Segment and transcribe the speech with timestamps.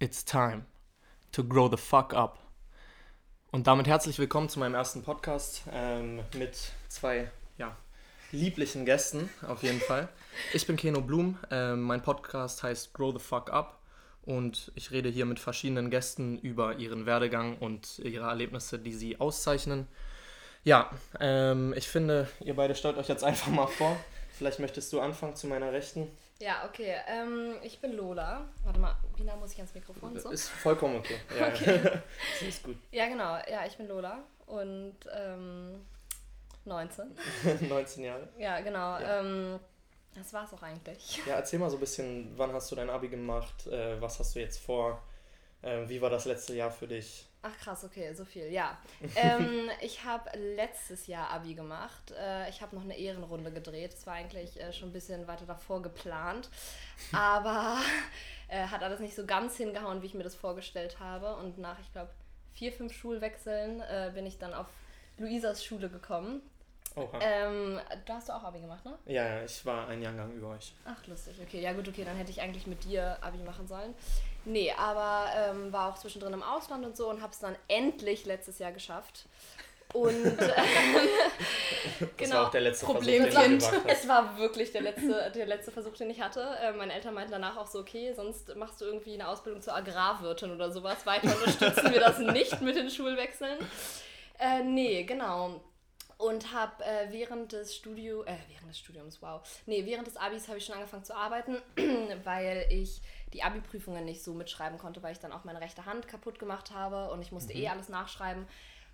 [0.00, 0.64] It's time
[1.32, 2.38] to grow the fuck up.
[3.50, 7.76] Und damit herzlich willkommen zu meinem ersten Podcast ähm, mit zwei ja,
[8.30, 10.08] lieblichen Gästen auf jeden Fall.
[10.52, 13.80] Ich bin Keno Blum, ähm, mein Podcast heißt Grow the Fuck Up
[14.22, 19.18] und ich rede hier mit verschiedenen Gästen über ihren Werdegang und ihre Erlebnisse, die sie
[19.18, 19.88] auszeichnen.
[20.62, 23.96] Ja, ähm, ich finde, ihr beide stellt euch jetzt einfach mal vor.
[24.38, 26.08] Vielleicht möchtest du anfangen zu meiner Rechten.
[26.38, 26.94] Ja, okay.
[27.08, 28.44] Ähm, ich bin Lola.
[28.62, 30.16] Warte mal, wie nah muss ich ans Mikrofon?
[30.16, 30.30] So?
[30.30, 31.16] Ist vollkommen okay.
[31.38, 31.80] Ja, Okay.
[32.40, 32.76] das ist gut.
[32.92, 33.36] Ja, genau.
[33.50, 35.84] Ja, ich bin Lola und ähm,
[36.66, 37.16] 19.
[37.68, 38.28] 19 Jahre.
[38.38, 39.00] Ja, genau.
[39.00, 39.18] Ja.
[39.18, 39.58] Ähm,
[40.14, 41.20] das war's auch eigentlich.
[41.26, 43.66] Ja, erzähl mal so ein bisschen, wann hast du dein Abi gemacht?
[43.66, 45.02] Äh, was hast du jetzt vor?
[45.62, 47.27] Äh, wie war das letzte Jahr für dich?
[47.40, 48.50] Ach krass, okay, so viel.
[48.50, 48.76] Ja.
[49.14, 52.12] ähm, ich habe letztes Jahr Abi gemacht.
[52.18, 53.92] Äh, ich habe noch eine Ehrenrunde gedreht.
[53.92, 56.50] Das war eigentlich äh, schon ein bisschen weiter davor geplant.
[57.12, 57.78] Aber
[58.48, 61.36] äh, hat alles nicht so ganz hingehauen, wie ich mir das vorgestellt habe.
[61.36, 62.10] Und nach, ich glaube,
[62.54, 64.66] vier, fünf Schulwechseln äh, bin ich dann auf
[65.16, 66.42] Luisas Schule gekommen.
[66.98, 67.18] Oha.
[67.20, 68.98] Ähm, da hast du auch Abi gemacht, ne?
[69.06, 70.74] Ja, ja, ich war ein Jahrgang über euch.
[70.84, 71.36] Ach, lustig.
[71.42, 73.94] Okay, ja gut, okay, dann hätte ich eigentlich mit dir Abi machen sollen.
[74.44, 78.24] Nee, aber ähm, war auch zwischendrin im Ausland und so und habe es dann endlich
[78.26, 79.26] letztes Jahr geschafft.
[79.94, 80.36] Und ähm,
[82.00, 82.34] Das genau.
[82.36, 83.32] war auch der letzte Problemkind.
[83.32, 83.98] Versuch, den gewagt hast.
[84.02, 86.46] Es war wirklich der letzte, der letzte Versuch, den ich hatte.
[86.62, 89.74] Äh, meine Eltern meinten danach auch so, okay, sonst machst du irgendwie eine Ausbildung zur
[89.74, 91.06] Agrarwirtin oder sowas.
[91.06, 93.58] Weiter unterstützen wir das nicht mit den Schulwechseln.
[94.38, 95.60] Äh, nee, genau.
[96.18, 99.40] Und habe äh, während des Studio, äh, während des Studiums, wow.
[99.66, 101.62] Nee, während des Abis habe ich schon angefangen zu arbeiten,
[102.24, 103.00] weil ich
[103.32, 106.72] die Abi-Prüfungen nicht so mitschreiben konnte, weil ich dann auch meine rechte Hand kaputt gemacht
[106.72, 108.46] habe und ich musste eh alles nachschreiben.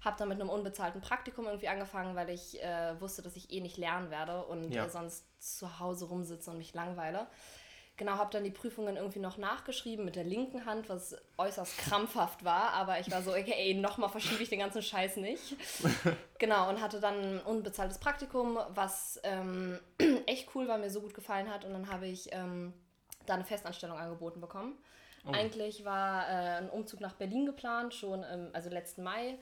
[0.03, 3.61] Habe dann mit einem unbezahlten Praktikum irgendwie angefangen, weil ich äh, wusste, dass ich eh
[3.63, 4.87] nicht lernen werde und Ja.
[4.91, 7.27] sonst zu Hause rumsitze und mich langweile.
[7.97, 12.45] Genau, habe dann die Prüfungen irgendwie noch nachgeschrieben mit der linken Hand, was äußerst krampfhaft
[12.45, 15.57] war, aber ich war so, okay, ey, nochmal verschiebe ich den ganzen Scheiß nicht.
[16.41, 19.79] Genau, und hatte dann ein unbezahltes Praktikum, was ähm,
[20.27, 21.65] echt cool war, mir so gut gefallen hat.
[21.65, 22.75] Und dann habe ich ähm,
[23.25, 24.77] da eine Festanstellung angeboten bekommen.
[25.27, 25.31] Oh.
[25.31, 29.39] Eigentlich war äh, ein Umzug nach Berlin geplant, schon im, also letzten Mai,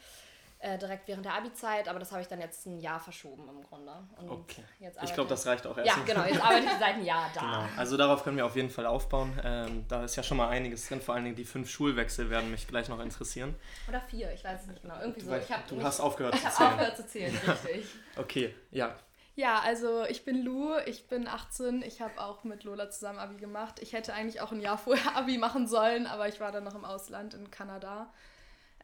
[0.62, 3.62] äh, direkt während der Abi-Zeit, aber das habe ich dann jetzt ein Jahr verschoben im
[3.62, 3.92] Grunde.
[4.18, 4.62] Und Okay.
[4.78, 6.06] jetzt Ich glaube, das reicht auch Ja, erstmal.
[6.06, 7.40] genau, jetzt arbeite ich seit einem Jahr da.
[7.40, 7.64] Genau.
[7.76, 9.38] Also darauf können wir auf jeden Fall aufbauen.
[9.44, 11.00] Ähm, da ist ja schon mal einiges drin.
[11.00, 13.54] Vor allen Dingen die fünf Schulwechsel werden mich gleich noch interessieren.
[13.88, 14.98] Oder vier, ich weiß es nicht genau.
[15.00, 15.32] Irgendwie Du, so.
[15.32, 16.70] weißt, Ich hab du hast aufgehört ich zu habe zählen.
[16.72, 17.86] aufgehört zu zählen, richtig.
[18.16, 18.94] Okay, ja.
[19.34, 23.36] Ja, also ich bin Lu, ich bin 18, ich habe auch mit Lola zusammen Abi
[23.36, 23.80] gemacht.
[23.80, 26.74] Ich hätte eigentlich auch ein Jahr vorher Abi machen sollen, aber ich war dann noch
[26.74, 28.12] im Ausland in Kanada.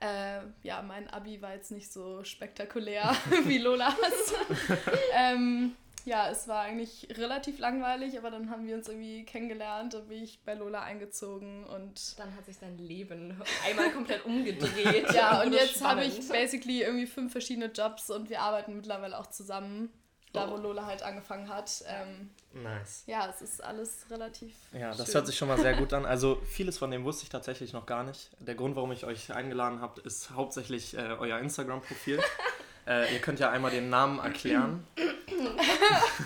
[0.01, 3.95] Äh, ja, mein Abi war jetzt nicht so spektakulär wie Lolas.
[5.15, 10.09] ähm, ja, es war eigentlich relativ langweilig, aber dann haben wir uns irgendwie kennengelernt und
[10.09, 15.13] bin ich bei Lola eingezogen und Dann hat sich dein Leben einmal komplett umgedreht.
[15.13, 19.27] Ja, und jetzt habe ich basically irgendwie fünf verschiedene Jobs und wir arbeiten mittlerweile auch
[19.27, 19.91] zusammen.
[20.33, 20.59] Da, wo Oh.
[20.59, 21.83] Lola halt angefangen hat.
[21.87, 23.05] Ähm, Nice.
[23.07, 24.55] ja, es ist alles relativ.
[24.73, 25.15] Ja, das schön.
[25.15, 26.05] hört sich schon mal sehr gut an.
[26.05, 28.31] Also vieles von dem wusste ich tatsächlich noch gar nicht.
[28.39, 32.21] Der Grund, warum ich euch eingeladen habe, ist hauptsächlich äh, euer Instagram-Profil.
[32.87, 34.87] äh, ihr könnt ja einmal den Namen erklären.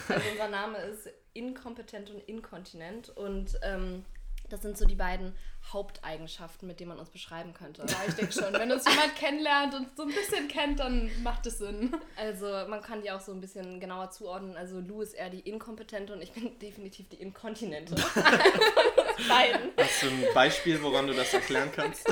[0.09, 4.05] Also unser Name ist inkompetent und inkontinent und ähm,
[4.53, 5.35] das sind so die beiden
[5.73, 7.83] Haupteigenschaften, mit denen man uns beschreiben könnte.
[7.89, 8.53] Ja, ich denke schon.
[8.53, 11.95] Wenn uns jemand kennenlernt und so ein bisschen kennt, dann macht es Sinn.
[12.17, 14.57] Also man kann die auch so ein bisschen genauer zuordnen.
[14.57, 17.95] Also Lou ist eher die inkompetente und ich bin definitiv die inkontinente.
[19.29, 19.71] Beiden.
[19.77, 22.09] Hast du ein Beispiel, woran du das erklären kannst?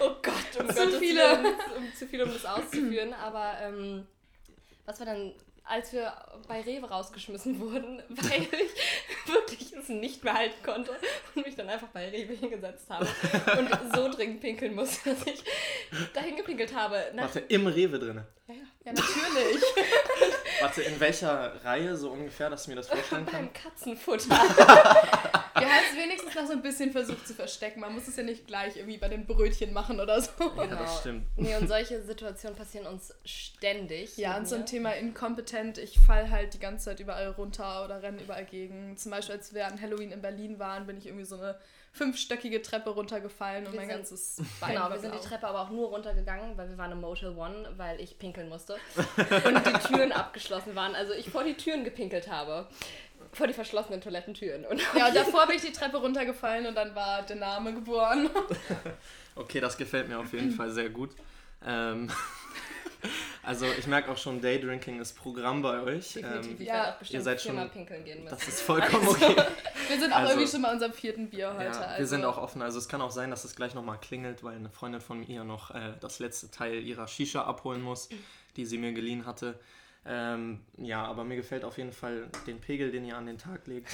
[0.00, 1.20] Oh Gott, um Zu Gottes viele.
[1.20, 3.12] Willen, um, zu viel, um das auszuführen.
[3.14, 4.06] Aber ähm,
[4.86, 5.34] was war dann,
[5.72, 6.12] als wir
[6.48, 10.90] bei Rewe rausgeschmissen wurden, weil ich wirklich es nicht mehr halten konnte
[11.34, 13.08] und mich dann einfach bei Rewe hingesetzt habe
[13.58, 15.42] und so dringend pinkeln musste, dass ich
[16.12, 17.02] dahin gepinkelt habe.
[17.14, 18.26] Nach, Warte, im Rewe drinne.
[18.48, 19.62] ja, ja, Ja, natürlich.
[20.60, 23.32] Warte, in welcher Reihe so ungefähr, dass ich mir das vorstellen kann?
[23.52, 24.28] beim Katzenfutter.
[25.54, 27.80] Wir haben es wenigstens noch so ein bisschen versucht zu verstecken.
[27.80, 30.30] Man muss es ja nicht gleich irgendwie bei den Brötchen machen oder so.
[30.56, 31.26] Ja, das stimmt.
[31.36, 34.16] Nee, und solche Situationen passieren uns ständig.
[34.16, 34.66] Ja, und so ein mir.
[34.66, 35.78] Thema inkompetent.
[35.78, 38.96] Ich fall halt die ganze Zeit überall runter oder renne überall gegen.
[38.96, 41.56] Zum Beispiel, als wir an Halloween in Berlin waren, bin ich irgendwie so eine
[41.92, 45.18] fünfstöckige Treppe runtergefallen und Wir mein sind- ganzes Bein Genau, war wir sind die.
[45.20, 48.76] Treppe aber auch nur runtergegangen, weil wir waren im Motel One, weil ich pinkeln musste.
[49.44, 50.94] Und die Türen abgeschlossen waren.
[50.94, 52.66] Also ich vor die Türen gepinkelt habe.
[53.34, 54.64] Vor die verschlossenen Toilettentüren.
[54.66, 58.28] Und Ja, und davor bin ich die Treppe runtergefallen und dann war der Name geboren.
[59.34, 61.08] Okay, das gefällt mir auf jeden Fall sehr gut.
[61.64, 62.10] Ähm,
[63.42, 66.12] Also ich merke auch schon, Daydrinking ist Programm bei euch.
[66.12, 66.60] Definitiv.
[66.60, 68.36] Ähm, ja, bestimmt ihr seid schon- pinkeln gehen müssen.
[68.36, 69.34] das ist vollkommen okay.
[69.88, 71.64] Wir sind auch Also- irgendwie schon bei unserem vierten Bier heute.
[71.64, 72.06] Ja, wir also.
[72.06, 72.62] sind auch offen.
[72.62, 75.42] Also es kann auch sein, dass es gleich nochmal klingelt, weil eine Freundin von ihr
[75.44, 78.08] noch äh, das letzte Teil ihrer Shisha abholen muss,
[78.56, 79.58] die sie mir geliehen hatte.
[80.04, 83.66] Ähm, ja, aber mir gefällt auf jeden Fall den Pegel, den ihr an den Tag
[83.68, 83.88] legt.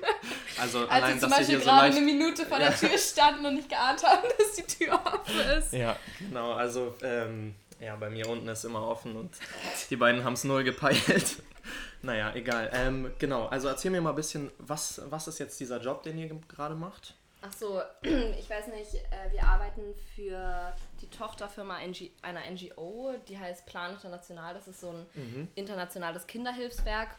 [0.60, 1.96] also Als allein, zum dass ihr Beispiel hier so gerade leicht...
[1.98, 5.72] eine Minute vor der Tür standen und nicht geahnt haben, dass die Tür offen ist.
[5.72, 6.52] Ja, genau.
[6.52, 9.30] Also ähm, ja, bei mir unten ist immer offen und
[9.90, 11.42] die beiden haben es null gepeilt.
[12.02, 12.70] naja, egal.
[12.72, 16.18] Ähm, genau, also erzähl mir mal ein bisschen, was, was ist jetzt dieser Job, den
[16.18, 17.14] ihr ge- gerade macht?
[17.44, 19.82] Ach so, ich weiß nicht, äh, wir arbeiten
[20.14, 21.76] für die Tochterfirma
[22.22, 24.54] einer NGO, die heißt Plan International.
[24.54, 25.48] Das ist so ein Mhm.
[25.56, 27.16] internationales Kinderhilfswerk.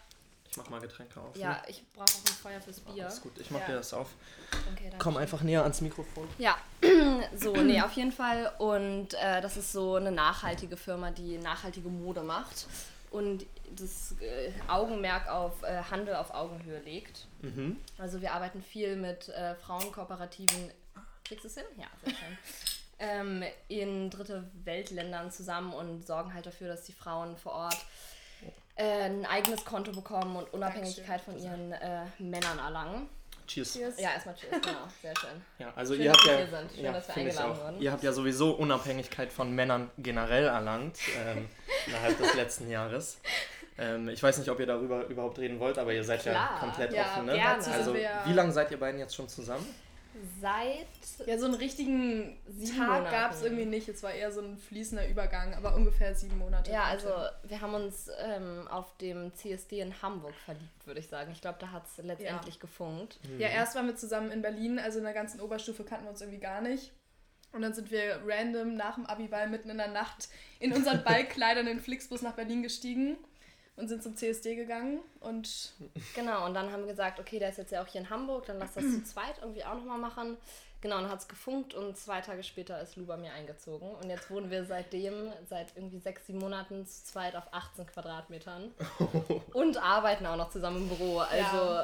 [0.54, 1.36] Ich mach mal Getränke auf.
[1.36, 1.62] Ja, ne?
[1.68, 3.06] ich brauche auch ein Feuer fürs Bier.
[3.06, 3.66] Alles gut, ich mach Ja.
[3.66, 4.10] dir das auf.
[4.72, 6.28] Okay, Komm einfach näher ans Mikrofon.
[6.38, 6.56] Ja,
[7.36, 8.54] so, nee, auf jeden Fall.
[8.60, 12.68] Und äh, das ist so eine nachhaltige Firma, die nachhaltige Mode macht
[13.10, 17.26] und das äh, Augenmerk auf äh, Handel auf Augenhöhe legt.
[17.42, 17.78] Mhm.
[17.98, 20.70] Also wir arbeiten viel mit äh, Frauenkooperativen.
[21.26, 21.66] Kriegst du es hin?
[21.78, 22.38] Ja, sehr schön.
[23.00, 27.78] ähm, in dritte Weltländern zusammen und sorgen halt dafür, dass die Frauen vor Ort
[28.75, 33.10] äh, ein eigenes Konto bekommen und Unabhängigkeit von ihren äh, Männern erlangen.
[33.46, 33.74] Cheers.
[33.74, 34.00] Cheers.
[34.00, 35.42] Ja, erstmal tschüss, genau, sehr schön.
[35.60, 37.14] Ja, also Schön, ihr habt dass wir ja, hier sind.
[37.14, 37.81] Schön, ja, wurden.
[37.81, 40.98] Ihr habt ja sowieso Unabhängigkeit von Männern generell erlangt
[41.28, 41.50] ähm,
[41.88, 43.20] innerhalb des letzten Jahres.
[43.78, 46.60] Ähm, ich weiß nicht, ob ihr darüber überhaupt reden wollt, aber ihr seid ja Klar.
[46.60, 47.34] komplett Ja, offen, ne?
[47.34, 47.68] gerne.
[47.68, 49.66] Also ja- wie lange seid ihr beiden jetzt schon zusammen?
[50.39, 53.88] Seit Ja, so einen richtigen Sieben Tag gab es irgendwie nicht.
[53.89, 56.71] Es war eher so ein fließender Übergang, aber ungefähr sieben Monate.
[56.71, 57.30] Ja, also hin.
[57.50, 61.31] wir haben uns ähm, auf dem CSD in Hamburg verliebt, würde ich sagen.
[61.31, 63.19] Ich glaube, da hat es letztendlich gefunkt.
[63.38, 66.21] Ja, erst waren wir zusammen in Berlin, also in der ganzen Oberstufe kannten wir uns
[66.21, 66.92] irgendwie gar nicht.
[67.51, 71.68] Und dann sind wir random nach dem Abiball mitten in der Nacht in unseren Ballkleidern
[71.68, 73.18] in den Flixbus nach Berlin gestiegen
[73.75, 75.00] und sind zum CSD gegangen.
[75.20, 75.74] Und
[76.16, 78.46] Genau, und dann haben wir gesagt, okay, der ist jetzt ja auch hier in Hamburg,
[78.46, 80.38] dann lass das zu zweit irgendwie auch nochmal machen.
[80.84, 83.90] Genau, und dann hat es gefunkt und zwei Tage später ist Lu bei mir eingezogen.
[83.96, 88.74] Und jetzt wohnen wir seitdem, seit irgendwie sechs, sieben Monaten zu zweit auf 18 Quadratmetern.
[89.54, 91.19] und arbeiten auch noch zusammen im Büro.
[91.19, 91.80] Also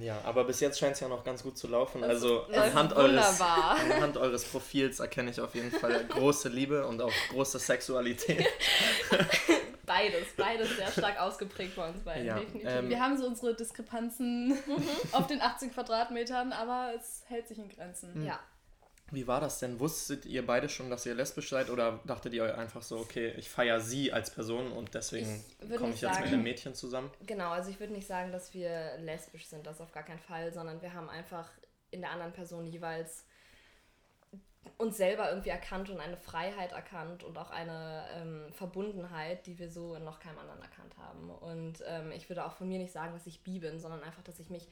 [0.00, 2.02] Ja, aber bis jetzt scheint es ja noch ganz gut zu laufen.
[2.02, 7.02] Also läuft anhand eures, anhand eures Profils erkenne ich auf jeden Fall große Liebe und
[7.02, 8.46] auch große Sexualität.
[9.86, 12.68] beides, beides sehr stark ausgeprägt bei uns beiden, Ja, definitiv.
[12.70, 14.56] ähm, wir haben so unsere Diskrepanzen
[15.12, 18.24] auf den 18 Quadratmetern, aber es hält sich in Grenzen.
[18.24, 18.38] ja.
[19.10, 19.78] Wie war das denn?
[19.80, 23.34] Wusstet ihr beide schon, dass ihr lesbisch seid oder dachtet ihr euch einfach so, okay,
[23.36, 25.44] ich feiere sie als Person und deswegen
[25.76, 27.10] komme ich jetzt mit sagen- einem Mädchen zusammen?
[27.26, 30.52] Genau, also ich würde nicht sagen, dass wir lesbisch sind, das auf gar keinen Fall,
[30.54, 31.48] sondern wir haben einfach
[31.90, 33.24] in der anderen Person jeweils
[34.78, 39.70] uns selber irgendwie erkannt und eine Freiheit erkannt und auch eine ähm, Verbundenheit, die wir
[39.70, 41.30] so in noch keinem anderen erkannt haben.
[41.30, 44.22] Und ähm, ich würde auch von mir nicht sagen, dass ich bi bin, sondern einfach,
[44.22, 44.66] dass ich mich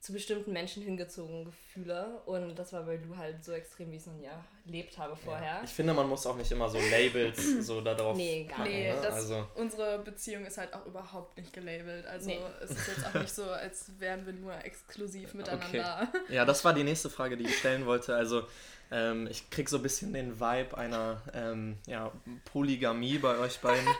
[0.00, 2.22] zu bestimmten Menschen hingezogen fühle.
[2.24, 4.28] Und das war bei Lu halt so extrem, wie ich es noch nie
[4.64, 5.60] erlebt habe vorher.
[5.62, 7.36] Ich finde, man muss auch nicht immer so Labels
[7.66, 8.98] so darauf Nee, gar packen, Nee, ne?
[9.02, 12.06] das, Also, unsere Beziehung ist halt auch überhaupt nicht gelabelt.
[12.06, 12.40] Also Nee.
[12.62, 16.08] es ist jetzt auch nicht so, als wären wir nur exklusiv miteinander.
[16.30, 18.14] ja, das war die nächste Frage, die ich stellen wollte.
[18.14, 18.44] Also,
[18.92, 22.10] ähm, ich krieg so ein bisschen den Vibe einer ähm, ja,
[22.52, 23.86] Polygamie bei euch beiden.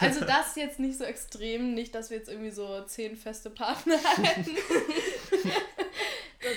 [0.00, 3.96] Also das jetzt nicht so extrem, nicht, dass wir jetzt irgendwie so zehn feste Partner
[4.22, 4.56] hätten.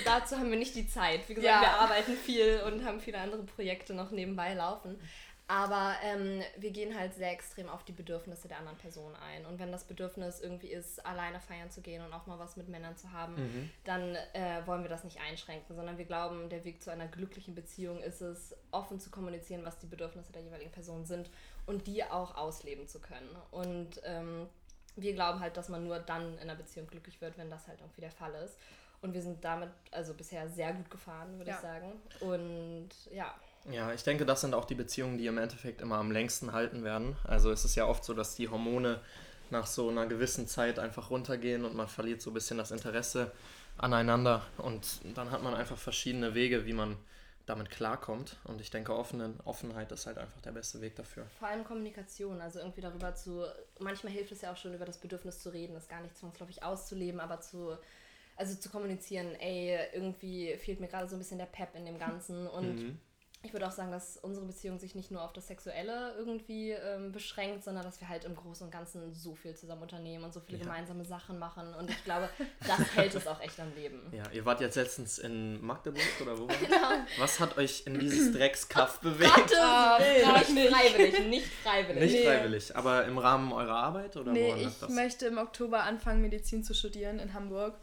[0.04, 1.28] Da- Dazu haben wir nicht die Zeit.
[1.28, 1.60] Wie gesagt, Ja.
[1.60, 4.98] wir arbeiten viel und haben viele andere Projekte noch nebenbei laufen.
[5.46, 9.44] Aber ähm, wir gehen halt sehr extrem auf die Bedürfnisse der anderen Person ein.
[9.44, 12.68] Und wenn das Bedürfnis irgendwie ist, alleine feiern zu gehen und auch mal was mit
[12.70, 13.70] Männern zu haben, Mhm.
[13.84, 17.54] dann äh, wollen wir das nicht einschränken, sondern wir glauben, der Weg zu einer glücklichen
[17.54, 21.28] Beziehung ist es, offen zu kommunizieren, was die Bedürfnisse der jeweiligen Person sind
[21.66, 23.28] und die auch ausleben zu können.
[23.50, 24.48] Und ähm,
[24.96, 27.80] wir glauben halt, dass man nur dann in einer Beziehung glücklich wird, wenn das halt
[27.80, 28.56] irgendwie der Fall ist.
[29.02, 31.56] Und wir sind damit also bisher sehr gut gefahren, würde Ja.
[31.56, 31.92] ich sagen.
[32.20, 33.34] Und ja,
[33.70, 36.84] Ja, ich denke, das sind auch die Beziehungen, die im Endeffekt immer am längsten halten
[36.84, 37.16] werden.
[37.24, 39.00] Also es ist ja oft so, dass die Hormone
[39.50, 43.32] nach so einer gewissen Zeit einfach runtergehen und man verliert so ein bisschen das Interesse
[43.78, 46.96] aneinander und dann hat man einfach verschiedene Wege, wie man
[47.46, 48.38] damit klarkommt.
[48.44, 51.26] Und ich denke, offene, Offenheit ist halt einfach der beste Weg dafür.
[51.38, 53.44] vor allem Kommunikation, also irgendwie darüber zu,
[53.78, 56.62] manchmal hilft es ja auch schon, über das Bedürfnis zu reden, das gar nicht zwangsläufig
[56.62, 57.76] auszuleben, aber zu,
[58.36, 61.98] also zu kommunizieren, ey, irgendwie fehlt mir gerade so ein bisschen der Pep in dem
[61.98, 62.98] Ganzen und Mhm.
[63.44, 67.12] Ich würde auch sagen, dass unsere Beziehung sich nicht nur auf das Sexuelle irgendwie ähm,
[67.12, 70.40] beschränkt, sondern dass wir halt im Großen und Ganzen so viel zusammen unternehmen und so
[70.40, 70.64] viele Ja.
[70.64, 71.74] gemeinsame Sachen machen.
[71.74, 72.28] Und ich glaube,
[72.66, 74.00] das hält es auch echt am Leben.
[74.12, 76.46] Ja, ihr wart jetzt letztens in Magdeburg oder wo?
[76.64, 76.88] Genau.
[77.18, 79.54] Was hat euch in dieses Dreckskaff bewegt?
[79.60, 82.02] Ah, frag nicht freiwillig, nicht freiwillig.
[82.02, 82.24] Nicht Nee.
[82.24, 84.90] freiwillig, aber im Rahmen eurer Arbeit oder Nee, lag ich das?
[84.90, 87.74] möchte im Oktober anfangen, Medizin zu studieren in Hamburg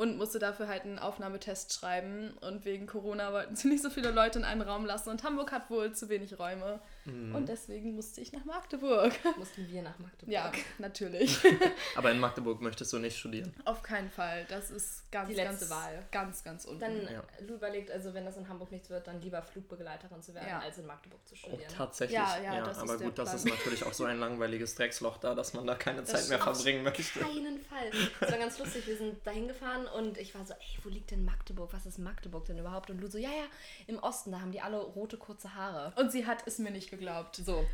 [0.00, 2.30] und musste dafür halt einen Aufnahmetest schreiben.
[2.40, 5.52] Und wegen Corona wollten sie nicht so viele Leute in einen Raum lassen und Hamburg
[5.52, 6.80] hat wohl zu wenig Räume.
[7.04, 7.34] Mhm.
[7.34, 9.12] Und deswegen musste ich nach Magdeburg.
[9.36, 10.32] Mussten wir nach Magdeburg.
[10.32, 11.38] Ja, natürlich.
[11.96, 13.52] Aber in Magdeburg möchtest du nicht studieren.
[13.66, 14.46] Auf keinen Fall.
[14.48, 16.02] Das ist ganz, Die letzte ganz, Wahl.
[16.10, 16.80] ganz, ganz unten.
[16.80, 17.22] Dann, Ja.
[17.46, 20.60] Überlegt, also wenn das in Hamburg nichts wird, dann lieber Flugbegleiterin zu werden, Ja.
[20.60, 21.72] als in Magdeburg zu Oh, studieren.
[21.76, 22.18] tatsächlich.
[22.18, 25.34] Ja, ja, das ist aber gut, das ist natürlich auch so ein langweiliges Drecksloch da,
[25.34, 27.02] dass man da keine Das Zeit mehr verbringen möchte.
[27.20, 27.90] keinen Fall.
[28.20, 28.86] Das war ganz lustig.
[28.86, 31.72] Wir sind dahin gefahren und ich war so, ey, wo liegt denn Magdeburg?
[31.72, 32.90] Was ist Magdeburg denn überhaupt?
[32.90, 33.44] Und Lu so, ja, ja,
[33.86, 35.92] im Osten, da haben die alle rote kurze Haare.
[35.96, 37.36] und sie hat es mir nicht geglaubt.
[37.36, 37.64] So.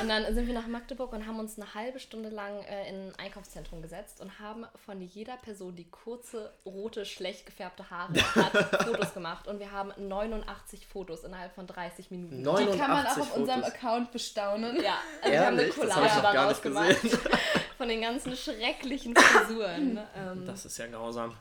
[0.00, 3.08] Und dann sind wir nach Magdeburg und haben uns eine halbe Stunde lang äh, in
[3.08, 8.52] ein Einkaufszentrum gesetzt und haben von jeder Person, die kurze, rote, schlecht gefärbte Haare hat,
[8.84, 9.46] Fotos gemacht.
[9.48, 12.42] Und wir haben 89 Fotos innerhalb von 30 Minuten.
[12.42, 13.74] Neun- Die kann man auch 89 auf unserem Fotos.
[13.74, 14.82] Account bestaunen.
[14.82, 16.96] Ja, also wir haben eine Collage daraus gemacht.
[17.78, 19.98] Von den ganzen schrecklichen Frisuren.
[20.16, 21.36] Ähm, Das ist ja grausam.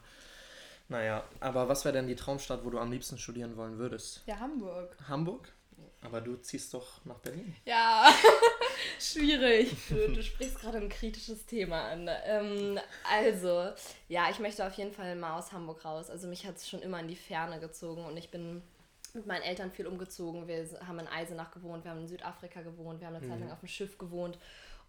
[0.89, 4.23] Naja, aber was wäre denn die Traumstadt, wo du am liebsten studieren wollen würdest?
[4.25, 4.95] Ja, Hamburg.
[5.07, 5.51] Hamburg?
[6.01, 7.55] Aber du ziehst doch nach Berlin.
[7.65, 8.09] Ja,
[8.99, 9.75] schwierig.
[9.89, 12.09] Du, du sprichst gerade ein kritisches Thema an.
[12.25, 12.79] Ähm,
[13.11, 13.71] also,
[14.07, 16.09] ja, ich möchte auf jeden Fall mal aus Hamburg raus.
[16.09, 18.61] Also mich hat es schon immer in die Ferne gezogen und ich bin
[19.13, 20.47] mit meinen Eltern viel umgezogen.
[20.47, 23.51] Wir haben in Eisenach gewohnt, wir haben in Südafrika gewohnt, wir haben eine Zeit lang
[23.51, 24.37] auf dem Schiff gewohnt.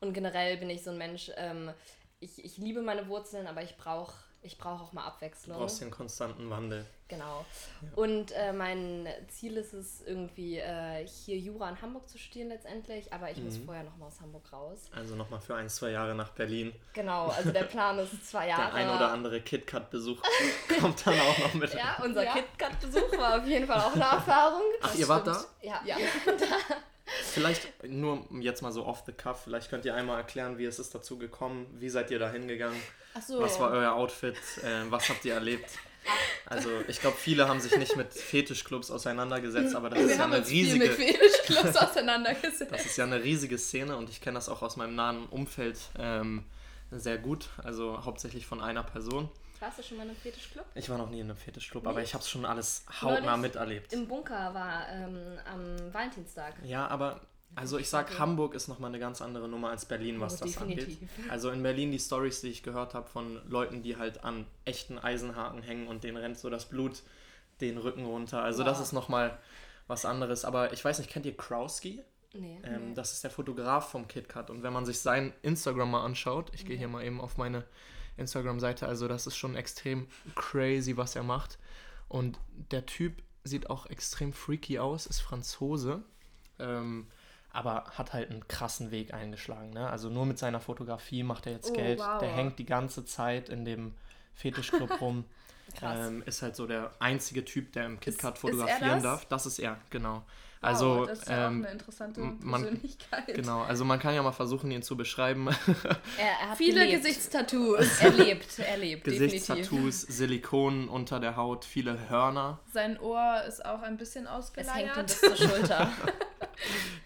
[0.01, 1.73] Und generell bin ich so ein Mensch, ähm,
[2.21, 5.57] ich, ich liebe meine Wurzeln, aber ich brauche ich brauch auch mal Du Abwechslung.
[5.59, 6.85] brauchst den konstanten Wandel.
[7.09, 7.45] Genau.
[7.97, 13.11] Und äh, mein Ziel ist es irgendwie äh, hier Jura in Hamburg zu studieren letztendlich,
[13.13, 14.91] aber ich muss vorher noch mal aus Hamburg raus.
[14.95, 16.75] Also nochmal für ein, zwei Jahre nach Berlin.
[16.93, 18.67] Genau, also der Plan ist zwei Jahre.
[18.67, 20.21] Der ein oder andere KitKat-Besuch
[20.81, 21.73] kommt dann auch noch mit.
[21.75, 22.35] Ja, unser Ja.
[22.35, 24.63] KitKat-Besuch war auf jeden Fall auch eine Erfahrung.
[24.83, 25.35] Ach, ihr wart da?
[25.35, 25.49] stimmt.
[25.63, 25.81] Ja.
[25.87, 25.97] Ja.
[27.33, 30.79] Vielleicht nur jetzt mal so off the cuff, vielleicht könnt ihr einmal erklären, wie es
[30.79, 32.79] ist dazu gekommen, wie seid ihr da hingegangen,
[33.27, 33.41] so.
[33.41, 35.71] was war euer Outfit, äh, was habt ihr erlebt?
[36.47, 40.23] Also ich glaube, viele haben sich nicht mit Fetischclubs auseinandergesetzt, aber das ist Wir ja
[40.23, 42.73] haben eine riesige, Fetischclubs auseinandergesetzt.
[42.73, 45.77] das ist ja eine riesige Szene und ich kenne das auch aus meinem nahen Umfeld
[45.99, 46.45] ähm,
[46.91, 49.29] sehr gut, also hauptsächlich von einer Person.
[49.61, 50.65] Warst du schon mal in einem Fetischclub?
[50.75, 53.43] Ich war noch nie in einem Fetischclub, aber ich habe es schon alles hautnah Neulich
[53.53, 53.93] miterlebt.
[53.93, 56.55] Im Bunker war ähm, am Valentinstag.
[56.65, 57.21] Ja, aber
[57.57, 60.59] also ich sag, Hamburg ist nochmal eine ganz andere Nummer als Berlin, was Oh, das
[60.59, 60.79] angeht.
[60.79, 61.09] definitiv.
[61.31, 64.99] Also in Berlin die Stories, die ich gehört habe von Leuten, die halt an echten
[64.99, 67.03] Eisenhaken hängen und denen rennt so das Blut
[67.61, 68.43] den Rücken runter.
[68.43, 68.85] Also das Wow.
[68.85, 69.39] ist nochmal
[69.89, 70.45] was anderes.
[70.45, 72.05] Aber ich weiß nicht, kennt ihr Krauski?
[72.35, 72.61] Nee.
[72.63, 74.51] Ähm, Das ist der Fotograf vom KitKat.
[74.51, 77.65] Und wenn man sich sein Instagram mal anschaut, ich gehe hier mal eben auf meine
[78.19, 81.59] Instagram-Seite, also das ist schon extrem crazy, was er macht.
[82.09, 82.39] Und
[82.71, 86.03] der Typ sieht auch extrem freaky aus, ist Franzose,
[86.59, 87.07] ähm,
[87.53, 89.71] aber hat halt einen krassen Weg eingeschlagen.
[89.71, 89.89] Ne?
[89.89, 91.99] Also nur mit seiner Fotografie macht er jetzt Oh, Geld.
[91.99, 92.19] wow.
[92.19, 93.95] Der hängt die ganze Zeit in dem
[94.35, 95.25] Fetischclub rum.
[95.83, 99.27] Ähm, ist halt so der einzige Typ, der im KitKat er fotografieren darf.
[99.27, 100.25] Das ist er, genau.
[100.61, 103.35] Wow, Also, das ist ja ähm, auch eine interessante m- man- Persönlichkeit.
[103.35, 105.49] Genau, also man kann ja mal versuchen, ihn zu beschreiben.
[105.49, 107.05] Er, er hat Viele gelebt.
[107.05, 108.01] Gesichtstattoos.
[108.01, 109.47] Er lebt, er lebt, definitiv.
[109.47, 112.59] Gesichtstattoos, Silikon unter der Haut, viele Hörner.
[112.73, 114.31] Sein Ohr ist auch ein bisschen Es
[114.75, 115.07] hängt ihm ausgeleiert.
[115.07, 115.93] bis zur Schulter.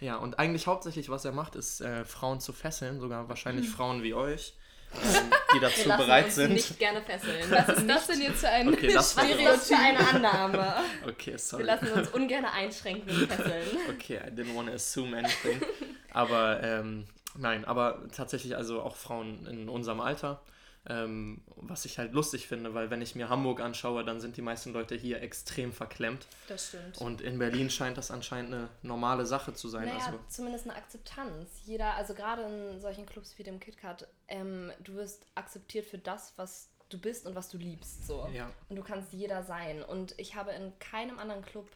[0.01, 4.03] Ja, und eigentlich hauptsächlich, was er macht, ist äh, Frauen zu fesseln, sogar wahrscheinlich Frauen
[4.03, 4.55] wie euch,
[4.95, 5.55] die.
[5.55, 6.53] Wir dazu lassen bereit uns sind.
[6.53, 7.51] nicht gerne fesseln.
[7.51, 9.79] Was ist das denn jetzt für ein Okay, das Stereotyp?
[9.79, 10.75] eine Annahme?
[11.07, 11.63] Okay, Wir sorry.
[11.65, 13.65] lassen uns ungern einschränken mit Fesseln.
[13.91, 15.61] Okay, I didn't want to assume anything.
[16.13, 17.07] Aber ähm,
[17.37, 20.41] nein, aber tatsächlich also auch Frauen in unserem Alter.
[20.89, 24.43] Ähm, was ich halt lustig finde, weil wenn ich mir Hamburg anschaue, dann sind die
[24.43, 26.27] meisten Leute hier extrem verklemmt.
[26.49, 26.99] Das stimmt.
[26.99, 29.87] Und in Berlin scheint das anscheinend eine normale Sache zu sein.
[29.87, 31.51] Naja, also, zumindest eine Akzeptanz.
[31.65, 36.33] Jeder, also gerade in solchen Clubs wie dem KitKat, ähm, du wirst akzeptiert für das,
[36.37, 38.07] was du bist und was du liebst.
[38.07, 38.29] So.
[38.33, 38.51] Ja.
[38.69, 39.83] Und du kannst jeder sein.
[39.83, 41.69] Und ich habe in keinem anderen Club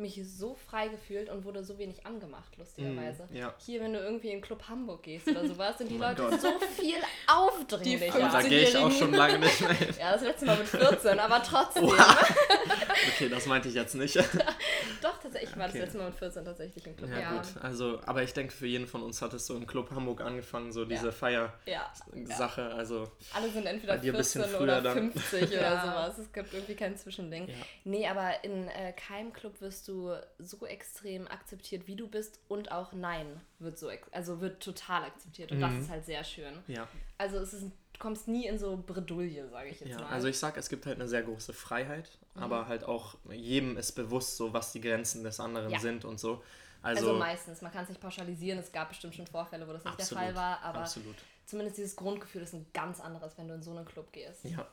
[0.00, 3.26] mich so frei gefühlt und wurde so wenig angemacht, lustigerweise.
[3.30, 3.54] Mm, ja.
[3.64, 6.40] Hier, wenn du irgendwie in Club Hamburg gehst oder sowas, sind die Oh Leute Gott.
[6.40, 8.04] so viel aufdringlicher.
[8.16, 8.98] Die aber da gehe ich auch 15-Jährigen.
[8.98, 9.94] schon lange nicht mehr hin.
[9.98, 11.84] Ja, das letzte Mal mit 14, aber trotzdem.
[11.84, 14.16] Okay, das meinte ich jetzt nicht.
[15.02, 15.50] Doch, tatsächlich.
[15.50, 15.78] Ich war Okay.
[15.78, 17.10] das letzte Mal mit 14 tatsächlich im Club.
[17.10, 17.30] Ja, Ja.
[17.32, 17.62] gut.
[17.62, 20.72] Also, aber ich denke, für jeden von uns hat es so im Club Hamburg angefangen,
[20.72, 21.12] so diese Ja.
[21.12, 22.60] Feier-Sache.
[22.62, 22.68] Ja.
[22.76, 25.12] Also, Alle sind entweder Bei dir ein bisschen 14 früher oder dann.
[25.12, 25.80] 50 oder Ja.
[25.82, 26.18] sowas.
[26.18, 27.48] Es gibt irgendwie kein Zwischending.
[27.48, 27.54] ja.
[27.84, 29.89] Nee, aber in äh, keinem Club wirst du
[30.38, 33.26] so extrem akzeptiert, wie du bist und auch Nein
[33.58, 35.80] wird so, also wird total akzeptiert und das Mhm.
[35.80, 36.54] ist halt sehr schön.
[36.68, 36.86] Ja,
[37.18, 39.98] Also es ist, du kommst nie in so Bredouille, sage ich jetzt ja.
[40.00, 40.06] mal.
[40.08, 42.42] Also ich sag, es gibt halt eine sehr große Freiheit, Mhm.
[42.42, 45.78] aber halt auch jedem ist bewusst, so was die Grenzen des anderen Ja.
[45.78, 46.42] sind und so.
[46.82, 49.84] also, Also, meistens, man kann es nicht pauschalisieren, es gab bestimmt schon Vorfälle, wo das
[49.84, 51.14] nicht absolut, der Fall war, aber absolut.
[51.44, 54.44] zumindest dieses Grundgefühl ist ein ganz anderes, wenn du in so einen Club gehst.
[54.44, 54.66] Ja,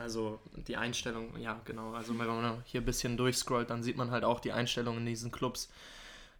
[0.00, 1.92] also die Einstellung, ja genau.
[1.92, 5.06] Also wenn man hier ein bisschen durchscrollt, dann sieht man halt auch die Einstellung in
[5.06, 5.70] diesen Clubs.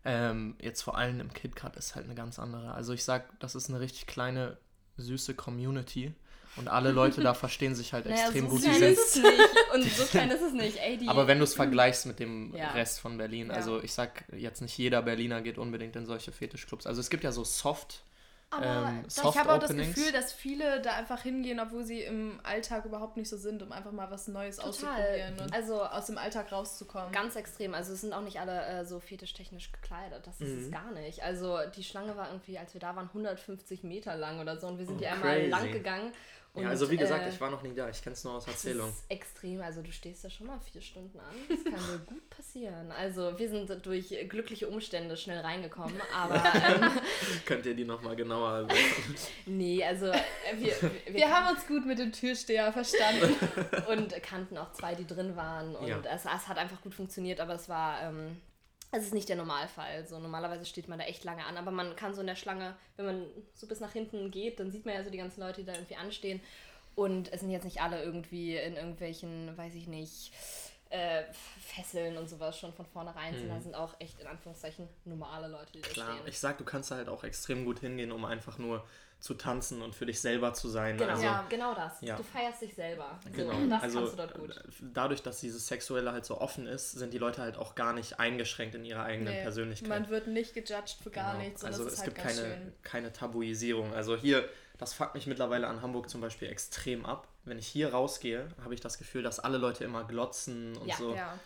[0.04, 2.72] Ähm, jetzt vor allem im KitKat ist halt eine ganz andere.
[2.72, 4.56] Also ich sag, das ist eine richtig kleine,
[4.96, 6.14] süße Community.
[6.56, 8.60] Und alle Leute da verstehen sich halt Naja, extrem so gut.
[8.64, 9.56] Die klein sind, ist es nicht.
[9.74, 10.76] Und so klein ist es nicht.
[10.78, 12.70] Ey, aber wenn du es vergleichst mit dem Ja.
[12.72, 16.86] Rest von Berlin, also ich sag jetzt nicht jeder Berliner geht unbedingt in solche Fetischclubs.
[16.86, 18.02] Also es gibt ja so Soft,
[18.52, 19.70] Aber ähm, ich habe auch das.
[19.76, 23.70] Gefühl, dass viele da einfach hingehen, obwohl sie im Alltag überhaupt nicht so sind, um
[23.70, 24.70] einfach mal was Neues Total.
[24.70, 27.12] auszuprobieren und Also aus dem Alltag rauszukommen.
[27.12, 27.74] Ganz extrem.
[27.74, 30.26] Also es sind auch nicht alle äh, so fetischtechnisch gekleidet.
[30.26, 30.64] Das ist Mhm.
[30.64, 31.22] es gar nicht.
[31.22, 34.66] Also die Schlange war irgendwie, als wir da waren, 150 Meter lang oder so.
[34.66, 36.12] Und wir sind Oh, die einmal lang gegangen.
[36.52, 37.88] Und, ja, also wie gesagt, äh, ich war noch nie da.
[37.88, 38.88] Ich kenne es nur aus das Erzählung.
[38.88, 39.60] ist extrem.
[39.60, 41.26] Also du stehst da schon mal vier Stunden an.
[41.48, 42.90] Das kann dir gut passieren.
[42.90, 45.94] Also wir sind durch glückliche Umstände schnell reingekommen.
[46.12, 46.90] Aber ähm,
[47.46, 48.66] Könnt ihr die nochmal genauer
[49.46, 50.18] nee, also äh,
[50.56, 50.74] wir,
[51.06, 53.36] wir, Wir haben uns gut mit dem Türsteher verstanden.
[53.88, 55.76] und kannten auch zwei, die drin waren.
[55.76, 56.00] Und Ja.
[56.12, 58.02] es, es hat einfach gut funktioniert, aber es war.
[58.02, 58.40] Ähm,
[58.92, 60.06] es ist nicht der Normalfall.
[60.06, 62.76] So, normalerweise steht man da echt lange an, aber man kann so in der Schlange,
[62.96, 65.60] wenn man so bis nach hinten geht, dann sieht man ja so die ganzen Leute,
[65.60, 66.40] die da irgendwie anstehen.
[66.96, 70.32] Und es sind jetzt nicht alle irgendwie in irgendwelchen, weiß ich nicht,
[70.90, 71.22] äh,
[71.60, 75.72] Fesseln und sowas schon von vornherein, sondern da sind auch echt in Anführungszeichen normale Leute,
[75.72, 75.88] die da.
[75.88, 76.28] Klar, stehen.
[76.28, 78.84] ich sag, du kannst da halt auch extrem gut hingehen, um einfach nur
[79.20, 80.96] zu tanzen und für dich selber zu sein.
[80.96, 81.46] Genau, Also, Ja.
[81.48, 82.00] genau das.
[82.00, 82.16] Ja.
[82.16, 83.18] Du feierst dich selber.
[83.24, 83.54] So, Genau.
[83.54, 84.60] Und das also kannst du dort gut.
[84.94, 88.18] dadurch, dass dieses Sexuelle halt so offen ist, sind die Leute halt auch gar nicht
[88.18, 89.88] eingeschränkt in ihrer eigenen Nee, Persönlichkeit.
[89.88, 91.44] Man wird nicht gejudged für gar Genau.
[91.44, 92.72] nichts und Also das es halt gibt ganz keine, schön.
[92.82, 93.92] keine Tabuisierung.
[93.94, 94.48] Also hier,
[94.78, 97.28] das fuckt mich mittlerweile an Hamburg zum Beispiel extrem ab.
[97.44, 100.96] Wenn ich hier rausgehe, habe ich das Gefühl, dass alle Leute immer glotzen und Ja,
[100.96, 101.14] so.
[101.14, 101.38] Ja.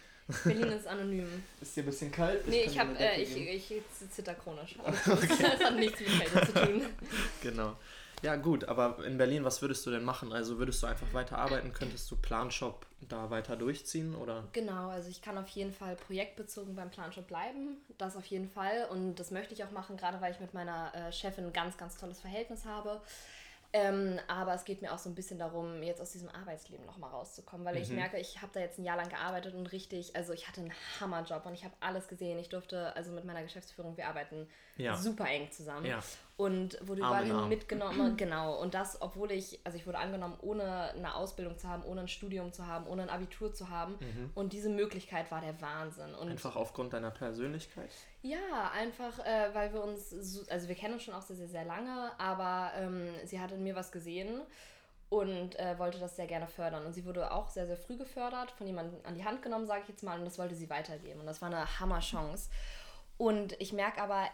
[0.44, 1.42] Berlin ist anonym.
[1.60, 2.46] Ist dir ein bisschen kalt?
[2.48, 4.76] Nee, ich habe, eine Decke äh, ich, ich, ich zitter chronisch.
[4.84, 5.30] Alles gut.
[5.30, 6.82] Das hat nichts mit Kälte zu tun.
[7.42, 7.76] Genau.
[8.22, 10.32] Ja, gut, aber in Berlin, was würdest du denn machen?
[10.32, 11.74] Also würdest du einfach weiter arbeiten?
[11.74, 14.14] Könntest du Planshop da weiter durchziehen?
[14.14, 14.44] Oder?
[14.54, 17.76] Genau, also ich kann auf jeden Fall projektbezogen beim Planshop bleiben.
[17.98, 18.86] Das auf jeden Fall.
[18.90, 21.76] Und das möchte ich auch machen, gerade weil ich mit meiner äh, Chefin ein ganz,
[21.76, 23.02] ganz tolles Verhältnis habe.
[23.76, 27.10] Ähm, aber es geht mir auch so ein bisschen darum, jetzt aus diesem Arbeitsleben nochmal
[27.10, 27.96] rauszukommen, weil ich Mhm.
[27.96, 30.72] merke, ich habe da jetzt ein Jahr lang gearbeitet und richtig, also ich hatte einen
[31.00, 32.38] Hammerjob und ich habe alles gesehen.
[32.38, 34.96] Ich durfte, also mit meiner Geschäftsführung, wir arbeiten Ja.
[34.96, 35.86] super eng zusammen.
[35.86, 35.98] Ja.
[36.36, 38.60] Und wurde überall hin mitgenommen, genau.
[38.60, 42.08] Und das, obwohl ich, also ich wurde angenommen, ohne eine Ausbildung zu haben, ohne ein
[42.08, 43.98] Studium zu haben, ohne ein Abitur zu haben.
[44.36, 46.14] Und diese Möglichkeit war der Wahnsinn.
[46.14, 46.32] Und Mhm.
[46.32, 47.90] Einfach aufgrund deiner Persönlichkeit?
[48.24, 51.46] Ja, einfach, äh, weil wir uns, so, also wir kennen uns schon auch sehr, sehr,
[51.46, 54.40] sehr lange, aber ähm, sie hat in mir was gesehen
[55.10, 56.86] und äh, wollte das sehr gerne fördern.
[56.86, 59.82] Und sie wurde auch sehr, sehr früh gefördert, von jemandem an die Hand genommen, sage
[59.82, 61.20] ich jetzt mal, und das wollte sie weitergeben.
[61.20, 62.48] Und das war eine Hammerchance.
[63.18, 64.26] Und ich merke aber,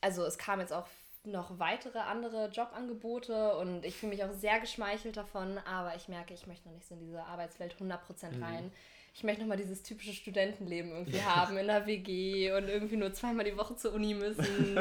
[0.00, 0.86] also es kam jetzt auch
[1.24, 6.32] noch weitere andere Jobangebote und ich fühle mich auch sehr geschmeichelt davon, aber ich merke,
[6.32, 8.72] ich möchte noch nicht so in diese Arbeitswelt 100% rein.
[9.14, 13.12] Ich möchte noch mal dieses typische Studentenleben irgendwie haben in der WG und irgendwie nur
[13.12, 14.78] zweimal die Woche zur Uni müssen.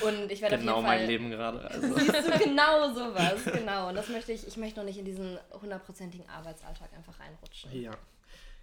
[0.00, 1.70] Und ich werde Genau auf jeden Fall mein Leben gerade.
[1.70, 1.94] Also.
[1.98, 3.88] Siehst du, genau sowas, genau.
[3.88, 7.70] Und das möchte ich, ich möchte noch nicht in diesen hundertprozentigen Arbeitsalltag einfach reinrutschen.
[7.82, 7.92] Ja.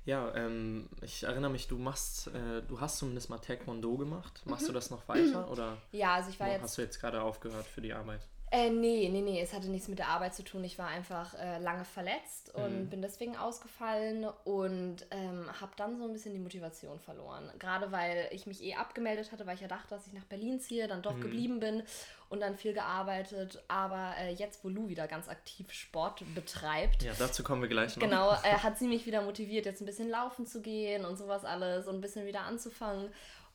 [0.05, 4.41] Ja, ähm, ich erinnere mich, du machst, äh, du hast zumindest mal Taekwondo gemacht.
[4.45, 6.77] Machst du das noch weiter oder Ja, also ich war hast jetzt.
[6.77, 8.19] du jetzt gerade aufgehört für die Arbeit?
[8.55, 10.63] Äh, nee, nee, nee, es hatte nichts mit der Arbeit zu tun.
[10.63, 12.89] Ich war einfach äh, lange verletzt und Mhm.
[12.89, 17.49] bin deswegen ausgefallen und ähm, habe dann so ein bisschen die Motivation verloren.
[17.57, 20.59] Gerade weil ich mich eh abgemeldet hatte, weil ich ja dachte, dass ich nach Berlin
[20.59, 21.03] ziehe, dann Mhm.
[21.03, 21.81] doch geblieben bin
[22.29, 23.63] und dann viel gearbeitet.
[23.69, 27.95] Aber äh, jetzt, wo Lou wieder ganz aktiv Sport betreibt, Ja, dazu kommen wir gleich
[27.97, 28.03] noch.
[28.03, 31.43] Genau, äh, hat sie mich wieder motiviert, jetzt ein bisschen laufen zu gehen und sowas
[31.43, 33.11] alles und ein bisschen wieder anzufangen.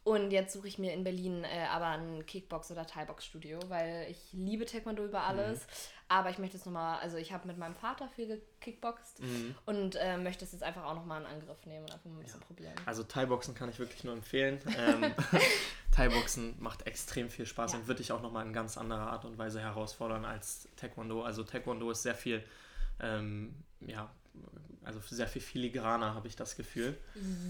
[0.08, 4.18] Und jetzt suche ich mir in Berlin äh, aber ein Kickbox- oder Thai-Box-Studio, weil ich
[4.32, 5.66] liebe Taekwondo über alles.
[6.08, 9.54] Aber ich möchte es nochmal, also ich habe mit meinem Vater viel gekickboxt Mhm.
[9.66, 12.22] und äh, möchte es jetzt einfach auch nochmal in Angriff nehmen und einfach mal ein
[12.24, 12.72] bisschen probieren.
[12.86, 14.58] Also Thai-Boxen kann ich wirklich nur empfehlen.
[14.78, 15.12] Ähm,
[15.92, 17.78] Thai-Boxen macht extrem viel Spaß Ja.
[17.78, 21.22] und wird dich auch nochmal in ganz anderer Art und Weise herausfordern als Taekwondo.
[21.22, 22.42] Also Taekwondo ist sehr viel,
[23.00, 24.10] ähm, ja,
[24.88, 26.96] also sehr viel filigraner, habe ich das Gefühl.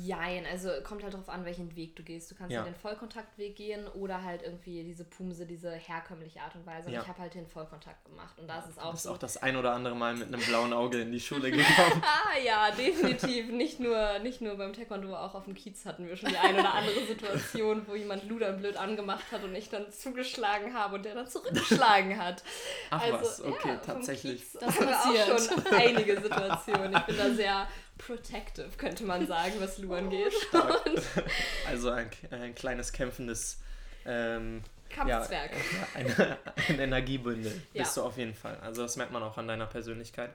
[0.05, 2.31] Jein, also kommt halt darauf an, welchen Weg du gehst.
[2.31, 2.64] Du kannst ja, Ja.
[2.64, 6.88] den Vollkontaktweg gehen oder halt irgendwie diese Pumse, diese herkömmliche Art und Weise.
[6.88, 7.03] Und Ja.
[7.03, 8.38] ich habe halt den Vollkontakt gemacht.
[8.38, 9.12] Und da ist es auch Du bist so.
[9.12, 12.03] auch das ein oder andere Mal mit einem blauen Auge in die Schule gekommen.
[12.03, 13.48] Ah ja, definitiv.
[13.53, 16.59] Nicht nur, nicht nur beim Taekwondo, auch auf dem Kiez hatten wir schon die eine
[16.61, 21.05] oder andere Situation, wo jemand Luder blöd angemacht hat und ich dann zugeschlagen habe und
[21.05, 22.42] der dann zurückgeschlagen hat.
[22.90, 24.40] Ach also, was, okay, ja, tatsächlich.
[24.40, 25.31] Kiez Das passiert.
[25.31, 26.92] auch schon einige Situationen.
[26.96, 30.33] Ich bin da sehr protective, könnte man sagen, was Lu angeht.
[30.53, 31.03] Und
[31.67, 33.61] Also ein, ein kleines kämpfendes
[34.07, 35.51] ähm, Kampfzwerg.
[35.53, 36.38] Ja, eine,
[36.69, 37.83] ein Energiebündel Ja.
[37.83, 38.57] bist du auf jeden Fall.
[38.61, 40.31] Also das merkt man auch an deiner Persönlichkeit.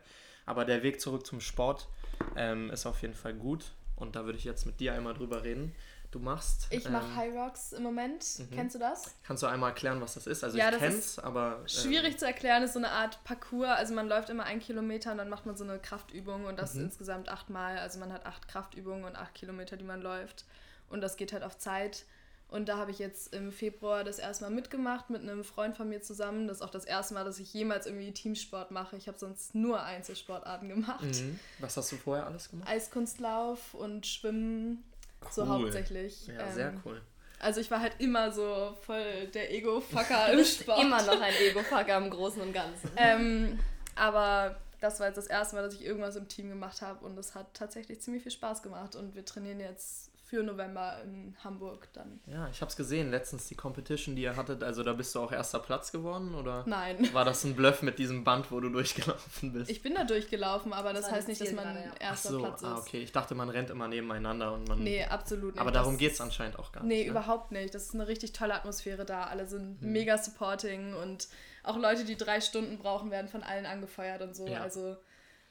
[0.45, 1.87] Aber der Weg zurück zum Sport
[2.35, 3.71] ähm, ist auf jeden Fall gut.
[3.95, 5.73] Und da würde ich jetzt mit dir einmal drüber reden.
[6.13, 6.67] Du machst.
[6.69, 8.23] Ich mache ähm, High Rocks im Moment.
[8.37, 8.51] mhm.
[8.51, 9.15] Kennst du das?
[9.23, 10.43] Kannst du einmal erklären, was das ist?
[10.43, 11.57] Also Ja, ich kenn's, aber.
[11.61, 13.69] ähm, Schwierig zu erklären ist so eine Art Parcours.
[13.77, 16.75] Also man läuft immer einen Kilometer und dann macht man so eine Kraftübung und das
[16.75, 16.83] Mhm.
[16.83, 17.79] insgesamt achtmal.
[17.79, 20.45] Also man hat acht Kraftübungen und acht Kilometer, die man läuft.
[20.87, 22.05] Und das geht halt auf Zeit.
[22.47, 25.89] Und da habe ich jetzt im Februar das erste Mal mitgemacht mit einem Freund von
[25.89, 26.47] mir zusammen.
[26.47, 28.95] Das ist auch das erste Mal, dass ich jemals irgendwie Teamsport mache.
[28.97, 31.03] Ich habe sonst nur Einzelsportarten gemacht.
[31.05, 31.39] Mhm.
[31.57, 32.69] Was hast du vorher alles gemacht?
[32.69, 34.83] Eiskunstlauf und Schwimmen.
[35.31, 35.49] So Cool.
[35.49, 36.27] hauptsächlich.
[36.27, 37.01] Ja, Ähm, sehr cool.
[37.39, 40.81] Also ich war halt immer so voll der Ego-Fucker im Sport.
[40.81, 42.89] Immer noch ein Ego-Fucker im Großen und Ganzen.
[42.97, 43.59] Ähm,
[43.95, 47.17] aber das war jetzt das erste Mal, dass ich irgendwas im Team gemacht habe und
[47.17, 51.87] es hat tatsächlich ziemlich viel Spaß gemacht und wir trainieren jetzt für November in Hamburg
[51.93, 52.19] dann.
[52.25, 54.63] Ja, ich hab's gesehen, letztens die Competition, die ihr hattet.
[54.63, 57.07] Also da bist du auch erster Platz geworden oder Nein.
[57.13, 59.69] war das ein Bluff mit diesem Band, wo du durchgelaufen bist?
[59.69, 61.91] Ich bin da durchgelaufen, aber das, Das heißt nicht, dass man gerade, ja.
[61.97, 62.67] Ach erster so, Platz ist.
[62.67, 62.97] ah, okay.
[63.03, 64.79] Ich dachte, man rennt immer nebeneinander und man.
[64.83, 65.61] Nee, absolut nicht.
[65.61, 67.05] aber darum ist- geht's anscheinend auch gar Nee, nicht.
[67.05, 67.11] ne?
[67.11, 67.75] überhaupt nicht.
[67.75, 69.25] Das ist eine richtig tolle Atmosphäre da.
[69.25, 69.91] Alle sind Hm.
[69.91, 71.27] mega supporting und
[71.61, 74.47] auch Leute, die drei Stunden brauchen, werden von allen angefeuert und so.
[74.47, 74.61] Ja.
[74.61, 74.97] Also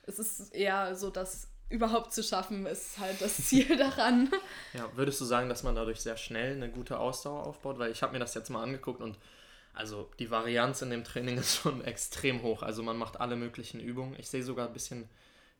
[0.03, 4.31] es ist eher so, das überhaupt zu schaffen, ist halt das Ziel daran.
[4.75, 7.79] Ja, würdest du sagen, dass man dadurch sehr schnell eine gute Ausdauer aufbaut?
[7.79, 9.17] Weil ich habe mir das jetzt mal angeguckt und
[9.75, 12.63] also die Varianz in dem Training ist schon extrem hoch.
[12.63, 14.15] Also man macht alle möglichen Übungen.
[14.19, 15.09] Ich sehe sogar ein bisschen,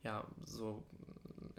[0.03, 0.83] ja, so,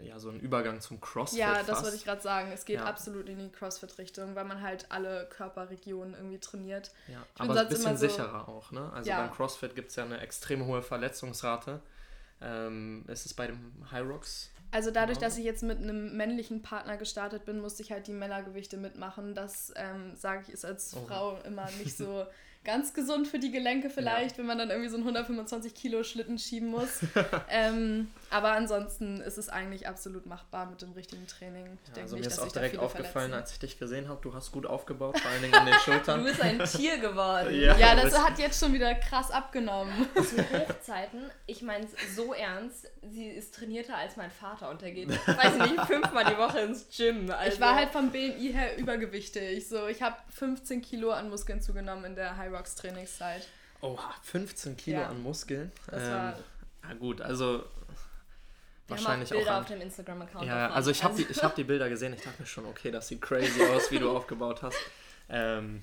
[0.01, 1.39] ja, so einen Übergang zum CrossFit.
[1.39, 1.83] Ja, das fast.
[1.83, 2.51] wollte ich gerade sagen.
[2.53, 2.85] Es geht Ja.
[2.85, 6.91] absolut in die CrossFit-Richtung, weil man halt alle Körperregionen irgendwie trainiert.
[7.07, 8.91] Ja, bin aber ein bisschen immer so- sicherer auch, ne?
[8.93, 9.21] Also Ja.
[9.21, 11.81] beim CrossFit gibt es ja eine extrem hohe Verletzungsrate.
[12.41, 14.51] Ähm, ist es bei dem High Rocks?
[14.71, 15.29] Also dadurch, Genau.
[15.29, 19.33] dass ich jetzt mit einem männlichen Partner gestartet bin, musste ich halt die Männergewichte mitmachen.
[19.33, 21.05] Das, ähm, sage ich, ist als Oha.
[21.07, 22.25] Frau immer nicht so
[22.65, 26.37] ganz gesund für die Gelenke vielleicht, wenn man dann irgendwie so einen 125 Kilo Schlitten
[26.39, 26.99] schieben muss.
[27.49, 31.65] ähm, aber ansonsten ist es eigentlich absolut machbar mit dem richtigen Training.
[31.83, 33.33] Ich Ja, denke also mir nicht, ist dass auch direkt aufgefallen, verletzen.
[33.33, 35.79] als ich dich gesehen habe, du hast gut aufgebaut, vor allen Dingen an den Du
[35.79, 36.23] Schultern.
[36.23, 37.53] bist ein Tier geworden.
[37.55, 37.77] Ja.
[37.77, 39.93] Ja, du das hat jetzt schon wieder krass abgenommen.
[40.15, 44.91] Zu Hochzeiten, ich meine es so ernst, sie ist trainierter als mein Vater und der
[44.91, 47.29] geht, weiß ich nicht, fünfmal die Woche ins Gym.
[47.31, 49.67] Also, Ich war halt vom BMI her übergewichtig.
[49.67, 53.47] So, ich habe 15 Kilo an Muskeln zugenommen in der High Rocks Trainingszeit.
[53.81, 55.07] Oha, 15 Kilo Ja.
[55.09, 55.71] an Muskeln.
[55.87, 56.35] Das ähm, war-
[56.87, 57.63] ja gut, also
[58.87, 60.45] wir haben wahrscheinlich auch Bilder auch auf an, dem Instagram-Account.
[60.45, 62.91] Ja, also ich habe die, ich hab die Bilder gesehen, ich dachte mir schon, okay,
[62.91, 64.77] das sieht crazy aus, wie du aufgebaut hast.
[65.29, 65.81] Ähm,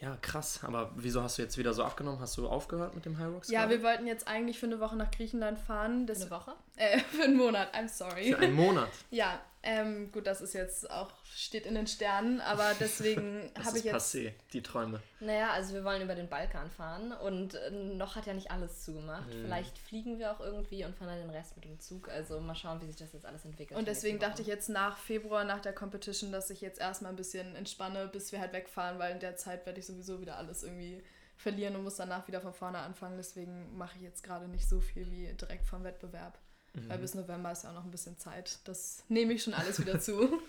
[0.00, 2.20] ja, krass, aber wieso hast du jetzt wieder so abgenommen?
[2.20, 3.50] Hast du aufgehört mit dem High Rocks?
[3.50, 6.06] Ja, wir wollten jetzt eigentlich für eine Woche nach Griechenland fahren.
[6.06, 6.52] Das, eine Woche.
[6.76, 8.32] äh, für einen Monat, I'm sorry.
[8.32, 8.90] Für einen Monat.
[9.10, 13.84] Ja, ähm, gut, das ist jetzt auch, steht in den Sternen, aber deswegen habe ich
[13.84, 13.94] jetzt.
[13.94, 15.00] passé, die Träume.
[15.20, 18.84] Naja, also wir wollen über den Balkan fahren und äh, noch hat ja nicht alles
[18.84, 19.26] zugemacht.
[19.28, 19.42] Mhm.
[19.42, 22.10] Vielleicht fliegen wir auch irgendwie und fahren dann den Rest mit dem Zug.
[22.10, 23.78] Also mal schauen, wie sich das jetzt alles entwickelt.
[23.78, 27.16] Und deswegen dachte ich jetzt nach Februar, nach der Competition, dass ich jetzt erstmal ein
[27.16, 30.62] bisschen entspanne, bis wir halt wegfahren, weil in der Zeit werde ich sowieso wieder alles
[30.62, 31.02] irgendwie
[31.36, 33.16] verlieren und muss danach wieder von vorne anfangen.
[33.16, 36.38] Deswegen mache ich jetzt gerade nicht so viel wie direkt vom Wettbewerb.
[36.74, 36.88] Mhm.
[36.88, 38.58] Weil bis November ist ja auch noch ein bisschen Zeit.
[38.64, 40.40] Das nehme ich schon alles wieder zu.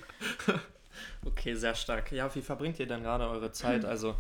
[1.26, 2.12] Okay, sehr stark.
[2.14, 3.84] Ja, wie verbringt ihr denn gerade eure Zeit?
[3.86, 4.16] Also,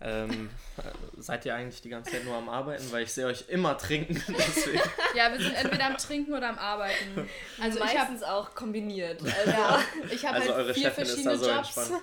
[0.00, 0.82] ähm, äh,
[1.20, 2.84] seid ihr eigentlich die ganze Zeit nur am Arbeiten?
[2.92, 4.14] Weil ich sehe euch immer trinken.
[4.28, 4.80] Deswegen.
[5.16, 7.28] ja, wir sind entweder am Trinken oder am Arbeiten.
[7.60, 9.20] Also ich habe meistens auch kombiniert.
[9.22, 11.76] Also, ja, ich hab Also halt eure vier Chefin ist verschiedene da so Jobs.
[11.76, 12.02] entspannt.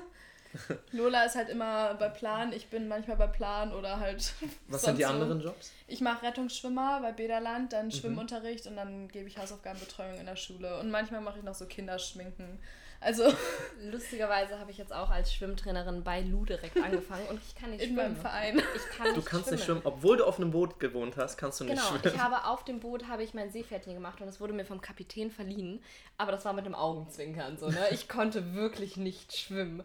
[0.91, 4.33] Lola ist halt immer bei Plan, ich bin manchmal bei Plan oder halt.
[4.67, 5.71] Was sind die anderen Jobs?
[5.87, 7.69] Ich mache Rettungsschwimmer bei Bederland, Mhm.
[7.69, 10.79] dann Schwimmunterricht und dann gebe ich Hausaufgabenbetreuung in der Schule.
[10.79, 12.59] Und manchmal mache ich noch so Kinderschminken.
[13.01, 13.31] Also
[13.91, 17.81] lustigerweise habe ich jetzt auch als Schwimmtrainerin bei Lu direkt angefangen und ich kann nicht
[17.81, 18.13] in schwimmen.
[18.13, 18.61] meinem Verein.
[18.75, 19.55] Ich kann nicht Du kannst schwimmen.
[19.55, 22.13] nicht schwimmen, obwohl du auf einem Boot gewohnt hast, kannst du nicht Genau, schwimmen.
[22.15, 24.81] ich habe auf dem Boot habe ich mein Seepferdchen gemacht und es wurde mir vom
[24.81, 25.81] Kapitän verliehen,
[26.17, 27.77] aber das war mit dem Augenzwinkern so, ne?
[27.91, 29.81] Ich konnte wirklich nicht schwimmen.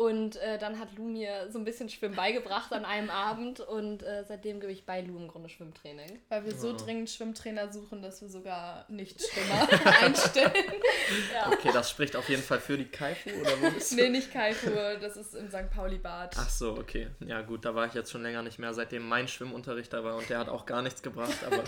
[0.00, 4.02] Und äh, dann hat Lu mir so ein bisschen Schwimmen beigebracht an einem Abend und
[4.02, 6.20] äh, seitdem gebe ich bei Lu im Grunde Schwimmtraining.
[6.30, 9.68] Weil wir so dringend Schwimmtrainer suchen, dass wir sogar Nicht-Schwimmer
[10.00, 10.52] einstellen.
[11.34, 11.52] Ja.
[11.52, 14.70] Okay, das spricht auf jeden Fall für die Kaifu oder wo ist nee, nicht Kaifu,
[15.02, 15.68] das ist im St.
[15.70, 16.34] Pauli-Bad.
[16.38, 17.08] Ach so, okay.
[17.20, 20.16] Ja gut, da war ich jetzt schon länger nicht mehr, seitdem mein Schwimmunterricht da war
[20.16, 21.44] und der hat auch gar nichts gebracht.
[21.44, 21.62] Aber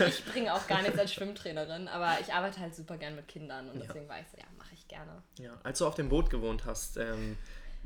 [0.08, 3.68] Ich bringe auch gar nichts als Schwimmtrainerin, aber ich arbeite halt super gern mit Kindern
[3.68, 3.84] und Ja.
[3.86, 5.22] deswegen war ich so, ja, mache ich gerne.
[5.38, 7.36] ja, als du auf dem Boot gewohnt hast, ähm,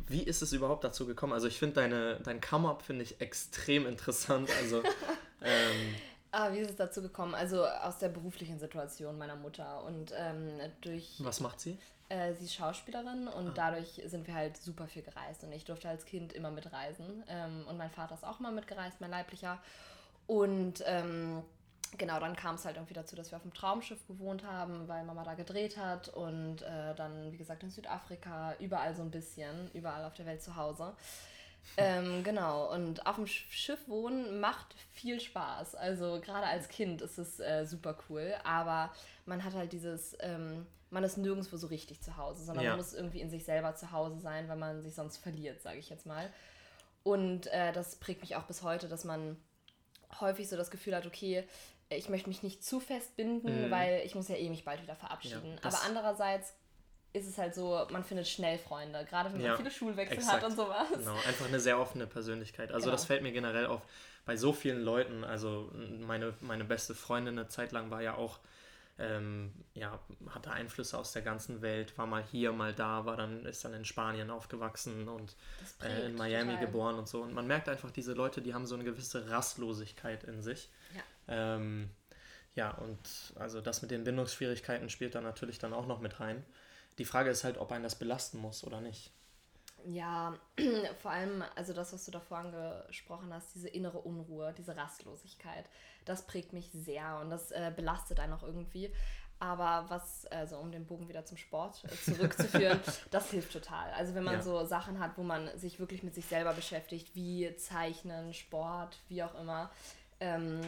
[0.06, 1.32] wie ist es überhaupt dazu gekommen?
[1.32, 4.48] Also ich finde deine, dein Come-Up finde ich extrem interessant.
[4.62, 4.82] Also
[5.42, 5.94] ähm,
[6.30, 7.34] Ah, wie ist es dazu gekommen?
[7.34, 11.78] Also aus der beruflichen Situation meiner Mutter und ähm, durch was macht sie?
[12.10, 15.88] Äh, sie ist Schauspielerin und dadurch sind wir halt super viel gereist und ich durfte
[15.88, 17.24] als Kind immer mitreisen.
[17.28, 19.58] Ähm, und mein Vater ist auch mal mitgereist, mein leiblicher.
[20.26, 21.42] Und ähm,
[21.96, 25.04] genau, dann kam es halt irgendwie dazu, dass wir auf dem Traumschiff gewohnt haben, weil
[25.04, 29.70] Mama da gedreht hat und äh, dann, wie gesagt, in Südafrika, überall so ein bisschen,
[29.72, 30.94] überall auf der Welt zu Hause.
[31.76, 35.74] Ähm, genau, und auf dem Sch- Schiff wohnen macht viel Spaß.
[35.76, 38.90] Also gerade als Kind ist es äh, super cool, aber
[39.26, 42.70] man hat halt dieses, ähm, man ist nirgendwo so richtig zu Hause, sondern Ja.
[42.72, 45.78] man muss irgendwie in sich selber zu Hause sein, weil man sich sonst verliert, sage
[45.78, 46.30] ich jetzt mal.
[47.02, 49.36] Und äh, das prägt mich auch bis heute, dass man
[50.20, 51.46] häufig so das Gefühl hat, okay,
[51.90, 53.70] ich möchte mich nicht zu fest binden, Mhm.
[53.70, 55.58] weil ich muss ja eh mich bald wieder verabschieden.
[55.62, 56.54] Ja, Aber andererseits
[57.14, 60.42] ist es halt so, man findet schnell Freunde, gerade wenn man Ja, viele Schulwechsel exakt.
[60.42, 60.86] hat und sowas.
[60.92, 62.70] Genau, einfach eine sehr offene Persönlichkeit.
[62.70, 62.92] Also Genau.
[62.92, 63.80] das fällt mir generell auf
[64.26, 65.24] bei so vielen Leuten.
[65.24, 65.70] Also
[66.00, 68.38] meine, meine beste Freundin eine Zeit lang war ja auch,
[68.98, 69.98] ähm, ja,
[70.30, 73.74] hatte Einflüsse aus der ganzen Welt, war mal hier, mal da, war dann, ist dann
[73.74, 75.36] in Spanien aufgewachsen und
[75.82, 76.66] äh, in Miami total.
[76.66, 77.22] geboren und so.
[77.22, 80.68] Und man merkt einfach, diese Leute, die haben so eine gewisse Rastlosigkeit in sich.
[80.94, 81.02] Ja.
[81.56, 81.90] Ähm,
[82.54, 82.98] ja, und
[83.36, 86.44] also das mit den Bindungsschwierigkeiten spielt da natürlich dann auch noch mit rein.
[86.98, 89.12] Die Frage ist halt, ob einen das belasten muss oder nicht.
[89.84, 90.36] Ja,
[91.02, 95.66] vor allem, also das, was du davor angesprochen hast, diese innere Unruhe, diese Rastlosigkeit,
[96.08, 98.92] das prägt mich sehr und das äh, belastet einen auch irgendwie.
[99.40, 102.80] Aber was, also um den Bogen wieder zum Sport äh, zurückzuführen,
[103.12, 103.92] das hilft total.
[103.92, 104.42] Also wenn man Ja.
[104.42, 109.22] so Sachen hat, wo man sich wirklich mit sich selber beschäftigt, wie Zeichnen, Sport, wie
[109.22, 109.70] auch immer,
[110.20, 110.60] ähm,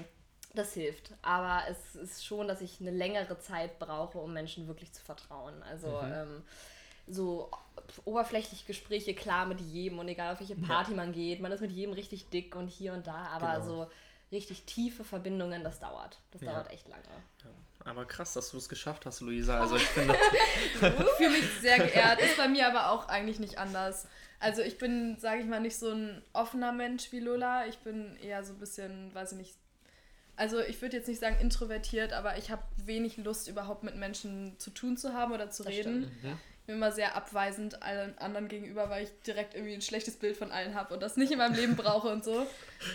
[0.55, 1.14] das hilft.
[1.22, 5.62] Aber es ist schon, dass ich eine längere Zeit brauche, um Menschen wirklich zu vertrauen.
[5.64, 6.12] Also Mhm.
[6.12, 6.42] ähm,
[7.09, 7.50] so
[8.05, 11.72] oberflächliche Gespräche, klar mit jedem und egal auf welche Party man geht, man ist mit
[11.72, 13.64] jedem richtig dick und hier und da, aber Genau.
[13.85, 13.90] so
[14.33, 16.19] richtig tiefe Verbindungen, das dauert.
[16.31, 16.53] Das Ja.
[16.53, 17.03] dauert echt lange.
[17.85, 19.59] Aber krass, dass du es geschafft hast, Luisa.
[19.61, 20.79] Also ich finde, Ich
[21.16, 22.21] fühle mich sehr geehrt.
[22.21, 24.07] Ist bei mir aber auch eigentlich nicht anders.
[24.38, 27.66] Also ich bin, sage ich mal, nicht so ein offener Mensch wie Lola.
[27.66, 29.55] Ich bin eher so ein bisschen, weiß ich nicht.
[30.37, 34.59] Also ich würde jetzt nicht sagen introvertiert, aber ich habe wenig Lust, überhaupt mit Menschen
[34.59, 36.11] zu tun zu haben oder zu Das reden.
[36.21, 36.38] stimmt.
[36.66, 40.53] Bin immer sehr abweisend allen anderen gegenüber, weil ich direkt irgendwie ein schlechtes Bild von
[40.53, 42.46] allen habe und das nicht in meinem Leben brauche und so.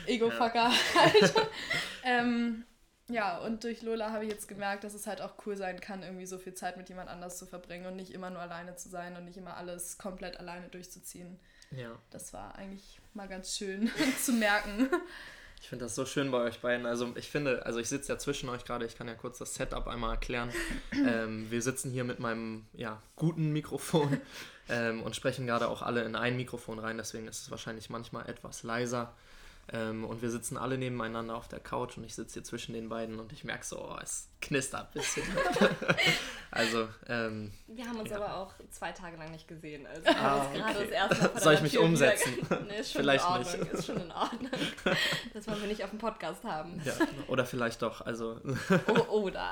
[0.06, 1.34] Ego-Fucker halt.
[2.04, 2.65] ähm,
[3.08, 6.01] ja, und durch Lola habe ich jetzt gemerkt, dass es halt auch cool sein kann,
[6.01, 8.89] irgendwie so viel Zeit mit jemand anders zu verbringen und nicht immer nur alleine zu
[8.89, 11.39] sein und nicht immer alles komplett alleine durchzuziehen.
[11.71, 13.91] ja, Das war eigentlich mal ganz schön
[14.23, 14.89] zu merken.
[15.62, 16.86] Ich finde das so schön bei euch beiden.
[16.86, 19.56] Also ich finde, also ich sitze ja zwischen euch gerade, ich kann ja kurz das
[19.56, 20.50] Setup einmal erklären.
[21.08, 24.20] ähm, wir sitzen hier mit meinem ja, guten Mikrofon
[24.70, 28.30] ähm, und sprechen gerade auch alle in ein Mikrofon rein, deswegen ist es wahrscheinlich manchmal
[28.30, 29.13] etwas leiser.
[29.73, 32.88] Ähm, und wir sitzen alle nebeneinander auf der Couch und ich sitze hier zwischen den
[32.89, 35.23] beiden und ich merke so, oh, es knistert ein bisschen.
[36.51, 38.17] also, ähm, Wir haben uns Ja.
[38.17, 39.88] aber auch zwei Tage lang nicht gesehen.
[39.88, 40.84] Also Ah, gerade okay.
[40.84, 42.34] das erste Mal Soll ich mich Tür umsetzen?
[42.67, 43.60] Nee, ist schon Vielleicht in Ordnung.
[43.60, 43.73] nicht.
[43.73, 44.51] Ist schon in Ordnung.
[45.34, 46.80] Das wollen wir nicht auf dem Podcast haben.
[46.86, 46.93] ja,
[47.28, 48.39] oder vielleicht doch, also
[48.88, 49.51] Oh, oder?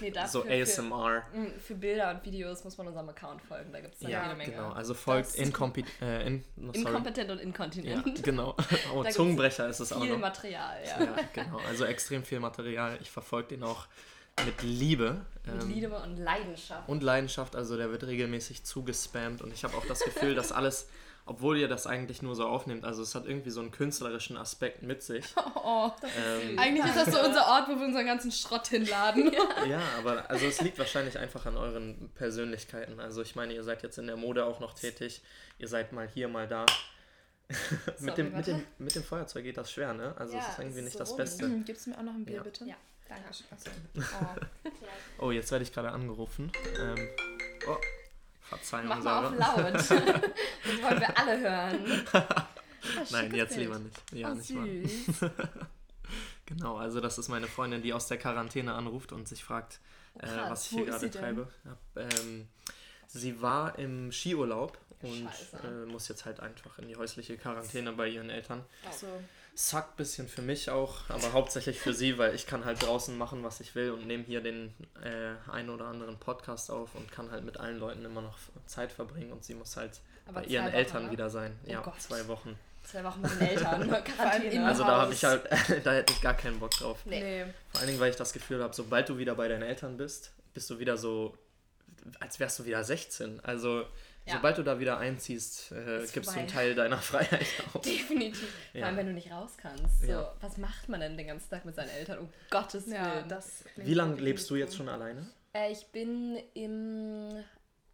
[0.00, 1.22] Nee, so dafür, ASMR.
[1.32, 3.72] Für, für Bilder und Videos muss man unserem Account folgen.
[3.72, 4.52] Da gibt es dann Ja, jede Menge.
[4.52, 6.72] Genau, also folgt inkompi äh, in, no.
[6.72, 8.22] Inkompetent und Ja, inkontinent.
[8.22, 8.54] genau.
[8.94, 9.16] Oh, gibt's
[9.50, 10.18] Zungenbrecher ist es auch Viel noch.
[10.18, 11.04] Material, ja.
[11.04, 11.60] Ja, genau.
[11.68, 12.98] Also extrem viel Material.
[13.00, 13.86] Ich verfolge den auch
[14.44, 15.24] mit Liebe.
[15.44, 16.88] Mit ähm, Liebe und Leidenschaft.
[16.88, 17.56] und Leidenschaft.
[17.56, 20.88] Also der wird regelmäßig zugespammt und ich habe auch das Gefühl, dass alles,
[21.24, 24.82] obwohl ihr das eigentlich nur so aufnehmt, also es hat irgendwie so einen künstlerischen Aspekt
[24.82, 25.24] mit sich.
[25.68, 29.32] Oh, Ähm, eigentlich ist das so unser Ort, wo wir unseren ganzen Schrott hinladen.
[29.68, 33.00] ja, aber also es liegt wahrscheinlich einfach an euren Persönlichkeiten.
[33.00, 35.22] Also ich meine, ihr seid jetzt in der Mode auch noch tätig.
[35.58, 36.66] Ihr seid mal hier, mal da.
[38.00, 40.14] mit, dem, mit, dem, mit dem Feuerzeug geht das schwer, ne?
[40.18, 41.16] Also Ja, es ist irgendwie nicht so das.
[41.16, 41.46] Beste.
[41.46, 42.42] Mhm, Gibst du mir auch noch ein Bier, Ja.
[42.42, 42.64] bitte?
[42.64, 42.74] Ja.
[43.08, 43.24] Danke.
[45.18, 45.26] Oh.
[45.26, 46.50] Oh, jetzt werde ich gerade angerufen.
[46.78, 47.08] Ähm,
[47.68, 47.76] oh,
[48.42, 49.28] Verzeihung, Mach mal Sarah.
[49.28, 49.74] auf laut.
[49.74, 52.06] das wollen wir alle hören.
[53.10, 53.60] Nein, jetzt Bild.
[53.60, 54.02] lieber nicht.
[54.12, 54.66] Ja, oh, nicht mal.
[54.66, 55.30] süß.
[56.46, 59.80] Genau, also das ist meine Freundin, die aus der Quarantäne anruft und sich fragt,
[60.18, 60.50] äh, krass.
[60.50, 61.48] was ich hier gerade treibe.
[61.64, 62.48] Ja, ähm,
[63.08, 65.28] sie war im Skiurlaub und
[65.64, 68.64] äh, muss jetzt halt einfach in die häusliche Quarantäne bei ihren Eltern.
[68.90, 69.06] So.
[69.54, 73.16] Suckt ein bisschen für mich auch, aber hauptsächlich für sie, weil ich kann halt draußen
[73.16, 77.10] machen, was ich will und nehme hier den äh, einen oder anderen Podcast auf und
[77.10, 80.46] kann halt mit allen Leuten immer noch Zeit verbringen und sie muss halt Aber bei
[80.46, 81.10] ihren Wochen, Eltern ne?
[81.12, 81.58] wieder sein.
[81.64, 82.00] Oh ja, Gott.
[82.00, 82.58] zwei Wochen.
[82.82, 83.82] Zwei Wochen mit den Eltern,
[84.52, 85.44] im Also da habe ich halt,
[85.84, 86.98] da hätte ich gar keinen Bock drauf.
[87.04, 87.44] Nee.
[87.44, 87.52] Nee.
[87.70, 90.32] Vor allen Dingen, weil ich das Gefühl habe, sobald du wieder bei deinen Eltern bist,
[90.54, 91.36] bist du wieder so,
[92.20, 93.40] als wärst du wieder 16.
[93.42, 93.86] Also
[94.26, 94.34] Ja.
[94.34, 96.52] sobald du da wieder einziehst, äh, gibst du einen vorbei.
[96.52, 97.80] Teil deiner Freiheit auf.
[97.82, 98.48] Definitiv.
[98.72, 98.86] Vor Ja.
[98.86, 100.00] allem, wenn du nicht raus kannst.
[100.02, 100.34] So, Ja.
[100.40, 102.18] Was macht man denn den ganzen Tag mit seinen Eltern?
[102.18, 103.42] Um Gottes Ja, Willen.
[103.76, 105.26] Wie lange lebst du jetzt schon alleine?
[105.54, 107.44] Äh, ich bin im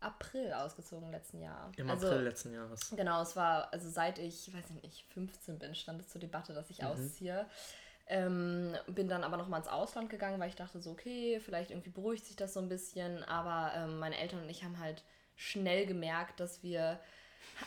[0.00, 1.70] April ausgezogen letzten Jahr.
[1.76, 2.80] Im also, April letzten Jahres.
[2.96, 6.54] Genau, es war, also seit ich, weiß ich nicht, 15 bin, stand es zur Debatte,
[6.54, 6.86] dass ich Mhm.
[6.88, 7.46] ausziehe.
[8.08, 11.90] Ähm, bin dann aber nochmal ins Ausland gegangen, weil ich dachte so, okay, vielleicht irgendwie
[11.90, 13.22] beruhigt sich das so ein bisschen.
[13.24, 15.04] Aber ähm, meine Eltern und ich haben halt
[15.42, 17.00] schnell gemerkt, dass wir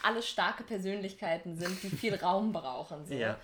[0.03, 3.05] alle starke Persönlichkeiten sind, die viel Raum brauchen.
[3.05, 3.13] So.
[3.13, 3.39] Ja.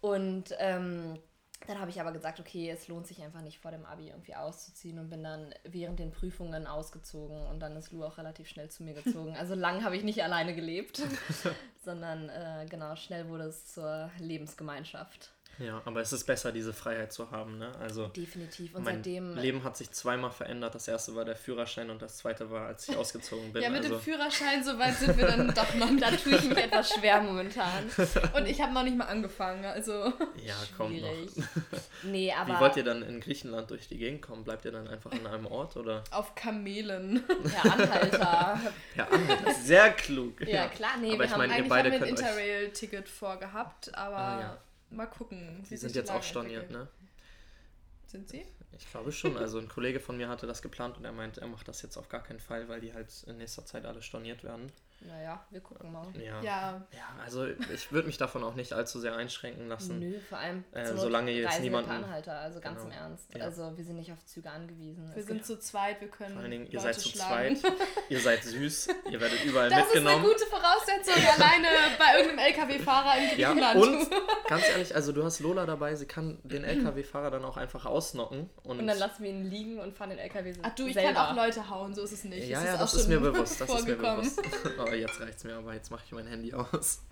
[0.00, 1.18] Und ähm,
[1.66, 4.34] dann habe ich aber gesagt, okay, es lohnt sich einfach nicht vor dem Abi irgendwie
[4.34, 8.68] auszuziehen und bin dann während den Prüfungen ausgezogen und dann ist Lou auch relativ schnell
[8.68, 9.36] zu mir gezogen.
[9.42, 11.02] Also lang habe ich nicht alleine gelebt,
[11.84, 15.32] sondern äh, genau, schnell wurde es zur Lebensgemeinschaft.
[15.62, 17.70] Ja, aber es ist besser, diese Freiheit zu haben, ne?
[17.80, 18.74] Also Definitiv.
[18.74, 19.36] Und mein seitdem.
[19.36, 20.74] Leben hat sich zweimal verändert.
[20.74, 23.62] Das erste war der Führerschein und das zweite war, als ich ausgezogen bin.
[23.62, 26.48] Ja, mit also, dem Führerschein, so weit sind wir dann doch noch Da tue ich
[26.48, 27.84] mich etwas schwer momentan.
[28.36, 30.12] Und ich habe noch nicht mal angefangen, also.
[30.42, 30.54] ja.
[30.76, 31.30] Schwierig.
[32.04, 32.54] Nee, aber.
[32.54, 34.42] Wie wollt ihr dann in Griechenland durch die Gegend kommen?
[34.42, 36.02] Bleibt ihr dann einfach an einem Ort oder?
[36.10, 37.22] Auf Kamelen.
[37.52, 38.60] Herr Anhalter.
[38.96, 39.06] Ja,
[39.62, 40.40] sehr klug.
[40.46, 42.08] Ja, klar, nee, Aber wir ich haben meine, Eigentlich haben wir ein.
[42.08, 44.58] Interrail-Ticket vorgehabt, aber Ah, ja.
[44.92, 45.62] Mal gucken.
[45.62, 46.86] Die sich sind die jetzt auch storniert, entwickelt.
[46.86, 46.92] ne?
[48.06, 48.44] Sind sie?
[48.78, 49.36] Ich glaube schon.
[49.36, 51.96] Also ein Kollege von mir hatte das geplant und er meint, er macht das jetzt
[51.96, 54.70] auf gar keinen Fall, weil die halt in nächster Zeit alle storniert werden.
[55.04, 56.06] Naja, wir gucken mal.
[56.16, 56.40] Ja.
[56.42, 56.86] Ja.
[56.92, 59.98] Ja, also ich würde mich davon auch nicht allzu sehr einschränken lassen.
[59.98, 62.92] Nö, vor allem Äh, solange jetzt reisen wir niemanden- Anhalter, also ganz Genau.
[62.94, 63.34] im Ernst.
[63.34, 63.44] Ja.
[63.44, 65.10] Also wir sind nicht auf Züge angewiesen.
[65.12, 66.34] Wir Es sind zu zweit, wir können.
[66.34, 67.56] Vor allen Dingen, ihr Leute seid zu schlagen.
[67.56, 67.72] zweit,
[68.10, 70.24] ihr seid süß, ihr werdet überall Das ist eine mitgenommen.
[70.32, 73.80] gute Voraussetzung, alleine bei irgendeinem LKW-Fahrer in Ja, Griechenland.
[73.80, 74.10] und
[74.48, 78.50] ganz ehrlich, also du hast Lola dabei, sie kann den LKW-Fahrer dann auch einfach ausnocken.
[78.62, 81.12] Und, und dann lassen wir ihn liegen und fahren den LKW Ach du, ich selber.
[81.12, 82.46] kann auch Leute hauen, so ist es nicht.
[82.48, 84.16] ja, es ja, ist das auch ist mir bewusst, das ist mir vorgekommen.
[84.36, 84.42] bewusst.
[84.92, 87.02] Oh, jetzt reicht's mir, aber jetzt mache ich mein Handy aus.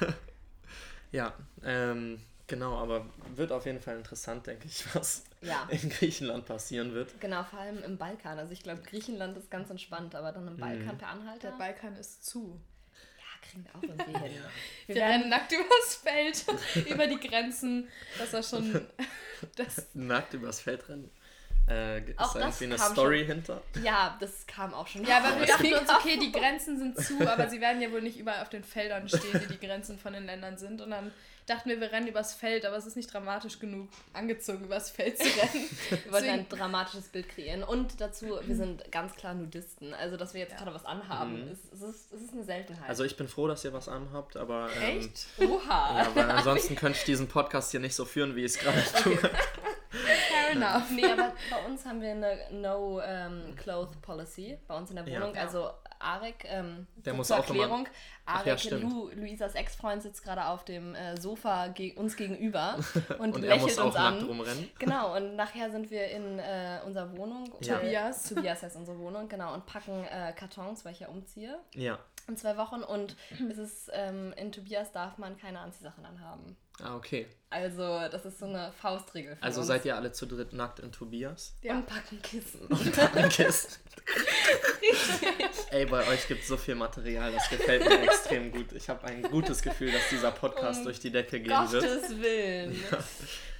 [1.12, 6.46] ja, ähm, genau, aber wird auf jeden Fall interessant, denke ich, was Ja, in Griechenland
[6.46, 7.18] passieren wird.
[7.20, 8.38] genau, vor allem im Balkan.
[8.38, 10.98] Also ich glaube, Griechenland ist ganz entspannt, aber dann im Balkan Mhm.
[10.98, 11.50] per Anhalter.
[11.50, 12.60] Der Balkan ist zu.
[13.18, 14.42] ja, kriegen wir auch irgendwie hin.
[14.86, 16.44] Wir Wir werden rennen nackt übers Feld,
[16.90, 17.88] über die Grenzen.
[18.18, 18.86] Das war schon.
[19.56, 21.10] Das, Nackt übers Feld rennen.
[21.68, 23.62] Äh, ist Auch da das irgendwie eine kam Story hinter?
[23.82, 25.04] Ja, das kam auch schon.
[25.04, 27.90] ja, aber wir es dachten uns, okay, die Grenzen sind zu, aber sie werden ja
[27.90, 30.80] wohl nicht überall auf den Feldern stehen, die die Grenzen von den Ländern sind.
[30.80, 31.10] Und dann
[31.46, 35.16] dachten wir, wir rennen übers Feld, aber es ist nicht dramatisch genug, angezogen übers Feld
[35.18, 35.68] zu rennen.
[36.04, 37.62] Wir wollten ein dramatisches Bild kreieren.
[37.62, 39.94] Und dazu, wir sind ganz klar Nudisten.
[39.94, 40.58] Also, dass wir jetzt Ja.
[40.58, 41.52] gerade was anhaben, Mhm.
[41.52, 42.88] ist, es ist, es ist eine Seltenheit.
[42.88, 45.26] Also ich bin froh, dass ihr was anhabt, aber ähm, Echt?
[45.38, 46.02] Oha!
[46.02, 48.82] ja, weil ansonsten könnte ich diesen Podcast hier nicht so führen, wie ich es gerade
[49.04, 49.16] tue.
[50.04, 50.90] Fair enough.
[50.90, 55.06] Nee, aber bei uns haben wir eine No ähm, Cloth Policy bei uns in der.
[55.06, 55.34] Wohnung.
[55.34, 55.42] Ja.
[55.42, 57.88] Also Arek, ähm, Der muss zur auch Erklärung,
[58.26, 58.54] Ach ja.
[58.76, 62.76] Lu, Luisas Ex-Freund sitzt gerade auf dem äh, Sofa ge uns gegenüber
[63.18, 64.22] und, Und er lächelt uns nackt an.
[64.26, 64.68] rumrennen.
[64.78, 67.50] Genau, und nachher sind wir in äh, unserer Wohnung.
[67.60, 67.76] Ja.
[67.78, 68.28] Tobias.
[68.28, 71.98] Tobias heißt unsere Wohnung, genau, und packen äh, Kartons, weil ich ja umziehe Ja.
[72.28, 72.82] in zwei Wochen.
[72.82, 73.16] Und
[73.50, 76.56] es ist, ähm, in Tobias darf man keine Anziehsachen anhaben.
[76.82, 77.26] Ah, okay.
[77.48, 79.38] Also, das ist so eine Faustregel.
[79.40, 79.68] Also uns.
[79.68, 81.54] seid ihr alle zu dritt nackt in Tobias?
[81.62, 81.74] Ja.
[81.74, 82.68] Und packen Kissen.
[83.30, 83.80] Kissen.
[85.70, 88.72] Ey, bei euch gibt es so viel Material, das gefällt mir extrem gut.
[88.72, 91.82] Ich habe ein gutes Gefühl, dass dieser Podcast Um durch die Decke gehen wird.
[91.82, 92.78] Gottes Willen.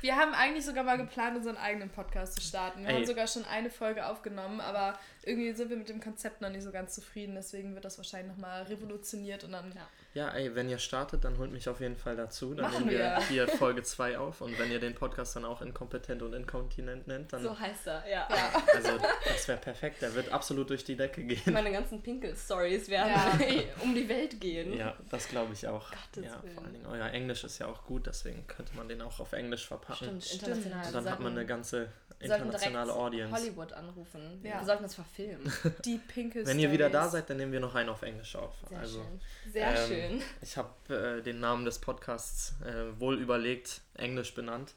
[0.02, 2.82] Wir haben eigentlich sogar mal geplant, unseren eigenen Podcast zu starten.
[2.82, 2.94] Wir Ey.
[2.96, 6.62] haben sogar schon eine Folge aufgenommen, aber irgendwie sind wir mit dem Konzept noch nicht
[6.62, 7.34] so ganz zufrieden.
[7.34, 9.72] Deswegen wird das wahrscheinlich nochmal revolutioniert und dann.
[9.74, 9.88] Ja.
[10.16, 12.54] Ja, ey, wenn ihr startet, dann holt mich auf jeden Fall dazu.
[12.54, 13.28] Dann Machen nehmen wir, wir.
[13.28, 14.40] hier Folge 2 auf.
[14.40, 17.42] Und wenn ihr den Podcast dann auch inkompetent und inkontinent nennt, dann.
[17.42, 18.26] So heißt er, ja.
[18.30, 18.62] Ja.
[18.74, 18.92] Also,
[19.26, 20.00] das wäre perfekt.
[20.00, 21.52] Der wird absolut durch die Decke gehen.
[21.52, 23.38] Meine ganzen Pinkel-Stories werden Ja.
[23.82, 24.72] um die Welt gehen.
[24.72, 25.90] Ja, das glaube ich auch.
[25.90, 26.54] Gottes ja, Willen.
[26.54, 29.34] vor allen Dingen, euer Englisch ist ja auch gut, deswegen könnte man den auch auf
[29.34, 30.18] Englisch verpacken.
[30.22, 30.86] Stimmt, international.
[30.86, 31.88] Und dann hat man eine ganze
[32.20, 33.34] internationale Audience.
[33.34, 34.40] Hollywood anrufen.
[34.42, 34.60] Ja.
[34.60, 35.52] Wir sollten das verfilmen.
[35.84, 38.54] Die Pinkel Wenn ihr wieder da seid, dann nehmen wir noch einen auf Englisch auf.
[38.68, 39.52] Sehr also, schön.
[39.52, 40.22] Sehr ähm, schön.
[40.42, 44.74] Ich habe äh, den Namen des Podcasts äh, wohl überlegt, Englisch benannt.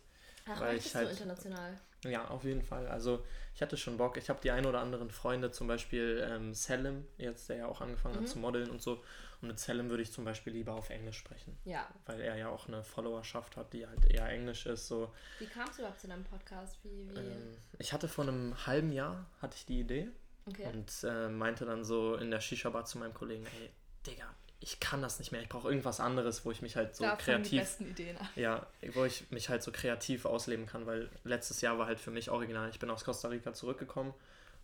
[0.47, 1.78] Ach, weil ich halt- du international?
[2.06, 2.88] Ja, auf jeden Fall.
[2.88, 4.15] Also ich hatte schon Bock.
[4.17, 7.82] Ich habe die ein oder anderen Freunde, zum Beispiel ähm, Selim, jetzt der ja auch
[7.82, 8.19] angefangen Mhm.
[8.21, 9.04] hat zu modeln und so.
[9.41, 11.58] Und mit Selim würde ich zum Beispiel lieber auf Englisch sprechen.
[11.63, 11.88] Ja.
[12.06, 14.88] Weil er ja auch eine Followerschaft hat, die halt eher Englisch ist.
[14.88, 15.13] So.
[15.39, 16.78] Wie kam es überhaupt zu deinem Podcast?
[16.84, 17.19] Wie, wie?
[17.19, 20.09] Ähm, ich hatte vor einem halben Jahr hatte ich die Idee
[20.45, 20.68] okay.
[20.74, 23.70] und äh, meinte dann so in der Shisha-Bar zu meinem Kollegen, ey,
[24.05, 24.26] Digga,
[24.61, 27.16] ich kann das nicht mehr, ich brauche irgendwas anderes, wo ich mich halt so da
[27.16, 28.28] fangen die kreativ, besten Ideen an.
[28.36, 32.11] ja, wo ich mich halt so kreativ ausleben kann, weil letztes Jahr war halt für
[32.11, 34.14] mich original, ich bin aus Costa Rica zurückgekommen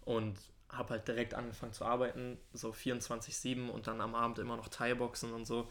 [0.04, 0.38] und
[0.70, 5.34] habe halt direkt angefangen zu arbeiten, so 24-7 und dann am Abend immer noch Thai-Boxen
[5.34, 5.70] und so.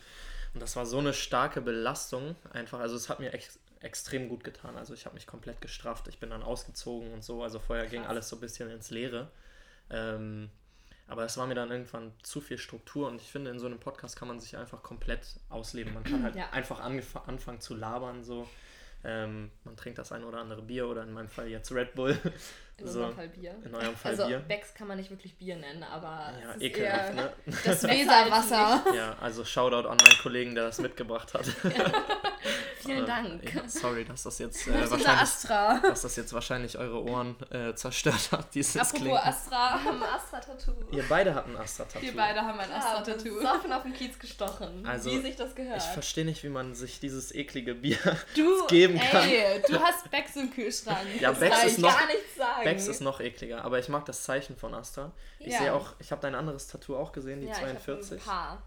[0.55, 2.79] Und das war so eine starke Belastung einfach.
[2.81, 4.77] Also es hat mir echt extrem gut getan.
[4.77, 6.09] Also ich habe mich komplett gestrafft.
[6.09, 7.43] Ich bin dann ausgezogen und so.
[7.43, 8.11] Also vorher ging Krass.
[8.11, 9.31] alles so ein bisschen ins Leere.
[9.91, 10.49] Ähm,
[11.07, 13.79] aber es war mir dann irgendwann zu viel Struktur und ich finde, in so einem
[13.79, 15.93] Podcast kann man sich einfach komplett ausleben.
[15.93, 16.49] Man kann halt Ja.
[16.51, 18.25] einfach anfangen zu labern.
[18.25, 18.49] So.
[19.07, 22.17] Ähm, man trinkt das ein oder andere Bier oder in meinem Fall jetzt Red Bull.
[22.77, 23.55] In so, unserem Fall Bier.
[23.65, 24.41] in eurem Fall Also Bier.
[24.41, 27.33] Becks kann man nicht wirklich Bier nennen, aber Ja, es ist ekelhaft, eher- ne?
[27.65, 28.85] Das Weserwasser.
[28.95, 31.45] Ja, also Shoutout an meinen Kollegen, der das mitgebracht hat.
[32.81, 33.43] Vielen Dank.
[33.55, 35.79] Ja, sorry, dass das jetzt äh, Das ist unser wahrscheinlich, Astra.
[35.79, 39.17] dass das jetzt wahrscheinlich eure Ohren äh, zerstört hat, dieses Apropos Klingen.
[39.17, 39.75] Astra.
[39.83, 40.73] Wir haben ein Astra-Tattoo.
[40.93, 42.05] Ihr beide hatten Astra-Tattoo.
[42.05, 43.37] Wir beide haben ein Ja, Astra-Tattoo.
[43.37, 44.85] besoffen auf dem Kiez gestochen.
[44.87, 45.79] Also, wie sich das gehört.
[45.79, 47.97] Ich verstehe nicht, wie man sich dieses eklige Bier
[48.37, 49.29] Du, geben kann.
[49.31, 50.99] ey, du hast Becks im Kühlschrank.
[51.21, 52.64] Ja, Das Becks ist noch- gar nichts sagen.
[52.65, 55.13] Bex ist noch ekliger, aber ich mag das Zeichen von Astra.
[55.39, 55.59] Ich Ja.
[55.59, 58.21] sehe auch, ich habe dein anderes Tattoo auch gesehen, die ja, Ich hab 42.
[58.21, 58.63] ein paar.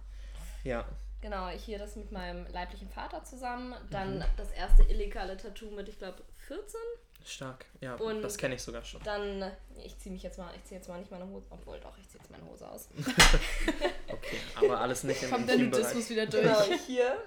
[0.64, 0.86] Ja,
[1.20, 3.74] Genau, ich hier das mit meinem leiblichen Vater zusammen.
[3.90, 4.24] Dann Mhm.
[4.38, 6.80] das erste illegale Tattoo mit, ich glaube, 14.
[7.26, 7.66] stark.
[7.82, 9.02] Ja, Und- das kenne ich sogar schon.
[9.04, 9.52] Dann,
[9.84, 12.08] ich ziehe mich jetzt mal, ich ziehe jetzt mal nicht meine Hose, obwohl doch, ich
[12.08, 12.88] ziehe jetzt meine Hose aus.
[14.10, 15.58] Okay, aber alles nicht im Kommt der.
[15.58, 16.44] Nudismus wieder durch.
[16.44, 17.18] Genau, hier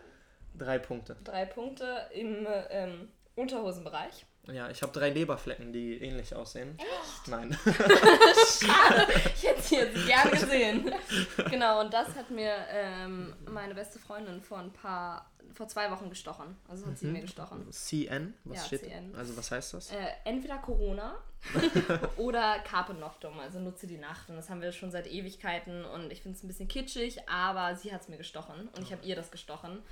[0.57, 1.17] Drei Punkte.
[1.25, 4.25] drei Punkte im ähm, Unterhosenbereich.
[4.53, 6.77] Ja, ich habe drei Leberflecken, die ähnlich aussehen.
[6.79, 7.29] Echt?
[7.29, 7.57] Nein.
[9.37, 10.93] Ich hätte sie jetzt gern gesehen.
[11.51, 16.11] genau, und das hat mir ähm, meine beste Freundin vor ein paar, vor zwei Wochen
[16.11, 16.57] gestochen.
[16.69, 17.13] Also hat sie Mhm.
[17.13, 17.67] mir gestochen.
[17.73, 18.81] CN, was Ja, steht?
[18.83, 19.15] CN.
[19.17, 19.91] Also was heißt das?
[19.93, 21.15] Äh, entweder Corona
[22.17, 24.29] oder Carpe Noctum, also nutze die Nacht.
[24.29, 27.75] Und das haben wir schon seit Ewigkeiten und ich finde es ein bisschen kitschig, aber
[27.77, 29.83] sie hat es mir gestochen und ich habe ihr das gestochen.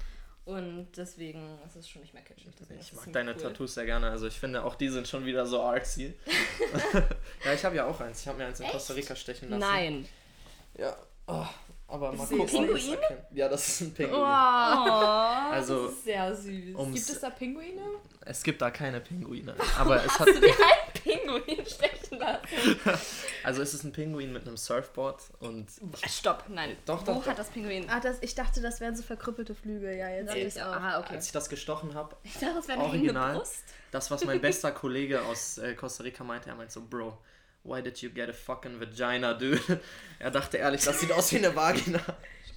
[0.49, 2.49] Und deswegen ist es schon nicht mehr kitschig.
[2.80, 3.36] Ich mag deine cool.
[3.42, 4.09] Tattoos sehr gerne.
[4.11, 6.14] Also ich finde auch die sind schon wieder so artsy.
[7.44, 8.22] ja, ich habe ja auch eins.
[8.22, 9.61] Ich habe mir eins in Costa Rica stechen lassen.
[9.61, 10.09] Nein.
[10.78, 10.96] Ja.
[11.26, 11.44] Oh,
[11.86, 12.99] aber mal Ist das gucken, Pinguin?
[13.32, 14.20] Ja, das ist ein Oh, Pinguin.
[14.22, 16.76] also, Also, das ist sehr süß.
[16.76, 17.82] um- Gibt es da Pinguine?
[18.24, 19.55] Es gibt da keine Pinguine.
[19.78, 20.20] Aber es hat.
[20.20, 22.78] Hast du dir einen Pinguin stechen lassen?
[23.44, 25.68] Also es ist ein Pinguin mit einem Surfboard und
[26.06, 26.76] Stopp, nein.
[26.84, 27.88] Doch, Wo doch, hat das Pinguin?
[27.88, 29.96] Ah, das, ich dachte, das wären so verkrüppelte Flügel.
[29.96, 30.72] Ja, jetzt sehe ich auch.
[30.72, 31.14] Ah, okay.
[31.14, 33.36] als ich das gestochen habe, Ich dachte, das wäre eine Original.
[33.36, 33.64] Brust.
[33.90, 37.16] das, was mein bester Kollege aus äh, Costa Rica meinte, er meinte so, Bro,
[37.64, 39.80] why did you get a fucking vagina, dude?
[40.18, 42.00] Er dachte ehrlich, das sieht aus wie eine Vagina.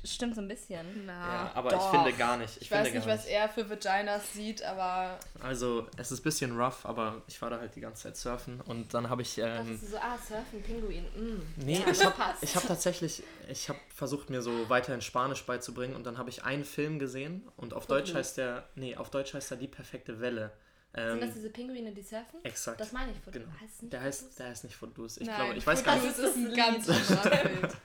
[0.04, 1.06] Stimmt so ein bisschen.
[1.06, 1.94] Na, Ja, aber doch.
[1.94, 2.56] ich finde gar nicht.
[2.56, 6.24] Ich, Ich finde weiß nicht, was er für Vaginas sieht, aber Also, es ist ein
[6.24, 9.38] bisschen rough, aber ich war da halt die ganze Zeit surfen und dann habe ich.
[9.38, 11.04] Ähm, du so, ah, Surfen, Pinguin.
[11.16, 11.42] Mm.
[11.58, 16.04] nee, ja, ich habe hab tatsächlich, ich habe versucht mir so weiterhin Spanisch beizubringen und
[16.06, 19.34] dann habe ich einen Film gesehen und auf Von Deutsch heißt der, nee, auf Deutsch
[19.34, 20.52] heißt er Die perfekte Welle.
[20.94, 22.40] Sind das Ähm, diese Pinguine, die surfen?
[22.44, 22.82] exakt.
[22.82, 23.18] Das meine ich.
[23.20, 23.46] Von, Genau.
[23.62, 24.38] heißt es nicht Der heißt, Footloose?
[24.38, 25.20] der heißt nicht Footloose.
[25.22, 26.08] Ich Nein, glaube, ich weiß gar nicht.
[26.08, 27.60] Das ist ein ganz anderer Film.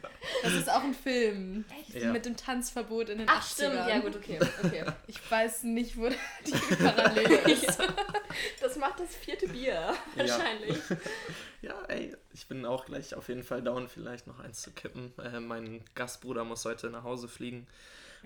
[0.43, 1.65] Das ist auch ein Film.
[1.81, 2.03] Echt?
[2.03, 2.13] Ja.
[2.13, 3.53] Mit dem Tanzverbot in den Ach, 80ern.
[3.55, 3.75] stimmt.
[3.89, 4.41] Ja, gut, okay.
[4.65, 4.85] okay.
[5.07, 6.09] Ich weiß nicht, wo
[6.47, 7.79] die Parallele ist.
[8.61, 9.95] Das macht das vierte Bier.
[10.17, 10.77] Wahrscheinlich.
[11.63, 15.13] Ja, ey, ich bin auch gleich auf jeden Fall down, vielleicht noch eins zu kippen.
[15.19, 17.69] Äh, mein Gastbruder muss heute nach Hause fliegen,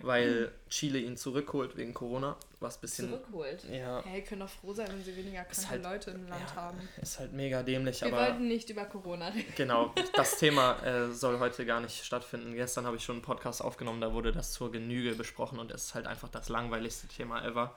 [0.02, 2.36] weil Chile ihn zurückholt wegen Corona.
[2.60, 3.08] Was ein bisschen.
[3.08, 3.64] Zurückholt.
[3.70, 6.54] Ja, Hey, können doch froh sein, wenn sie weniger kranke halt- Leute im Land ja.
[6.56, 6.88] haben.
[7.00, 8.18] ist halt mega dämlich, Wir aber.
[8.26, 9.52] wollten nicht über Corona reden.
[9.56, 12.54] Genau, das Thema äh, soll heute gar nicht stattfinden.
[12.54, 15.84] Gestern habe ich schon einen Podcast aufgenommen, da wurde das zur Genüge besprochen und es
[15.84, 17.74] ist halt einfach das langweiligste Thema ever.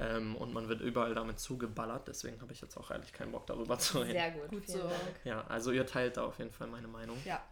[0.00, 3.46] Ähm, und man wird überall damit zugeballert, deswegen habe ich jetzt auch ehrlich keinen Bock
[3.48, 4.12] darüber zu reden.
[4.12, 4.48] Sehr gut.
[4.50, 4.78] Gut so.
[4.78, 4.92] Dank.
[5.24, 7.16] Ja, also ihr teilt da auf jeden Fall meine Meinung.
[7.24, 7.42] Ja,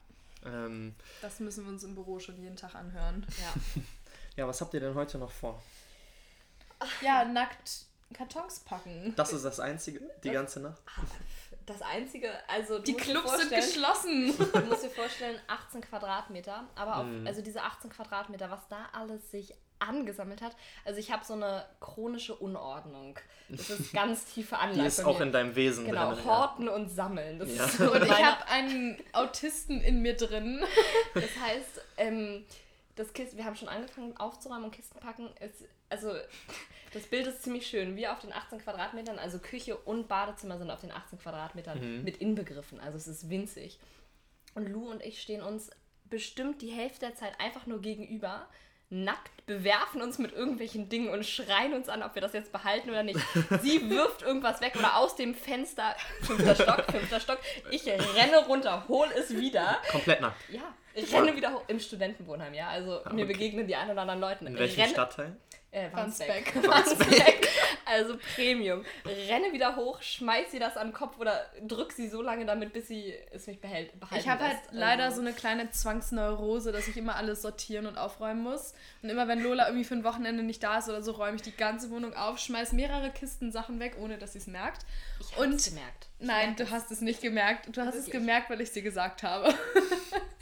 [0.46, 3.26] Ähm, das müssen wir uns im Büro schon jeden Tag anhören.
[3.40, 3.82] Ja.
[4.36, 5.62] ja, was habt ihr denn heute noch vor?
[7.00, 9.12] Ja, nackt Kartons packen.
[9.16, 10.80] Das ist das Einzige, die Das- ganze Nacht?
[11.64, 14.32] Das Einzige, also du Die Clubs sind geschlossen.
[14.52, 17.26] Du musst dir vorstellen, 18 Quadratmeter, aber auf, Mhm.
[17.26, 20.56] also diese 18 Quadratmeter, was da alles sich angesammelt hat.
[20.84, 23.18] Also ich habe so eine chronische Unordnung.
[23.48, 24.86] Das ist ganz tief Die veranlagt.
[24.88, 25.26] ist auch mir.
[25.26, 26.24] in deinem Wesen Genau, drin.
[26.24, 27.38] Horten und Sammeln.
[27.38, 27.64] Das Ja.
[27.64, 30.64] ist so Und ich habe einen Autisten in mir drin.
[31.14, 32.44] Das heißt, ähm,
[32.96, 35.28] das Kisten, wir haben schon angefangen aufzuräumen und Kisten packen.
[35.40, 36.12] Es, also
[36.92, 37.94] das Bild ist ziemlich schön.
[37.96, 42.04] Wir auf den 18 Quadratmetern, also Küche und Badezimmer sind auf den 18 Quadratmetern Mhm.
[42.04, 42.80] mit inbegriffen.
[42.80, 43.78] Also es ist winzig.
[44.54, 45.70] Und Lou und ich stehen uns
[46.04, 48.48] bestimmt die Hälfte der Zeit einfach nur gegenüber,
[48.88, 52.90] nackt, bewerfen uns mit irgendwelchen Dingen und schreien uns an, ob wir das jetzt behalten
[52.90, 53.18] oder nicht.
[53.62, 57.38] Sie wirft irgendwas weg oder aus dem Fenster, fünfter Stock, fünfter Stock.
[57.70, 59.78] Ich renne runter, hol es wieder.
[59.90, 60.36] Komplett nackt.
[60.50, 60.62] Ja,
[60.94, 62.68] ich renne wieder hoch im Studentenwohnheim, ja.
[62.68, 63.32] Also Ah, mir okay.
[63.32, 64.44] begegnen die ein oder anderen Leute.
[64.44, 65.36] In welchem Stadtteil?
[65.76, 65.92] Äh.
[65.92, 66.54] Wandsbek.
[66.66, 67.48] Wandsbek.
[67.84, 68.84] Also Premium.
[69.04, 72.72] Renne wieder hoch, schmeiß sie das an den Kopf oder drück sie so lange damit,
[72.72, 74.72] bis sie es mich behält, Ich habe halt lässt.
[74.72, 78.74] leider Also- so eine kleine Zwangsneurose, dass ich immer alles sortieren und aufräumen muss.
[79.02, 81.42] Und immer wenn Lola irgendwie für ein Wochenende nicht da ist oder so, räume ich
[81.42, 84.86] die ganze Wohnung auf, schmeiß mehrere Kisten Sachen weg, ohne dass sie es merkt.
[85.20, 86.08] Ich hab's und- gemerkt.
[86.18, 87.68] Ich Nein, merk du hast es nicht gemerkt.
[87.76, 89.54] Du hast es gemerkt, weil ich es dir gesagt habe.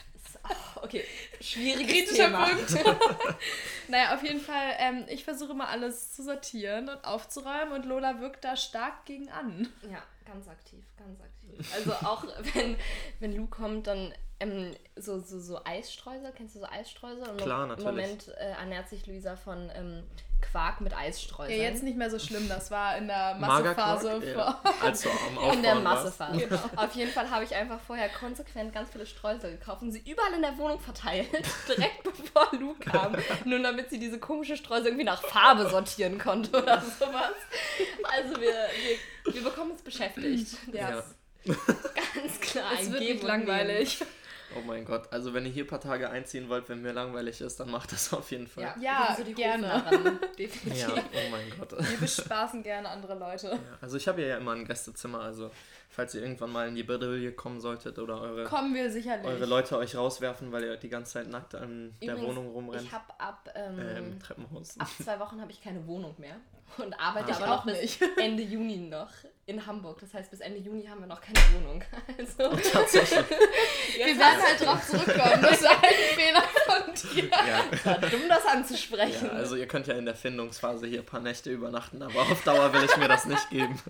[0.84, 1.02] Okay,
[1.40, 2.46] schwieriges Kritischer Thema.
[2.46, 2.70] Punkt.
[3.88, 8.20] naja, auf jeden Fall, ähm, ich versuche immer alles zu sortieren und aufzuräumen und Lola
[8.20, 9.72] wirkt da stark gegen an.
[9.90, 11.30] Ja, ganz aktiv, ganz aktiv.
[11.74, 12.76] Also auch wenn,
[13.20, 14.12] wenn Lou kommt, dann
[14.50, 17.28] ähm, so, so, so Eisstreusel, kennst du so Eisstreusel?
[17.28, 17.86] Und Klar, Im natürlich.
[17.90, 20.04] Moment äh, ernährt sich Luisa von ähm,
[20.40, 21.58] Quark mit Ja, Eisstreuseln.
[21.60, 23.34] jetzt nicht mehr so schlimm, das war in der?
[23.36, 24.34] Massephase Ja.
[24.34, 24.72] vor.
[24.82, 25.74] Als du am Aufbauen in der.
[25.76, 26.38] Massephase.
[26.38, 26.60] Genau.
[26.76, 30.34] Auf jeden Fall habe ich einfach vorher konsequent ganz viele Streusel gekauft und sie überall
[30.34, 31.28] in der Wohnung verteilt,
[31.68, 33.16] direkt bevor Lou kam.
[33.46, 37.34] Nur damit sie diese komische Streusel irgendwie nach Farbe sortieren konnte oder sowas.
[38.02, 38.52] Also wir,
[39.24, 40.58] wir, wir bekommen uns beschäftigt.
[40.72, 40.90] Ja.
[40.90, 41.02] Ja.
[41.44, 42.72] Ganz klar.
[42.80, 43.98] Es wird nicht langweilig.
[44.56, 45.12] Oh mein Gott.
[45.12, 47.92] Also wenn ihr hier ein paar Tage einziehen wollt, wenn mir langweilig ist, dann macht
[47.92, 48.74] das auf jeden Fall.
[48.80, 49.82] Ja, sind so die gerne.
[50.38, 50.80] Definitiv.
[50.88, 51.72] Ja, oh mein Gott.
[51.90, 53.48] Wir bespaßen gerne andere Leute.
[53.48, 55.50] Ja, also ich habe ja immer ein Gästezimmer, also
[55.90, 59.26] falls ihr irgendwann mal in die Bredouille kommen solltet oder eure, Kommen wir sicherlich.
[59.26, 62.82] eure Leute euch rauswerfen, weil ihr die ganze Zeit nackt an der Übrigens, Wohnung rumrennt.
[62.84, 64.78] Ich habe ab, ähm, äh, Treppenhaus.
[64.80, 66.36] ab zwei Wochen habe ich keine Wohnung mehr
[66.78, 67.36] und arbeite Ah.
[67.36, 68.02] aber noch auch bis nicht.
[68.18, 69.10] Ende Juni noch
[69.46, 70.00] in Hamburg.
[70.00, 71.82] Das heißt, bis Ende Juni haben wir noch keine Wohnung.
[72.18, 73.18] Also, Tatsächlich.
[73.96, 75.42] wir werden halt drauf zurückkommen.
[75.42, 75.76] Das ist ein
[76.14, 77.30] Fehler von dir.
[77.30, 77.64] Ja.
[77.84, 79.26] war dumm, das anzusprechen.
[79.26, 82.42] ja, also ihr könnt ja in der Findungsphase hier ein paar Nächte übernachten, aber auf
[82.44, 83.80] Dauer will ich mir das nicht geben.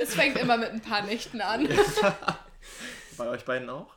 [0.00, 1.68] Es fängt immer mit ein paar Nächten an.
[3.16, 3.94] Bei euch beiden auch?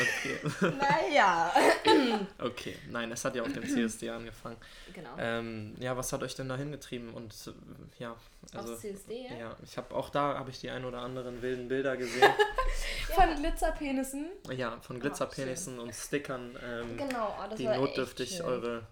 [0.00, 0.38] Okay.
[0.78, 1.52] naja.
[2.38, 4.56] okay, nein, es hat ja auf dem CSD angefangen.
[4.92, 5.10] Genau.
[5.18, 7.12] Ähm, ja, was hat euch denn da hingetrieben?
[7.14, 8.16] Und äh, ja,
[8.54, 9.36] also Aufs CSD, ja?
[9.36, 12.30] ja, ich habe auch da habe ich die ein oder anderen wilden Bilder gesehen.
[13.14, 14.26] Von Glitzerpenissen.
[14.54, 18.46] ja, von Glitzerpenissen und Stickern, ähm, Genau, oh, das die war notdürftig echt schön.
[18.46, 18.86] eure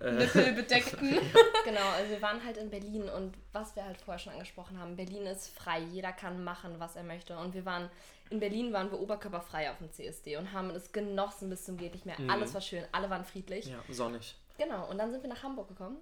[0.00, 1.18] äh, Nippel bedeckten.
[1.64, 4.96] Genau, also wir waren halt in Berlin und was wir halt vorher schon angesprochen haben,
[4.96, 7.36] Berlin ist frei, jeder kann machen, was er möchte.
[7.36, 7.90] Und wir waren,
[8.30, 11.94] in Berlin waren wir oberkörperfrei auf dem CSD und haben es genossen bis zum geht
[11.94, 12.20] nicht mehr.
[12.20, 12.30] Mhm.
[12.30, 13.66] Alles war schön, alle waren friedlich.
[13.66, 14.36] ja, sonnig.
[14.58, 15.98] Genau, und dann sind wir nach Hamburg gekommen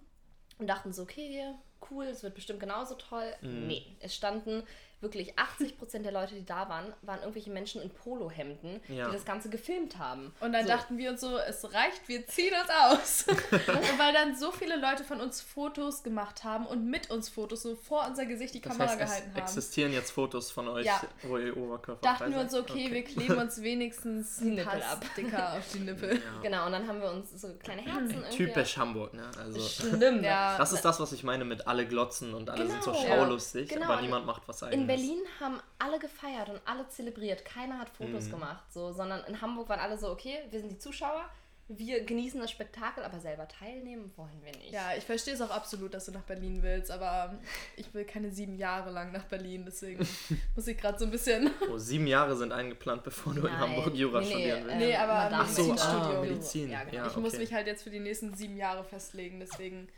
[0.59, 1.55] und dachten so, okay,
[1.91, 3.33] cool, es wird bestimmt genauso toll.
[3.41, 3.67] Mhm.
[3.67, 4.63] Nee, es standen
[5.01, 9.07] wirklich 80% der Leute, die da waren, waren irgendwelche Menschen in Polohemden, Ja.
[9.09, 10.33] die das Ganze gefilmt haben.
[10.41, 13.25] Und dann so, dachten wir uns so, es reicht, wir ziehen uns aus.
[13.29, 13.39] und
[13.99, 17.77] weil dann so viele Leute von uns Fotos gemacht haben und mit uns Fotos so
[17.77, 19.43] vor unser Gesicht die Das Kamera heißt, es gehalten haben.
[19.43, 21.01] existieren jetzt Fotos von euch, Ja.
[21.25, 25.05] wo ihr Oberkörper Dachten wir uns, okay, wir kleben uns wenigstens Die Nippel ab.
[25.13, 26.15] Sticker auf die Nippel.
[26.15, 26.21] Ja.
[26.43, 28.37] Genau, und dann haben wir uns so kleine Herzen irgendwie.
[28.37, 29.31] Typisch Hamburg, ne?
[29.39, 30.25] Also Schlimm.
[30.25, 30.57] Ja.
[30.57, 33.05] das ist das, was ich meine mit alle glotzen und alle sind so Genau.
[33.07, 33.87] schaulustig, Genau.
[33.93, 34.81] aber niemand macht was eigenes.
[34.81, 37.45] In Berlin haben alle gefeiert und alle zelebriert.
[37.45, 38.31] Keiner hat Fotos Mhm.
[38.31, 41.29] gemacht, so, sondern in Hamburg waren alle so, okay, wir sind die Zuschauer,
[41.69, 44.71] wir genießen das Spektakel, aber selber teilnehmen wollen wir nicht.
[44.71, 47.37] Ja, ich verstehe es auch absolut, dass du nach Berlin willst, aber
[47.77, 50.07] ich will keine sieben Jahre lang nach Berlin, deswegen
[50.55, 51.51] muss ich gerade so ein bisschen.
[51.69, 53.59] Oh, sieben Jahre sind eingeplant, bevor du in Nein.
[53.59, 54.77] Hamburg Jura Nee, studieren willst.
[54.79, 55.83] Nee, aber man darf Ach so, nicht.
[55.83, 56.21] ah, Medizinstudium.
[56.29, 56.71] Medizin.
[56.71, 56.95] Ja, genau.
[56.95, 57.43] Ja, ich muss okay.
[57.43, 59.89] mich halt jetzt für die nächsten sieben Jahre festlegen, deswegen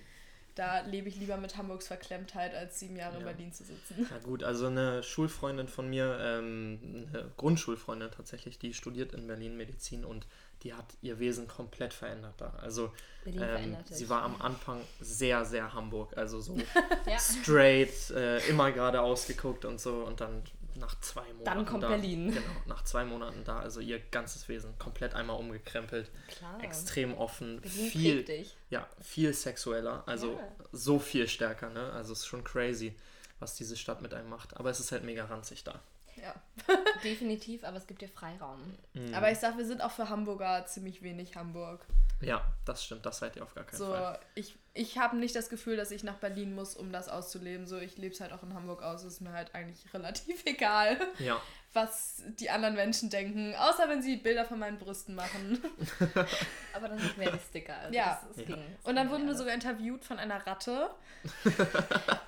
[0.59, 3.29] da lebe ich lieber mit Hamburgs Verklemmtheit, als sieben Jahre in Ja.
[3.33, 4.07] Berlin zu sitzen.
[4.11, 9.57] Na gut, also eine Schulfreundin von mir, ähm, eine Grundschulfreundin tatsächlich, die studiert in Berlin
[9.57, 10.27] Medizin und
[10.65, 12.51] die hat ihr Wesen komplett verändert da.
[12.61, 12.93] Also
[13.27, 16.57] ähm, verändert sie war am Anfang sehr, sehr Hamburg, also so
[17.07, 17.19] Ja.
[17.19, 20.43] straight, äh, immer gerade ausgeguckt und so und dann
[20.79, 22.31] nach zwei Monaten Dann kommt da, Berlin.
[22.35, 26.63] Genau, nach zwei Monaten da, also ihr ganzes Wesen komplett einmal umgekrempelt, Klar.
[26.63, 28.57] extrem offen, Berlin viel, dich.
[28.71, 30.53] ja, viel sexueller, also Ja.
[30.73, 31.93] so viel stärker, ne?
[31.93, 32.95] Also es ist schon crazy,
[33.41, 35.81] was diese Stadt mit einem macht, aber es ist halt mega ranzig da.
[36.23, 36.35] Ja.
[37.05, 38.59] Definitiv, aber es gibt dir Freiraum.
[38.95, 39.15] Mhm.
[39.15, 41.85] Aber ich sag, wir sind auch für Hamburger ziemlich wenig Hamburg.
[42.21, 44.19] Ja, das stimmt, das seid ihr auf gar keinen So, Fall.
[44.35, 47.69] ich, ich habe nicht das Gefühl, dass ich nach Berlin muss, um das auszuleben.
[47.69, 49.05] So, ich lebe es halt auch in Hamburg aus.
[49.05, 51.41] Ist mir halt eigentlich relativ egal, Ja,
[51.75, 53.55] was die anderen Menschen denken.
[53.55, 55.63] Außer wenn sie Bilder von meinen Brüsten machen.
[56.75, 57.77] Aber dann sind mehr die Sticker.
[57.79, 58.21] Also Ja.
[58.27, 58.57] Das, das Ja.
[58.57, 60.91] ging, Und dann wurden wir sogar interviewt von einer Ratte.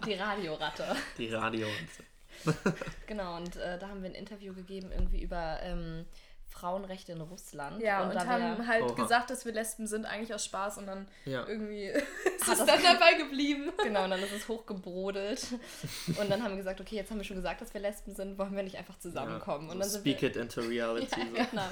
[0.07, 0.85] Die Radioratte.
[1.19, 1.67] die Radio.
[3.07, 6.05] genau, und äh, da haben wir ein Interview gegeben, irgendwie über ähm,
[6.49, 7.81] Frauenrechte in Russland.
[7.81, 8.95] Ja, und, da haben wir- halt Oha.
[8.95, 11.47] gesagt, dass wir Lesben sind, eigentlich aus Spaß und dann Ja.
[11.47, 12.03] irgendwie ist
[12.47, 13.71] Hat es das- dann dabei geblieben.
[13.85, 15.47] Genau, und dann ist es hochgebrodelt.
[16.19, 18.37] Und dann haben wir gesagt, okay, jetzt haben wir schon gesagt, dass wir Lesben sind,
[18.37, 19.67] wollen wir nicht einfach zusammenkommen?
[19.69, 21.09] Ja, und dann so sind speak wir, it into reality.
[21.15, 21.37] so.
[21.37, 21.63] Ja, genau.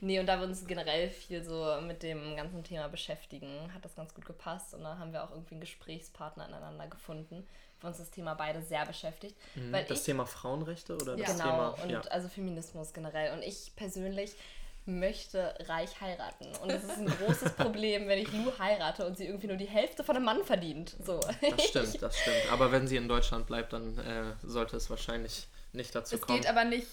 [0.00, 3.96] Nee, und da wir uns generell viel so mit dem ganzen Thema beschäftigen, hat das
[3.96, 4.72] ganz gut gepasst.
[4.74, 7.44] Und dann haben wir auch irgendwie einen Gesprächspartner ineinander gefunden,
[7.88, 9.36] uns das Thema beide sehr beschäftigt.
[9.54, 9.72] Mhm.
[9.72, 11.26] Weil Das ich, Thema Frauenrechte oder Ja.
[11.26, 11.68] das genau, Thema.
[11.82, 12.00] und ja.
[12.02, 13.32] also Feminismus generell.
[13.32, 14.34] Und ich persönlich
[14.84, 16.46] möchte reich heiraten.
[16.60, 19.68] Und es ist ein großes Problem, wenn ich Lu heirate und sie irgendwie nur die
[19.68, 20.96] Hälfte von einem Mann verdient.
[21.04, 21.20] So.
[21.20, 22.50] Das stimmt, das stimmt.
[22.50, 26.40] Aber wenn sie in Deutschland bleibt, dann äh, sollte es wahrscheinlich nicht dazu Es kommen.
[26.40, 26.88] geht aber nicht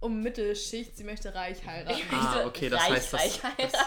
[0.00, 2.00] um Mittelschicht, sie möchte reich heiraten.
[2.12, 3.82] ah, okay, das reich, heißt, das, das,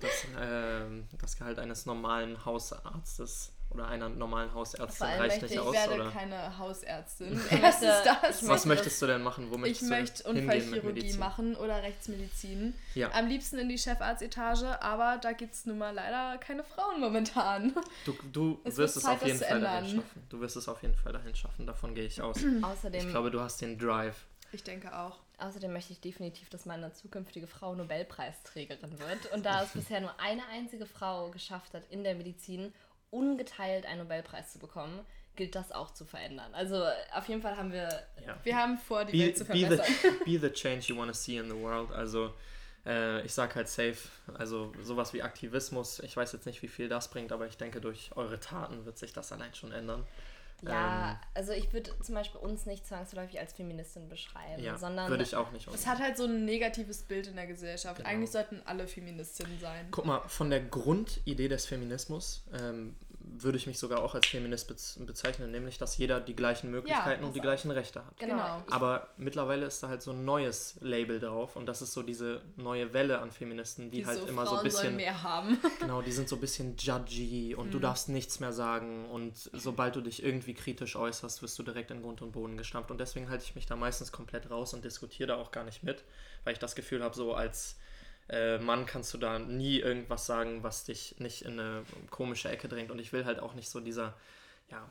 [0.00, 5.44] das, ähm, das Gehalt eines normalen Hausarztes oder einer normalen Hausärztin Vor allem reicht möchte
[5.46, 6.10] nicht ich Ich aus, werde oder?
[6.10, 7.34] keine Hausärztin.
[7.50, 8.22] möchte- ich das.
[8.22, 9.50] Was möchte möchtest du denn machen?
[9.50, 10.54] Wo Ich möchtest möchte du hingehen mit
[10.84, 12.74] Unfallchirurgie machen oder Rechtsmedizin.
[12.94, 13.10] Ja.
[13.12, 17.74] Am liebsten in die Chefarztetage, aber da gibt es nun mal leider keine Frauen momentan.
[18.04, 20.02] Du, du Es wirst es auf jeden Fall zu dahin ändern.
[20.02, 20.26] schaffen.
[20.28, 22.36] Du wirst es auf jeden Fall dahin schaffen, davon gehe ich aus.
[22.62, 24.24] Außerdem Ich glaube, du hast den Drive.
[24.52, 25.18] Ich denke auch.
[25.38, 29.32] Außerdem möchte ich definitiv, dass meine zukünftige Frau Nobelpreisträgerin wird.
[29.32, 32.72] Und da es bisher nur eine einzige Frau geschafft hat, in der Medizin
[33.14, 35.00] ungeteilt einen Nobelpreis zu bekommen,
[35.36, 36.52] gilt das auch zu verändern.
[36.54, 36.84] Also
[37.14, 37.88] auf jeden Fall haben wir.
[38.26, 38.36] Ja.
[38.42, 40.14] Wir haben vor, die Be, Welt zu be, the, verbessern.
[40.24, 41.90] be the change you want to see in the world.
[41.92, 42.32] Also
[42.86, 43.96] äh, ich sag halt safe,
[44.34, 47.80] also sowas wie Aktivismus, ich weiß jetzt nicht, wie viel das bringt, aber ich denke,
[47.80, 50.06] durch eure Taten wird sich das allein schon ändern.
[50.66, 55.10] Ja, Ähm, also ich würde zum Beispiel uns nicht zwangsläufig als Feministin beschreiben, Ja, sondern
[55.10, 55.68] würde ich auch nicht.
[55.68, 57.96] Es hat halt so ein negatives Bild in der Gesellschaft.
[57.98, 58.08] Genau.
[58.08, 59.88] Eigentlich sollten alle Feministinnen sein.
[59.90, 62.96] Guck mal, von der Grundidee des Feminismus ähm,
[63.36, 67.22] würde ich mich sogar auch als Feminist bez bezeichnen, nämlich, dass jeder die gleichen Möglichkeiten
[67.22, 68.16] das und die gleichen Rechte hat.
[68.18, 68.34] genau.
[68.34, 68.62] Genau.
[68.70, 72.42] Aber mittlerweile ist da halt so ein neues Label drauf und das ist so diese
[72.56, 75.22] neue Welle an Feministen, die, Die halt so, immer Frauen so ein bisschen sollen mehr
[75.22, 75.58] haben.
[75.80, 77.70] Genau, die sind so ein bisschen judgy und Mhm.
[77.72, 81.90] du darfst nichts mehr sagen und sobald du dich irgendwie kritisch äußerst, wirst du direkt
[81.90, 84.84] in Grund und Boden gestampft und deswegen halte ich mich da meistens komplett raus und
[84.84, 86.04] diskutiere da auch gar nicht mit,
[86.44, 87.76] weil ich das Gefühl habe, so als
[88.28, 92.68] äh, Mann kannst du da nie irgendwas sagen, was dich nicht in eine komische Ecke
[92.68, 94.14] drängt und ich will halt auch nicht so dieser
[94.70, 94.88] ja,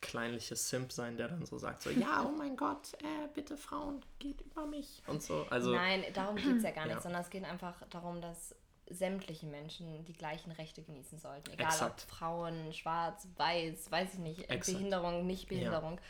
[0.00, 4.04] kleinliche Simp sein, der dann so sagt, so, ja, oh mein Gott, äh, bitte Frauen,
[4.18, 5.46] geht über mich und so.
[5.50, 7.00] Also, Nein, darum geht es ja gar nicht, Ja.
[7.00, 8.54] sondern es geht einfach darum, dass
[8.88, 11.50] sämtliche Menschen die gleichen Rechte genießen sollten.
[11.52, 12.06] Egal Exakt.
[12.08, 14.78] ob Frauen, schwarz, weiß, weiß ich nicht, Exakt.
[14.78, 16.00] Behinderung, nicht Behinderung.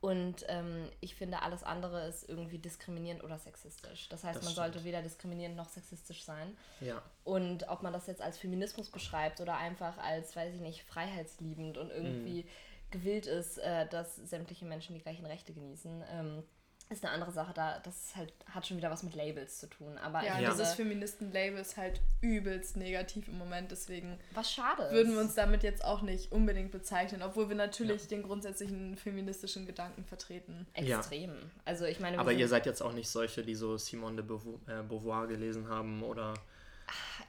[0.00, 4.08] Und ähm, ich finde, alles andere ist irgendwie diskriminierend oder sexistisch.
[4.08, 4.72] Das heißt, Das man stimmt.
[4.74, 6.56] sollte weder diskriminierend noch sexistisch sein.
[6.80, 7.02] ja.
[7.24, 11.78] Und ob man das jetzt als Feminismus beschreibt oder einfach als, weiß ich nicht, freiheitsliebend
[11.78, 12.48] und irgendwie Mhm.
[12.90, 16.44] gewillt ist, äh, dass sämtliche Menschen die gleichen Rechte genießen, ähm,
[16.88, 17.52] ist eine andere Sache.
[17.54, 19.98] Da, das ist halt, hat schon wieder was mit Labels zu tun.
[19.98, 20.50] Aber Ja, ich Ja.
[20.50, 25.62] dieses Feministen-Label ist halt übelst negativ im Moment, deswegen was schade würden wir uns damit
[25.62, 30.66] jetzt auch nicht unbedingt bezeichnen, obwohl wir natürlich den grundsätzlichen feministischen Gedanken vertreten.
[30.76, 30.98] Ja.
[30.98, 31.34] extrem.
[31.64, 34.36] Also ich meine, Aber ihr seid jetzt auch nicht solche, die so Simone de
[34.68, 36.34] äh, Beauvoir gelesen haben oder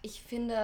[0.02, 0.56] ich finde,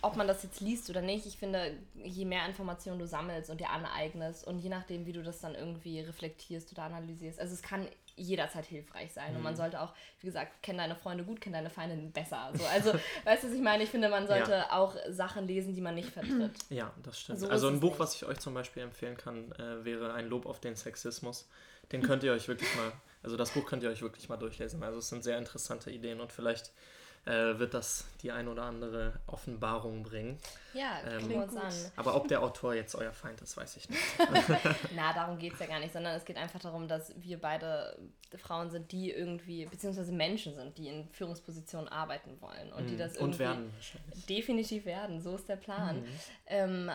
[0.00, 3.60] ob man das jetzt liest oder nicht, ich finde, je mehr Informationen du sammelst und
[3.60, 7.62] dir aneignest und je nachdem, wie du das dann irgendwie reflektierst oder analysierst, also es
[7.62, 7.86] kann
[8.16, 11.70] jederzeit hilfreich sein und man sollte auch, wie gesagt, kenn deine Freunde gut, kenn deine
[11.70, 12.50] Feinde besser.
[12.54, 12.92] So, also,
[13.24, 13.84] weißt du, was ich meine?
[13.84, 14.72] Ich finde, man sollte Ja.
[14.72, 16.52] auch Sachen lesen, die man nicht vertritt.
[16.70, 17.40] Ja, das stimmt.
[17.40, 18.00] So also ein Buch, nicht.
[18.00, 21.48] was ich euch zum Beispiel empfehlen kann, äh, wäre Ein Lob auf den Sexismus.
[21.92, 22.92] Den könnt ihr euch wirklich mal,
[23.22, 24.82] also das Buch könnt ihr euch wirklich mal durchlesen.
[24.82, 26.72] Also es sind sehr interessante Ideen und vielleicht
[27.28, 30.38] äh, wird das die ein oder andere Offenbarung bringen.
[30.72, 31.72] Ja, Ähm, wir uns an.
[31.96, 34.02] Aber ob der Autor jetzt euer Feind ist, weiß ich nicht.
[34.96, 37.98] Na, darum geht es ja gar nicht, sondern es geht einfach darum, dass wir beide
[38.36, 43.16] Frauen sind, die irgendwie, beziehungsweise Menschen sind, die in Führungspositionen arbeiten wollen und die das
[43.16, 43.32] irgendwie Mhm.
[43.32, 44.26] Und werden wahrscheinlich.
[44.26, 45.20] definitiv werden.
[45.20, 46.00] So ist der Plan.
[46.00, 46.06] Mhm.
[46.46, 46.90] Ähm,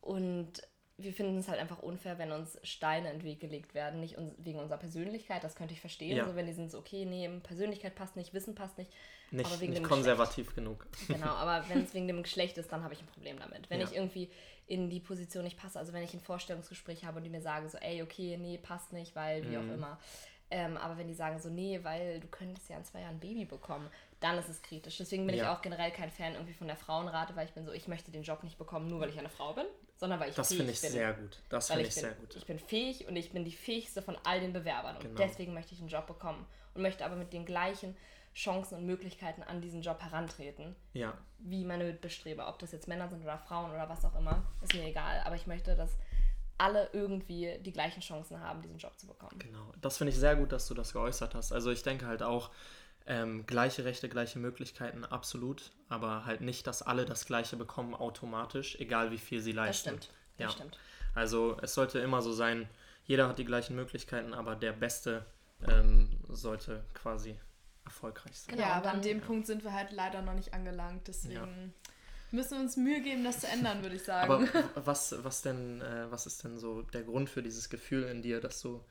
[0.00, 0.52] und
[0.96, 4.16] wir finden es halt einfach unfair, wenn uns Steine in den Weg gelegt werden, nicht
[4.16, 6.24] uns, wegen unserer Persönlichkeit, das könnte ich verstehen, Ja.
[6.24, 8.92] so wenn die sind so, okay, nee, Persönlichkeit passt nicht, Wissen passt nicht,
[9.32, 10.86] Nicht, aber wegen nicht dem konservativ genug.
[11.08, 13.68] Genau, aber wenn es wegen dem Geschlecht ist, dann habe ich ein Problem damit.
[13.70, 13.86] Wenn Ja.
[13.86, 14.30] ich irgendwie
[14.66, 17.68] in die Position nicht passe, also wenn ich ein Vorstellungsgespräch habe und die mir sagen
[17.68, 19.70] so, ey, okay, nee, passt nicht, weil wie Mhm.
[19.70, 19.98] auch immer.
[20.50, 23.20] Ähm, aber wenn die sagen so, nee, weil du könntest ja in zwei Jahren ein
[23.20, 23.88] Baby bekommen,
[24.24, 24.96] dann ist es kritisch.
[24.96, 25.54] Deswegen bin ich Ja.
[25.54, 28.22] auch generell kein Fan irgendwie von der Frauenrate, weil ich bin so, ich möchte den
[28.22, 29.66] Job nicht bekommen, nur weil ich eine Frau bin,
[29.96, 30.90] sondern weil ich Das fähig finde ich bin.
[30.90, 31.38] sehr gut.
[31.50, 32.36] Das finde ich ich bin, sehr gut.
[32.36, 34.96] ich bin fähig und ich bin die fähigste von all den Bewerbern.
[34.96, 35.20] Und Genau.
[35.20, 36.44] deswegen möchte ich einen Job bekommen.
[36.74, 37.96] Und möchte aber mit den gleichen
[38.34, 43.08] Chancen und Möglichkeiten an diesen Job herantreten Ja, wie meine Mitbestreber, ob das jetzt Männer
[43.08, 45.20] sind oder Frauen oder was auch immer, ist mir egal.
[45.24, 45.96] Aber ich möchte, dass
[46.58, 49.38] alle irgendwie die gleichen Chancen haben, diesen Job zu bekommen.
[49.38, 51.52] Genau, das finde ich sehr gut, dass du das geäußert hast.
[51.52, 52.50] Also ich denke halt auch,
[53.06, 58.76] ähm, gleiche Rechte, gleiche Möglichkeiten, absolut, aber halt nicht, dass alle das Gleiche bekommen automatisch,
[58.80, 59.96] egal wie viel sie leisten.
[59.96, 60.50] Das stimmt, das ja.
[60.50, 60.78] stimmt.
[61.14, 62.68] Also es sollte immer so sein,
[63.04, 65.26] jeder hat die gleichen Möglichkeiten, aber der Beste
[65.68, 67.36] ähm, sollte quasi
[67.84, 68.58] erfolgreich sein.
[68.58, 71.06] ja, Genau, aber an dann- dem Punkt sind wir halt leider noch nicht angelangt.
[71.06, 71.74] Deswegen
[72.30, 74.32] müssen wir uns Mühe geben, das zu ändern, würde ich sagen.
[74.32, 74.48] Aber
[74.86, 78.40] was, was denn, äh, was ist denn so der Grund für dieses Gefühl in dir,
[78.40, 78.82] dass du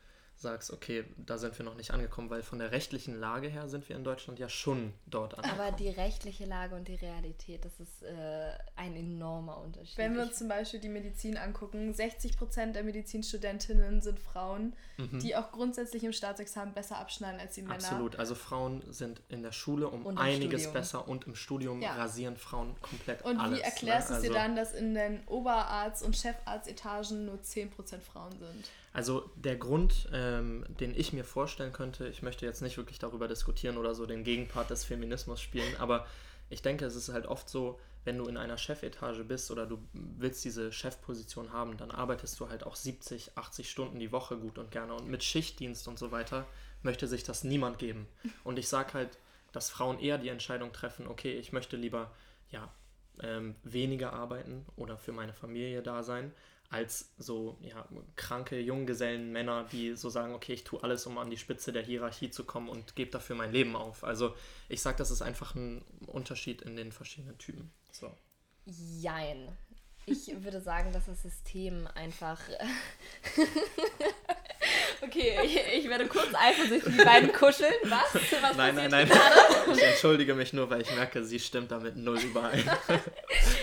[0.44, 3.88] sagst, okay, da sind wir noch nicht angekommen, weil von der rechtlichen Lage her sind
[3.88, 5.60] wir in Deutschland ja schon dort angekommen.
[5.60, 9.98] Aber die rechtliche Lage und die Realität, das ist äh, ein enormer Unterschied.
[9.98, 15.50] Wenn wir uns zum Beispiel die Medizin angucken, 60% der Medizinstudentinnen sind Frauen, die auch
[15.50, 17.74] grundsätzlich im Staatsexamen besser abschneiden als die Männer.
[17.74, 18.16] Absolut.
[18.16, 20.72] Also Frauen sind in der Schule um Und einiges Studium.
[20.72, 21.94] besser und im Studium Ja.
[21.94, 23.58] rasieren Frauen komplett Und alles.
[23.58, 24.18] wie erklärst du ne?
[24.18, 28.70] es dir Also- dann, dass in den Oberarzt- und Chefarztetagen nur 10% Frauen sind?
[28.94, 33.26] Also der Grund, ähm, den ich mir vorstellen könnte, ich möchte jetzt nicht wirklich darüber
[33.26, 36.06] diskutieren oder so den Gegenpart des Feminismus spielen, aber
[36.48, 39.78] ich denke, es ist halt oft so, wenn du in einer Chefetage bist oder du
[39.92, 44.58] willst diese Chefposition haben, dann arbeitest du halt auch 70, 80 Stunden die Woche gut
[44.58, 44.94] und gerne.
[44.94, 46.46] Und mit Schichtdienst und so weiter
[46.82, 48.06] möchte sich das niemand geben.
[48.44, 49.18] Und ich sage halt,
[49.50, 52.12] dass Frauen eher die Entscheidung treffen, okay, ich möchte lieber
[52.50, 52.72] ja,
[53.20, 56.32] ähm, weniger arbeiten oder für meine Familie da sein,
[56.70, 61.30] als so ja, kranke Junggesellen Männer, die so sagen, okay, ich tue alles, um an
[61.30, 64.02] die Spitze der Hierarchie zu kommen und gebe dafür mein Leben auf.
[64.04, 64.34] Also
[64.68, 67.72] ich sage, das ist einfach ein Unterschied in den verschiedenen Typen.
[67.92, 68.12] So.
[68.66, 69.56] Jein.
[70.06, 72.40] Ich würde sagen, dass das System einfach.
[75.02, 77.74] Okay, ich, ich werde kurz eifersüchtig, die beiden kuscheln.
[77.84, 78.14] Was?
[78.40, 79.10] Was Nein, nein, nein.
[79.72, 82.64] Ich entschuldige mich nur, weil ich merke, sie stimmt damit null überein.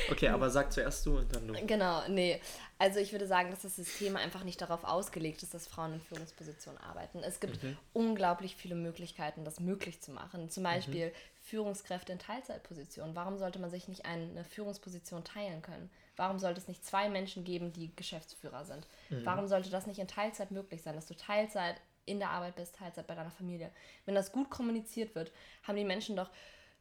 [0.09, 1.53] Okay, aber sag zuerst du und dann du.
[1.65, 2.41] Genau, nee.
[2.77, 6.01] Also ich würde sagen, dass das System einfach nicht darauf ausgelegt ist, dass Frauen in
[6.01, 7.19] Führungspositionen arbeiten.
[7.19, 7.59] Es gibt
[7.93, 10.49] unglaublich viele Möglichkeiten, das möglich zu machen.
[10.49, 11.13] Zum Beispiel
[11.43, 13.15] Führungskräfte in Teilzeitpositionen.
[13.15, 15.89] Warum sollte man sich nicht eine Führungsposition teilen können?
[16.15, 18.87] Warum sollte es nicht zwei Menschen geben, die Geschäftsführer sind?
[19.25, 22.75] Warum sollte das nicht in Teilzeit möglich sein, dass du Teilzeit in der Arbeit bist,
[22.75, 23.71] Teilzeit bei deiner Familie?
[24.05, 25.31] Wenn das gut kommuniziert wird,
[25.63, 26.29] haben die Menschen doch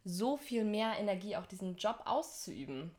[0.05, 2.91] so viel mehr Energie, auch diesen Job auszuüben.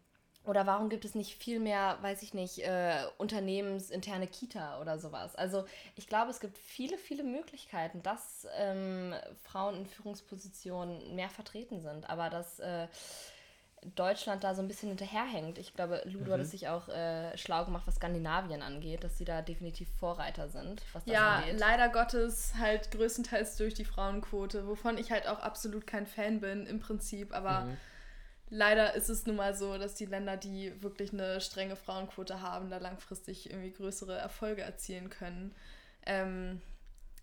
[0.43, 5.35] Oder warum gibt es nicht viel mehr, weiß ich nicht, äh, unternehmensinterne Kita oder sowas?
[5.35, 5.65] Also
[5.95, 9.13] ich glaube, es gibt viele, viele Möglichkeiten, dass ähm,
[9.43, 12.87] Frauen in Führungspositionen mehr vertreten sind, aber dass äh,
[13.95, 15.57] Deutschland da so ein bisschen hinterherhängt.
[15.57, 19.25] Ich glaube, Ludo hat es sich auch äh, schlau gemacht, was Skandinavien angeht, dass sie
[19.25, 21.59] da definitiv Vorreiter sind, was das Ja, angeht.
[21.59, 26.65] leider Gottes halt größtenteils durch die Frauenquote, wovon ich halt auch absolut kein Fan bin
[26.67, 27.67] im Prinzip, aber
[28.49, 32.69] leider ist es nun mal so, dass die Länder, die wirklich eine strenge Frauenquote haben,
[32.69, 35.55] da langfristig irgendwie größere Erfolge erzielen können.
[36.05, 36.61] Ähm,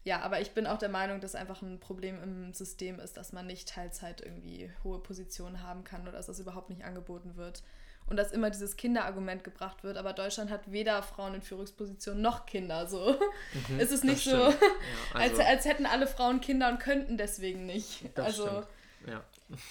[0.08, 3.34] ja, aber ich bin auch der Meinung, dass einfach ein Problem im System ist, dass
[3.34, 7.62] man nicht Teilzeit irgendwie hohe Positionen haben kann oder dass das überhaupt nicht angeboten wird.
[8.06, 12.46] Und dass immer dieses Kinderargument gebracht wird, aber Deutschland hat weder Frauen in Führungspositionen noch
[12.46, 12.86] Kinder.
[12.86, 13.18] So
[13.78, 14.36] es ist nicht Mhm, so.
[14.36, 14.54] Ja,
[15.12, 18.04] als, also, als hätten alle Frauen Kinder und könnten deswegen nicht.
[18.14, 18.66] das also stimmt.
[19.08, 19.24] Ja.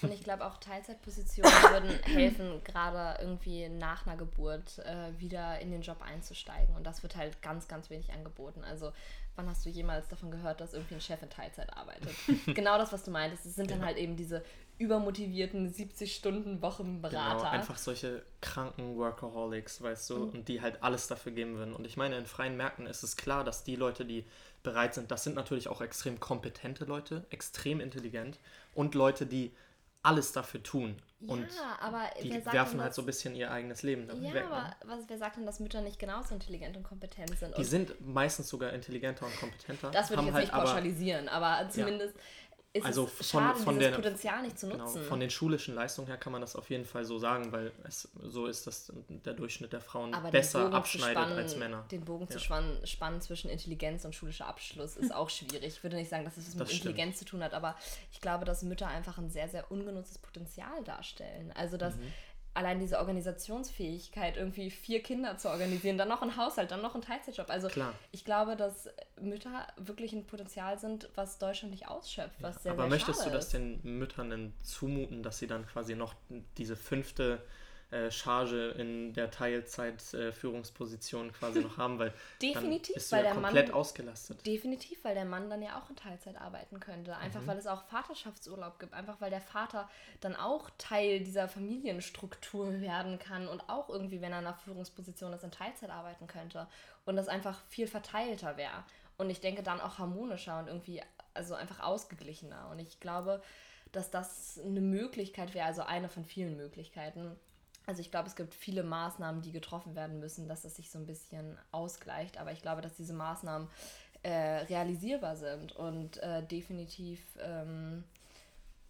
[0.04, 5.72] Und ich glaube auch Teilzeitpositionen würden helfen, gerade irgendwie nach einer Geburt äh, wieder in
[5.72, 6.76] den Job einzusteigen.
[6.76, 8.64] Und das wird halt ganz, ganz wenig angeboten.
[8.64, 8.94] Also
[9.38, 12.14] wann hast du jemals davon gehört, dass irgendwie ein Chef in Teilzeit arbeitet?
[12.48, 13.46] genau das, was du meintest.
[13.46, 14.44] Es sind dann halt eben diese
[14.80, 17.38] übermotivierten 70-Stunden-Wochen-Berater.
[17.38, 21.74] Genau, einfach solche kranken Workaholics, weißt du, und die halt alles dafür geben würden.
[21.74, 24.26] Und ich meine, in freien Märkten ist es klar, dass die Leute, die
[24.64, 28.40] bereit sind, das sind natürlich auch extrem kompetente Leute, extrem intelligent
[28.74, 29.52] und Leute, die
[30.04, 31.02] alles dafür tun.
[31.26, 34.08] Und ja, aber die wer sagt werfen denn, halt so ein bisschen ihr eigenes Leben
[34.08, 34.46] damit Ja, weg.
[34.46, 34.76] aber Ne?
[34.86, 37.56] was, wer sagt denn, dass Mütter nicht genauso intelligent und kompetent sind?
[37.56, 39.90] Die Und sind meistens sogar intelligenter und kompetenter.
[39.90, 42.14] das würde ich jetzt halt nicht aber- pauschalisieren, aber zumindest
[42.78, 45.04] ist Also es von- schade, von der- Potenzial nicht zu Genau, nutzen.
[45.04, 48.08] von den schulischen Leistungen her kann man das auf jeden Fall so sagen, weil es
[48.24, 51.86] so ist, dass der Durchschnitt der Frauen Aber besser zu abschneidet spannen, als Männer.
[51.92, 52.40] Den Bogen zu Ja.
[52.40, 55.64] spannen, spannen zwischen Intelligenz und schulischer Abschluss ist auch schwierig.
[55.78, 56.86] Ich würde nicht sagen, dass es was mit Das stimmt.
[56.86, 57.76] Intelligenz zu tun hat, aber
[58.12, 61.52] ich glaube, dass Mütter einfach ein sehr, sehr ungenutztes Potenzial darstellen.
[61.56, 62.14] Also, dass Mhm.
[62.58, 67.02] Allein diese Organisationsfähigkeit, irgendwie vier Kinder zu organisieren, dann noch ein Haushalt, dann noch ein
[67.02, 67.50] Teilzeitjob.
[67.50, 67.94] Also, Klar.
[68.12, 68.90] ich glaube, dass
[69.22, 73.30] Mütter wirklich ein Potenzial sind, was Deutschland nicht ausschöpft, was sehr, Aber sehr möchtest du
[73.30, 76.16] das den Müttern denn zumuten, dass sie dann quasi noch
[76.58, 77.44] diese fünfte
[77.92, 83.42] äh, Charge in der Teilzeit-Führungsposition quasi noch haben, weil Definitiv, dann bist weil ja der
[83.42, 84.46] komplett Mann- ausgelastet.
[84.46, 87.16] Definitiv, weil der Mann dann ja auch in Teilzeit arbeiten könnte.
[87.18, 87.48] Einfach Mhm.
[87.48, 88.94] weil es auch Vaterschaftsurlaub gibt.
[88.94, 89.90] Einfach weil der Vater
[90.22, 95.44] dann auch Teil dieser Familienstruktur werden kann und auch irgendwie, wenn er einer Führungsposition ist,
[95.44, 96.68] in Teilzeit arbeiten könnte.
[97.06, 98.84] Und das einfach viel verteilter wäre.
[99.18, 101.02] Und ich denke dann auch harmonischer und irgendwie,
[101.34, 102.70] also einfach ausgeglichener.
[102.72, 103.42] Und ich glaube,
[103.94, 107.36] dass das eine Möglichkeit wäre, also eine von vielen Möglichkeiten.
[107.88, 111.00] Also ich glaube, es gibt viele Maßnahmen, die getroffen werden müssen, dass es sich so
[111.00, 112.38] ein bisschen ausgleicht.
[112.38, 113.70] Aber ich glaube, dass diese Maßnahmen
[114.24, 118.04] äh, realisierbar sind und äh, definitiv ähm,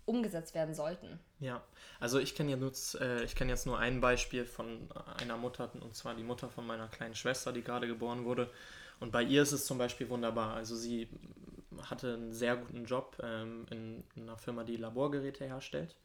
[0.06, 1.20] umgesetzt werden sollten.
[1.40, 1.62] Ja,
[2.00, 4.90] also ich kenne jetzt, äh, ich kenn jetzt nur ein Beispiel von
[5.22, 8.50] einer Mutter, und zwar die Mutter von meiner kleinen Schwester, die gerade geboren wurde.
[9.00, 10.56] Und bei ihr ist es zum Beispiel wunderbar.
[10.56, 11.08] Also sie
[11.84, 15.96] hatte einen sehr guten Job ähm, in, einer Firma, die Laborgeräte herstellt.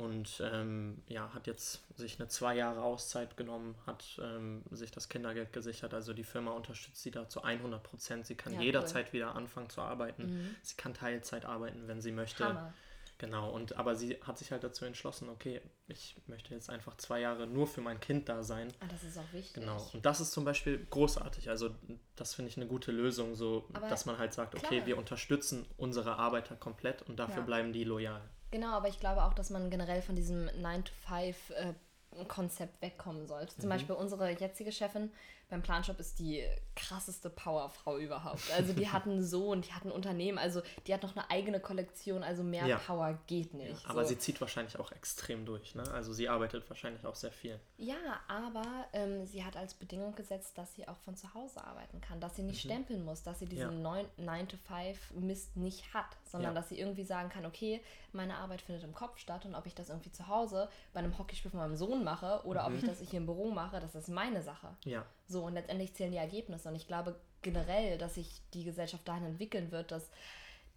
[0.00, 5.08] Und ähm, ja, hat jetzt sich eine zwei Jahre Auszeit genommen, hat ähm, sich das
[5.08, 5.92] Kindergeld gesichert.
[5.92, 8.26] Also die Firma unterstützt sie da zu 100 Prozent.
[8.26, 8.64] Sie kann Ja, cool.
[8.66, 10.56] jederzeit wieder anfangen zu arbeiten.
[10.62, 12.44] Sie kann Teilzeit arbeiten, wenn sie möchte.
[12.44, 12.72] Hammer.
[13.18, 17.20] Genau, und aber sie hat sich halt dazu entschlossen, okay, ich möchte jetzt einfach zwei
[17.20, 18.72] Jahre nur für mein Kind da sein.
[18.80, 19.52] Ah, das ist auch wichtig.
[19.52, 19.86] Genau.
[19.92, 21.50] Und das ist zum Beispiel großartig.
[21.50, 21.74] Also
[22.16, 24.86] das finde ich eine gute Lösung, so Aber dass man halt sagt, okay, klar.
[24.86, 27.44] wir unterstützen unsere Arbeiter komplett und dafür Ja.
[27.44, 28.22] bleiben die loyal.
[28.50, 33.54] Genau, aber ich glaube auch, dass man generell von diesem 9-to-5-Konzept wegkommen sollte.
[33.56, 33.60] Mhm.
[33.60, 35.12] Zum Beispiel unsere jetzige Chefin
[35.50, 36.42] beim Planshop ist die
[36.76, 38.50] krasseste Powerfrau überhaupt.
[38.56, 41.60] Also die hat einen Sohn, die hat ein Unternehmen, also die hat noch eine eigene
[41.60, 42.78] Kollektion, also mehr Ja.
[42.78, 43.84] Power geht nicht.
[43.88, 44.10] Aber so.
[44.10, 45.74] sie zieht wahrscheinlich auch extrem durch.
[45.74, 45.82] Ne?
[45.92, 47.58] Also sie arbeitet wahrscheinlich auch sehr viel.
[47.76, 52.00] Ja, aber ähm, sie hat als Bedingung gesetzt, dass sie auch von zu Hause arbeiten
[52.00, 56.60] kann, dass sie nicht stempeln muss, dass sie diesen 9-to-5-Mist nicht hat, sondern Ja.
[56.60, 57.82] dass sie irgendwie sagen kann, okay,
[58.12, 61.16] meine Arbeit findet im Kopf statt und ob ich das irgendwie zu Hause bei einem
[61.18, 64.08] Hockeyspiel von meinem Sohn mache oder ob ich das hier im Büro mache, das ist
[64.08, 64.68] meine Sache.
[64.84, 65.04] Ja.
[65.30, 66.68] So, und letztendlich zählen die Ergebnisse.
[66.68, 70.10] Und ich glaube generell, dass sich die Gesellschaft dahin entwickeln wird, dass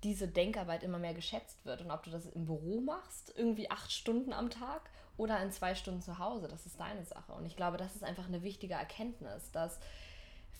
[0.03, 1.81] diese Denkarbeit immer mehr geschätzt wird.
[1.81, 5.73] Und ob du das im Büro machst, irgendwie acht Stunden am Tag oder in zwei
[5.73, 7.33] Stunden zu Hause, das ist deine Sache.
[7.33, 9.79] Und ich glaube, das ist einfach eine wichtige Erkenntnis, dass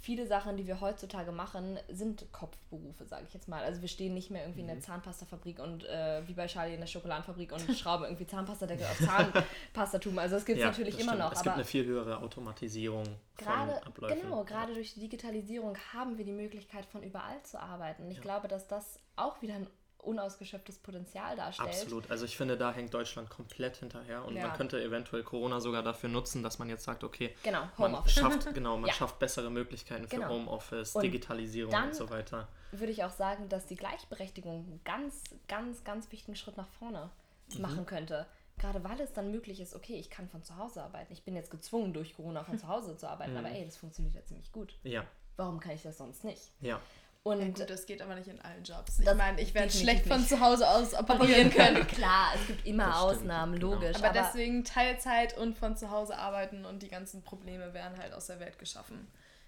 [0.03, 3.63] viele Sachen, die wir heutzutage machen, sind Kopfberufe, sage ich jetzt mal.
[3.63, 6.81] Also wir stehen nicht mehr irgendwie in der Zahnpastafabrik und äh, wie bei Charlie in
[6.81, 10.19] der Schokoladenfabrik und schrauben irgendwie Zahnpastadeckel auf Zahnpastatum.
[10.19, 11.31] Also das gibt es ja, natürlich immer noch.
[11.31, 13.05] Es aber gibt eine viel höhere Automatisierung
[13.37, 14.21] Gerade, von Abläufen.
[14.21, 18.03] genau, gerade durch die Digitalisierung haben wir die Möglichkeit, von überall zu arbeiten.
[18.03, 18.23] Und ich Ja.
[18.23, 19.67] glaube, dass das auch wieder ein
[20.03, 21.69] unausgeschöpftes Potenzial darstellt.
[21.69, 22.09] Absolut.
[22.11, 24.47] Also ich finde, da hängt Deutschland komplett hinterher und Ja.
[24.47, 28.53] man könnte eventuell Corona sogar dafür nutzen, dass man jetzt sagt, okay, Genau, man schafft,
[28.53, 28.93] genau, man Ja.
[28.93, 30.29] schafft bessere Möglichkeiten für Genau.
[30.29, 32.47] Homeoffice, Und Digitalisierung und so weiter.
[32.71, 37.09] Würde ich auch sagen, dass die Gleichberechtigung einen ganz, ganz, ganz wichtigen Schritt nach vorne
[37.55, 37.61] Mhm.
[37.61, 38.25] machen könnte.
[38.57, 41.11] Gerade weil es dann möglich ist, okay, ich kann von zu Hause arbeiten.
[41.11, 43.37] Ich bin jetzt gezwungen, durch Corona von zu Hause zu arbeiten, Mhm.
[43.39, 44.75] aber ey, das funktioniert ja ziemlich gut.
[44.83, 46.51] Ja, Warum kann ich das sonst nicht?
[46.61, 46.79] ja.
[47.24, 48.99] Und Ja, gut, das geht aber nicht in allen Jobs.
[48.99, 50.30] Ich meine, ich werde schlecht von nicht.
[50.30, 51.88] zu Hause aus operieren können.
[51.88, 53.74] Klar, es gibt immer Das stimmt, Ausnahmen, genau.
[53.76, 53.95] logisch.
[53.95, 58.28] Aber, deswegen Teilzeit und von zu Hause arbeiten und die ganzen Probleme werden halt aus
[58.28, 59.07] der Welt geschaffen.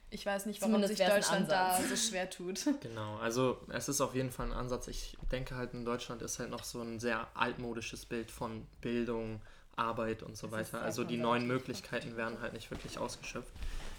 [0.09, 2.65] Ich weiß nicht, warum sich Deutschland da so schwer tut.
[2.81, 4.87] Genau, also es ist auf jeden Fall ein Ansatz.
[4.87, 9.41] Ich denke halt in Deutschland ist halt noch so ein sehr altmodisches Bild von Bildung,
[9.75, 10.81] Arbeit und so Das weiter.
[10.81, 11.45] Also die neuen.
[11.45, 13.51] Möglichkeiten werden halt nicht wirklich ausgeschöpft.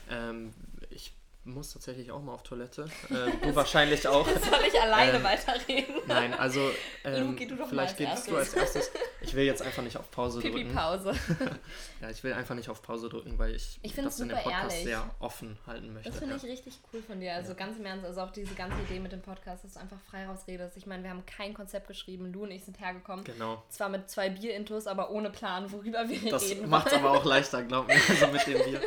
[0.09, 0.55] Ähm,
[0.89, 1.13] ich
[1.47, 2.87] muss tatsächlich auch mal auf Toilette.
[3.07, 4.27] Äh, du wahrscheinlich auch.
[4.27, 5.95] Soll ich alleine Ähm, weiterreden?
[6.07, 6.61] Nein, also
[7.05, 8.91] ähm, Luki, du doch mal vielleicht als gehst du als erstes.
[9.21, 10.57] Ich will jetzt einfach nicht auf Pause drücken.
[10.57, 11.15] Pipi-Pause.
[12.03, 14.73] Ja, ich will einfach nicht auf Pause drücken, weil ich, Ich das in dem Podcast
[14.73, 14.85] ehrlich.
[14.85, 16.11] sehr offen halten möchte.
[16.11, 16.43] Das finde ja.
[16.43, 17.33] ich richtig cool von dir.
[17.35, 19.99] Also ganz im Ernst, also auch diese ganze Idee mit dem Podcast, dass du einfach
[20.11, 20.77] frei rausredest.
[20.77, 22.33] Ich meine, wir haben kein Konzept geschrieben.
[22.33, 23.25] Lu und ich sind hergekommen.
[23.25, 23.63] Genau.
[23.71, 27.25] Zwar mit zwei Bierintos, aber ohne Plan, worüber wir Das reden macht es aber auch
[27.25, 28.81] leichter, glaub mir, also mit dem Bier.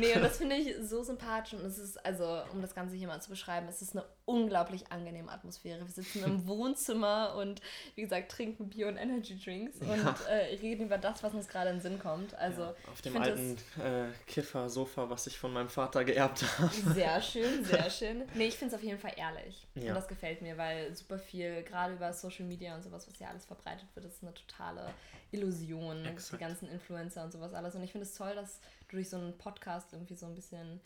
[0.00, 1.57] Nee, und das finde ich so sympathisch.
[1.58, 4.90] Und es ist, also, um das Ganze hier mal zu beschreiben, es ist eine unglaublich
[4.92, 5.80] angenehme Atmosphäre.
[5.80, 7.60] Wir sitzen im Wohnzimmer und,
[7.94, 10.14] wie gesagt, trinken Bier und Energy Drinks und Ja.
[10.28, 12.34] äh, reden über das, was uns gerade in den Sinn kommt.
[12.34, 16.70] Also, Ja, auf dem alten äh, Kiffer-Sofa, was ich von meinem Vater geerbt habe.
[16.94, 18.24] sehr schön, sehr schön.
[18.34, 19.66] Nee, ich finde es auf jeden Fall ehrlich.
[19.74, 19.88] Ja.
[19.90, 23.28] Und das gefällt mir, weil super viel, gerade über Social Media und sowas, was hier
[23.28, 24.90] alles verbreitet wird, ist eine totale
[25.30, 26.04] Illusion.
[26.04, 26.40] Exakt.
[26.40, 27.74] Die ganzen Influencer und sowas alles.
[27.74, 28.60] Und ich finde es toll, dass
[28.90, 30.80] durch so einen Podcast irgendwie so ein bisschen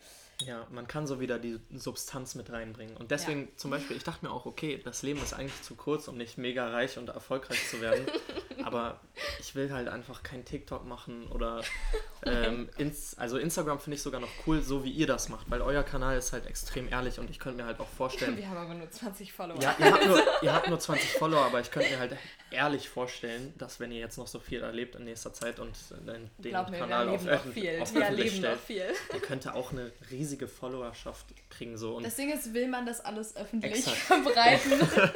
[0.45, 2.97] Ja, man kann so wieder die Substanz mit reinbringen.
[2.97, 6.09] Und deswegen zum Beispiel, ich dachte mir auch, okay, das Leben ist eigentlich zu kurz,
[6.09, 8.07] um nicht mega reich und erfolgreich zu werden.
[8.65, 9.01] Aber
[9.41, 11.63] ich will halt einfach kein TikTok machen oder
[12.27, 15.61] ähm, ins, also Instagram finde ich sogar noch cool, so wie ihr das macht, weil
[15.61, 18.37] euer Kanal ist halt extrem ehrlich und ich könnte mir halt auch vorstellen.
[18.43, 19.61] Wir haben aber nur 20 Follower.
[19.61, 22.17] Ja, ihr habt, nur, ihr habt nur 20 Follower, aber ich könnte mir halt
[22.51, 25.77] ehrlich vorstellen, dass wenn ihr jetzt noch so viel erlebt in nächster Zeit und
[26.07, 28.85] den, den mir, Kanal wir auf, auf Wir erleben noch viel.
[29.13, 33.01] ihr könnte auch eine riesige Followerschaft kriegen so und Das Ding ist, will man das
[33.01, 33.97] alles öffentlich Exakt.
[33.99, 34.73] verbreiten?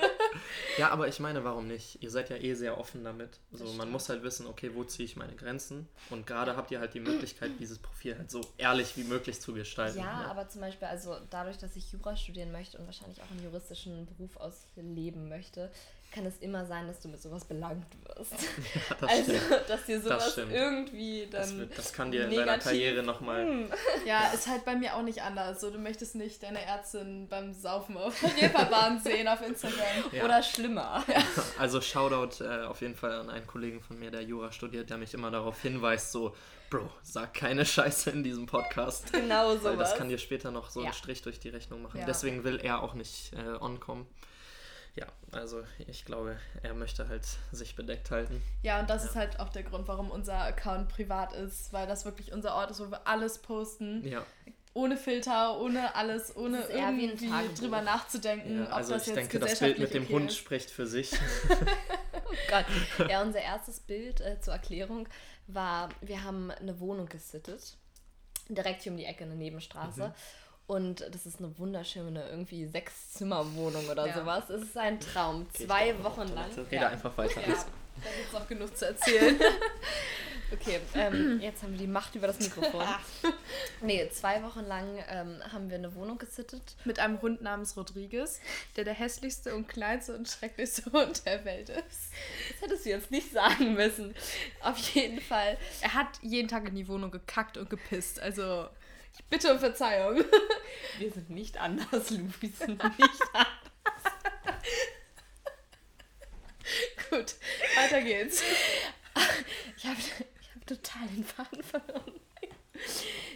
[0.78, 2.02] Ja, aber ich meine, warum nicht?
[2.02, 3.40] Ihr seid ja eh sehr offen damit.
[3.52, 3.92] So, Das man stimmt.
[3.92, 5.88] muss halt wissen, okay, wo ziehe ich meine Grenzen?
[6.10, 9.54] Und gerade habt ihr halt die Möglichkeit, dieses Profil halt so ehrlich wie möglich zu
[9.54, 9.98] gestalten.
[9.98, 10.30] Ja, ne?
[10.30, 14.04] aber zum Beispiel, also dadurch, dass ich Jura studieren möchte und wahrscheinlich auch einen juristischen
[14.06, 15.70] Beruf ausleben möchte,
[16.12, 18.32] kann es immer sein, dass du mit sowas belangt wirst.
[18.32, 19.64] Ja, das also, stimmt.
[19.68, 20.52] dass dir Das sowas stimmt.
[20.52, 21.58] irgendwie Das, dann.
[21.58, 23.46] wird, das kann dir in deiner negativ- Karriere nochmal.
[23.46, 23.70] Hm.
[24.06, 25.60] Ja, ist halt bei mir auch nicht anders.
[25.60, 29.76] So, du möchtest nicht deine Ärztin beim Saufen auf der Reeperbahn sehen auf Instagram.
[30.12, 30.24] Ja.
[30.24, 31.04] Oder schlimmer.
[31.58, 34.96] Also Shoutout äh, auf jeden Fall an einen Kollegen von mir, der Jura studiert, der
[34.98, 36.34] mich immer darauf hinweist, so,
[36.70, 39.12] Bro, sag keine Scheiße in diesem Podcast.
[39.12, 39.90] Genau Weil sowas.
[39.90, 40.92] das kann dir später noch so einen Ja.
[40.94, 42.00] Strich durch die Rechnung machen.
[42.00, 42.06] Ja.
[42.06, 44.06] Deswegen will er auch nicht äh, onkommen.
[44.96, 48.42] Ja, also ich glaube, er möchte halt sich bedeckt halten.
[48.62, 49.10] Ja, und das Ja.
[49.10, 52.70] ist halt auch der Grund, warum unser Account privat ist, weil das wirklich unser Ort
[52.70, 54.02] ist, wo wir alles posten.
[54.06, 54.24] Ja,
[54.72, 59.38] Ohne Filter, ohne alles, ohne irgendwie drüber nachzudenken, ja ob also das ich jetzt denke,
[59.38, 60.36] das Bild mit dem okay Hund ist.
[60.38, 61.12] spricht für sich.
[62.28, 63.08] Oh Gott.
[63.08, 65.08] Ja, unser erstes Bild äh, zur Erklärung
[65.46, 67.76] war, wir haben eine Wohnung gesittet.
[68.48, 70.08] Direkt hier um die Ecke, eine Nebenstraße.
[70.08, 70.12] Mhm.
[70.66, 74.14] Und das ist eine wunderschöne, irgendwie Sechs-Zimmer-Wohnung oder Ja.
[74.14, 74.50] sowas.
[74.50, 75.46] Es ist ein Traum.
[75.54, 76.50] Okay, Zwei Wochen lang.
[76.70, 77.40] Rede einfach weiter.
[77.40, 79.38] Ja, da gibt es noch genug zu erzählen.
[80.52, 82.84] Okay, ähm, jetzt haben wir die Macht über das Mikrofon.
[83.80, 86.62] nee, zwei Wochen lang ähm, haben wir eine Wohnung gesittet.
[86.84, 88.38] Mit einem Hund namens Rodriguez,
[88.76, 92.12] der der hässlichste und kleinste und schrecklichste Hund der Welt ist.
[92.52, 94.14] Das hättest du jetzt nicht sagen müssen.
[94.62, 95.58] Auf jeden Fall.
[95.80, 98.20] Er hat jeden Tag in die Wohnung gekackt und gepisst.
[98.20, 98.68] Also,
[99.18, 100.22] ich bitte um Verzeihung.
[100.98, 102.28] Wir sind nicht anders, Lou.
[102.40, 104.14] Wir sind nicht anders.
[107.10, 107.34] Gut,
[107.76, 108.42] weiter geht's.
[109.76, 112.20] Ich habe ich hab total den Faden verloren.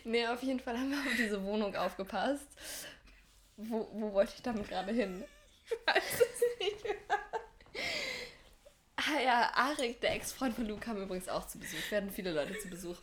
[0.05, 2.49] Nee, auf jeden Fall haben wir auf diese Wohnung aufgepasst.
[3.57, 5.25] Wo, wo wollte ich damit gerade hin?
[5.87, 6.97] weiß es nicht.
[8.97, 11.79] Ah ja, Arik, der Ex-Freund von Lou, kam übrigens auch zu Besuch.
[11.89, 12.97] Wir hatten viele Leute zu Besuch.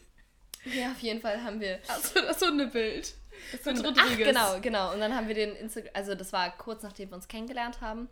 [0.66, 1.80] Ja, auf jeden Fall haben wir.
[1.88, 3.14] Achso, das Hundebild.
[3.52, 4.28] Das mit Ach, Rodriguez.
[4.28, 4.94] genau, genau.
[4.94, 8.10] Und dann haben wir den Instagram, also das war kurz nachdem wir uns kennengelernt haben.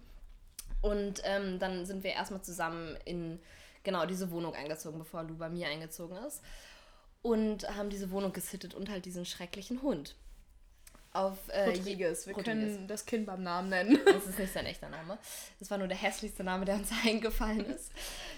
[0.82, 3.40] Und ähm, dann sind wir erstmal zusammen in
[3.84, 6.42] genau diese Wohnung eingezogen, bevor Lou bei mir eingezogen ist.
[7.22, 10.16] Und haben diese Wohnung gesittet und halt diesen schrecklichen Hund.
[11.16, 12.28] Auf äh, Rodriguez.
[12.28, 12.76] Wir Rodriguez.
[12.76, 13.98] können das Kind beim Namen nennen.
[14.06, 15.18] Das ist nicht sein echter Name.
[15.60, 17.92] Das war nur der hässlichste Name, der uns eingefallen ist.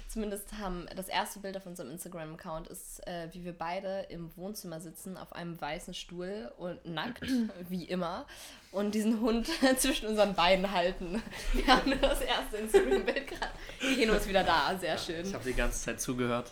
[0.08, 4.80] Zumindest haben das erste Bild auf unserem Instagram-Account ist, äh, wie wir beide im Wohnzimmer
[4.80, 7.26] sitzen auf einem weißen Stuhl und nackt,
[7.70, 8.28] wie immer,
[8.72, 9.48] und diesen Hund
[9.78, 11.22] zwischen unseren Beinen halten.
[11.54, 13.52] Wir haben nur das erste Instagram-Bild gerade.
[13.80, 15.26] Keno ist wieder da, sehr schön.
[15.26, 16.52] Ich habe die ganze Zeit zugehört.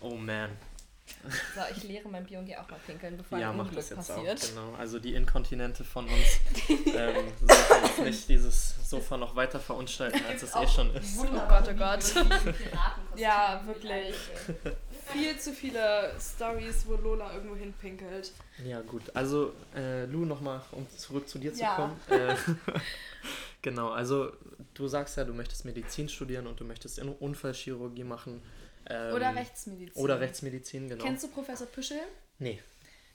[0.00, 0.50] oh man.
[1.54, 3.80] So, ich lehre mein Bier und gehe auch mal pinkeln, bevor Ja, ein mach Unglück
[3.80, 4.42] das jetzt passiert.
[4.42, 4.48] auch.
[4.48, 4.74] Genau.
[4.78, 10.42] Also die Inkontinente von uns ähm, sollten jetzt nicht dieses Sofa noch weiter verunstalten, als
[10.42, 11.18] es eh schon ist.
[11.18, 12.04] Oh Gott, oh Gott.
[13.16, 14.14] Ja, wirklich.
[15.12, 18.32] Viel zu viele Stories, wo Lola irgendwo hinpinkelt.
[18.64, 19.02] Ja, gut.
[19.14, 21.74] Also, äh, Lou, nochmal, um zurück zu dir zu Ja.
[21.76, 22.00] kommen.
[22.08, 22.34] Äh,
[23.62, 24.32] genau, also
[24.74, 28.42] du sagst ja, du möchtest Medizin studieren und du möchtest In- Unfallchirurgie machen.
[28.90, 30.02] Ähm, Oder Rechtsmedizin.
[30.02, 31.04] Oder Rechtsmedizin, genau.
[31.04, 31.98] Kennst du Professor Püschel?
[32.38, 32.60] Nee.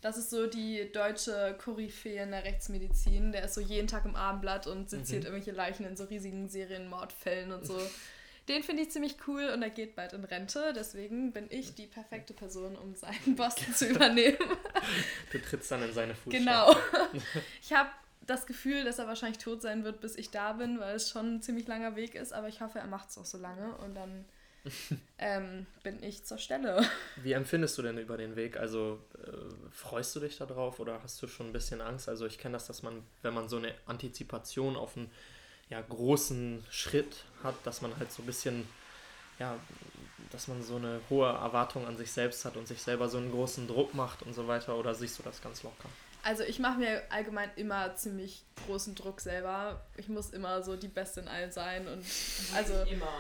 [0.02, 3.32] Das ist so die deutsche Koryphäe in der Rechtsmedizin.
[3.34, 5.28] Der ist so jeden Tag im Abendblatt und seziert Mhm.
[5.34, 7.78] irgendwelche Leichen in so riesigen Serienmordfällen und so.
[8.48, 10.74] Den finde ich ziemlich cool und er geht bald in Rente.
[10.76, 14.38] Deswegen bin ich die perfekte Person, um seinen Posten zu übernehmen.
[15.32, 16.46] Du trittst dann in seine Fußstapfen.
[16.46, 16.76] Genau.
[17.62, 17.90] Ich habe
[18.26, 21.36] das Gefühl, dass er wahrscheinlich tot sein wird, bis ich da bin, weil es schon
[21.36, 22.32] ein ziemlich langer Weg ist.
[22.34, 24.26] Aber ich hoffe, er macht es auch so lange und dann
[25.18, 26.84] ähm, bin ich zur Stelle.
[27.18, 28.58] Wie empfindest du denn über den Weg?
[28.58, 32.10] Also äh, freust du dich darauf oder hast du schon ein bisschen Angst?
[32.10, 35.12] Also ich kenne das, dass man, wenn man so eine Antizipation auf einen
[35.70, 38.68] ja, großen Schritt hat, dass man halt so ein bisschen,
[39.38, 39.56] ja,
[40.32, 43.32] dass man so eine hohe Erwartung an sich selbst hat und sich selber so einen
[43.32, 44.76] großen Druck macht und so weiter.
[44.76, 45.90] Oder siehst du das ganz locker?
[46.24, 49.82] Also ich mache mir allgemein immer ziemlich großen Druck selber.
[49.96, 52.04] Ich muss immer so die Beste in allem sein und
[52.56, 53.08] also immer.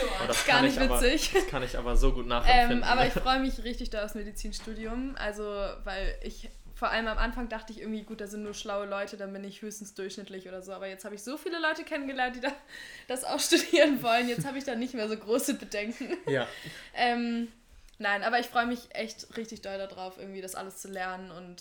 [0.00, 1.32] Oh, das gar kann nicht ich aber, witzig.
[1.32, 2.78] Das kann ich aber so gut nachempfinden.
[2.78, 5.16] Ähm, aber ich freue mich richtig da aufs Medizinstudium.
[5.18, 5.42] Also,
[5.84, 9.16] weil ich vor allem am Anfang dachte ich irgendwie, gut, da sind nur schlaue Leute,
[9.16, 10.72] dann bin ich höchstens durchschnittlich oder so.
[10.72, 12.52] Aber jetzt habe ich so viele Leute kennengelernt, die da
[13.08, 14.28] das auch studieren wollen.
[14.28, 16.16] Jetzt habe ich da nicht mehr so große Bedenken.
[16.28, 16.46] Ja.
[16.94, 17.48] ähm,
[17.98, 21.60] nein, aber ich freue mich echt richtig doll darauf, irgendwie das alles zu lernen und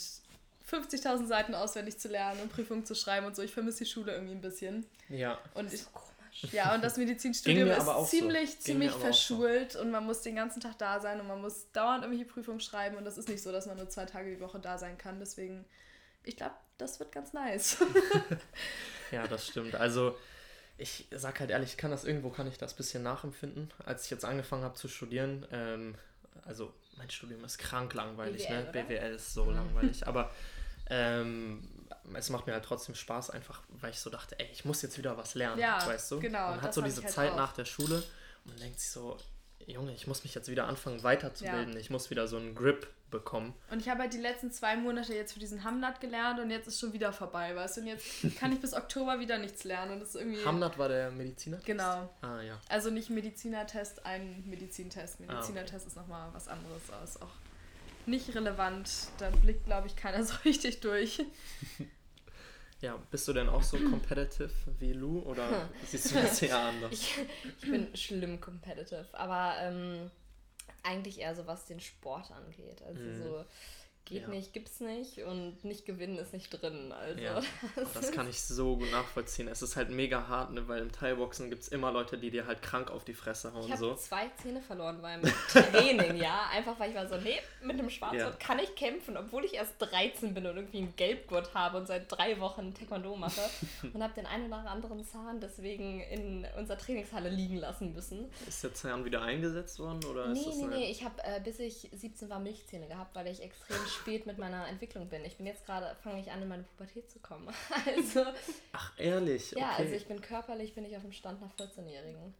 [0.69, 3.41] 50.000 Seiten auswendig zu lernen und Prüfungen zu schreiben und so.
[3.41, 4.85] Ich vermisse die Schule irgendwie ein bisschen.
[5.09, 5.39] Ja.
[5.53, 5.85] Und ich,
[6.51, 8.59] ja, und das Medizinstudium ist ziemlich, so.
[8.59, 8.99] Ziemlich auch so.
[8.99, 12.59] verschult und man muss den ganzen Tag da sein und man muss dauernd irgendwelche Prüfungen
[12.59, 14.97] schreiben und das ist nicht so, dass man nur zwei Tage die Woche da sein
[14.97, 15.19] kann.
[15.19, 15.65] Deswegen,
[16.23, 17.77] ich glaube, das wird ganz nice.
[19.09, 19.73] Ja, das stimmt.
[19.75, 20.17] Also
[20.77, 23.71] ich sag halt ehrlich, ich kann das irgendwo kann ich das ein bisschen nachempfinden.
[23.85, 25.95] Als ich jetzt angefangen habe zu studieren, ähm,
[26.45, 28.69] also mein Studium ist krank langweilig, BWL, ne?
[28.69, 28.83] oder?
[28.83, 30.29] BWL ist so langweilig, aber
[30.89, 31.67] ähm,
[32.13, 34.97] es macht mir halt trotzdem Spaß, einfach weil ich so dachte, ey, ich muss jetzt
[34.97, 36.19] wieder was lernen, Ja, weißt du?
[36.19, 37.37] genau, Man hat so diese halt Zeit auch.
[37.37, 37.95] nach der Schule
[38.45, 39.17] und man denkt sich so,
[39.65, 43.53] Junge, ich muss mich jetzt wieder anfangen weiterzubilden, ich muss wieder so einen Grip bekommen.
[43.69, 46.67] Und ich habe halt die letzten zwei Monate jetzt für diesen Hamnat gelernt und jetzt
[46.67, 47.81] ist schon wieder vorbei, weißt du?
[47.81, 48.05] Und jetzt
[48.37, 50.43] kann ich bis Oktober wieder nichts lernen und das ist irgendwie...
[50.43, 51.57] Hamnat war der Mediziner?
[51.65, 52.09] Genau.
[52.21, 52.59] Ah ja.
[52.69, 55.17] Also nicht Medizinertest, ein Medizintest.
[55.19, 55.33] Ah, okay.
[55.33, 57.29] Medizinertest ist nochmal was anderes, ist auch
[58.07, 58.89] nicht relevant.
[59.17, 61.21] Da blickt, glaube ich, keiner so richtig durch.
[62.79, 66.91] Ja, bist du denn auch so competitive wie Lou oder siehst du das eher anders?
[66.93, 67.15] Ich,
[67.61, 70.11] ich bin schlimm competitive, aber ähm,
[70.83, 72.81] eigentlich eher so, was den Sport angeht.
[72.83, 73.15] Also Mhm.
[73.23, 73.45] so
[74.07, 74.27] geht Ja.
[74.29, 76.91] nicht, gibt's nicht und nicht gewinnen ist nicht drin.
[76.91, 77.41] Also Ja,
[77.93, 79.47] Das kann ich so gut nachvollziehen.
[79.47, 82.45] Es ist halt mega hart, ne, weil im Thai-Boxen gibt es immer Leute, die dir
[82.47, 83.65] halt krank auf die Fresse hauen.
[83.65, 83.95] ich habe so.
[83.95, 86.49] zwei Zähne verloren beim Training, ja.
[86.53, 88.31] Einfach weil ich war so, nee, mit einem Schwarzgurt Ja.
[88.39, 92.11] kann ich kämpfen, obwohl ich erst 13 bin und irgendwie einen Gelbgurt habe und seit
[92.11, 93.41] drei Wochen Taekwondo mache
[93.93, 98.29] und habe den einen oder anderen Zahn deswegen in unserer Trainingshalle liegen lassen müssen.
[98.47, 100.03] Ist der Zahn wieder eingesetzt worden?
[100.05, 103.15] Oder Nee, ist das nee, nee, ich habe äh, bis ich 17 war Milchzähne gehabt,
[103.15, 105.25] weil ich extrem spät mit meiner Entwicklung bin.
[105.25, 107.47] Ich bin jetzt gerade, fange ich an, in meine Pubertät zu kommen.
[107.85, 108.25] Also,
[108.73, 109.51] Ach, ehrlich?
[109.51, 109.61] Okay.
[109.61, 112.33] ja, also ich bin körperlich, bin ich auf dem Stand nach 14-Jährigen.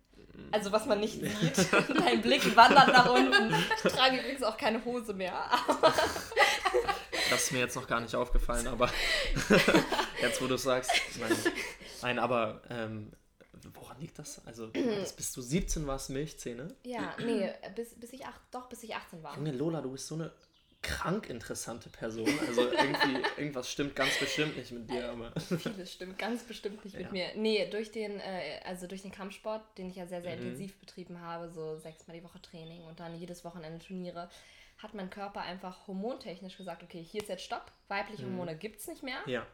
[0.52, 3.54] Also was man nicht sieht, dein Blick wandert nach unten.
[3.84, 5.46] Ich trage übrigens auch keine Hose mehr.
[7.30, 8.90] Das ist mir jetzt noch gar nicht aufgefallen, aber
[10.22, 10.92] jetzt, wo du es sagst.
[11.20, 11.36] Nein,
[12.02, 13.12] nein aber ähm,
[13.74, 14.46] woran liegt das?
[14.46, 16.70] Also, bis du 17 warst Milchzähne?
[16.84, 19.36] Ja, nee, bis, bis ich acht, doch, bis ich 18 war.
[19.36, 20.32] Junge Lola, du bist so eine
[20.88, 22.28] krank interessante Person.
[22.48, 25.32] Also irgendwie, irgendwas stimmt ganz bestimmt nicht mit dir, aber.
[25.40, 27.02] Vieles stimmt ganz bestimmt nicht Ja.
[27.02, 27.28] mit mir.
[27.36, 30.42] Nee, durch den, äh, also durch den Kampfsport, den ich ja sehr, sehr Mhm.
[30.44, 34.30] intensiv betrieben habe, so sechsmal die Woche Training und dann jedes Wochenende Turniere,
[34.78, 39.04] hat mein Körper einfach hormontechnisch gesagt, okay, hier ist jetzt Stopp, weibliche Hormone gibt's nicht
[39.04, 39.20] mehr.
[39.26, 39.46] Ja.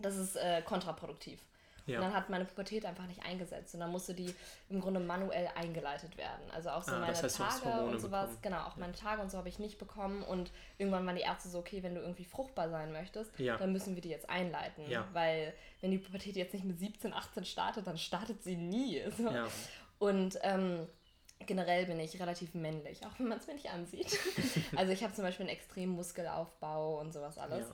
[0.00, 1.40] Das ist äh, kontraproduktiv.
[1.86, 1.98] Ja.
[1.98, 4.34] Und dann hat meine Pubertät einfach nicht eingesetzt und dann musste die
[4.68, 6.50] im Grunde manuell eingeleitet werden.
[6.52, 8.38] Also auch so Ah, meine das heißt, Tage und sowas, bekommen.
[8.42, 11.48] genau, auch meine Tage und so habe ich nicht bekommen und irgendwann waren die Ärzte
[11.48, 13.56] so, okay, wenn du irgendwie fruchtbar sein möchtest, Ja.
[13.56, 15.06] dann müssen wir die jetzt einleiten, Ja.
[15.12, 19.02] weil wenn die Pubertät jetzt nicht mit 17, 18 startet, dann startet sie nie.
[19.16, 19.30] So.
[19.30, 19.46] Ja.
[19.98, 20.86] Und ähm,
[21.46, 24.18] generell bin ich relativ männlich, auch wenn man es mir nicht ansieht.
[24.76, 27.66] also ich habe zum Beispiel einen extremen Muskelaufbau und sowas alles.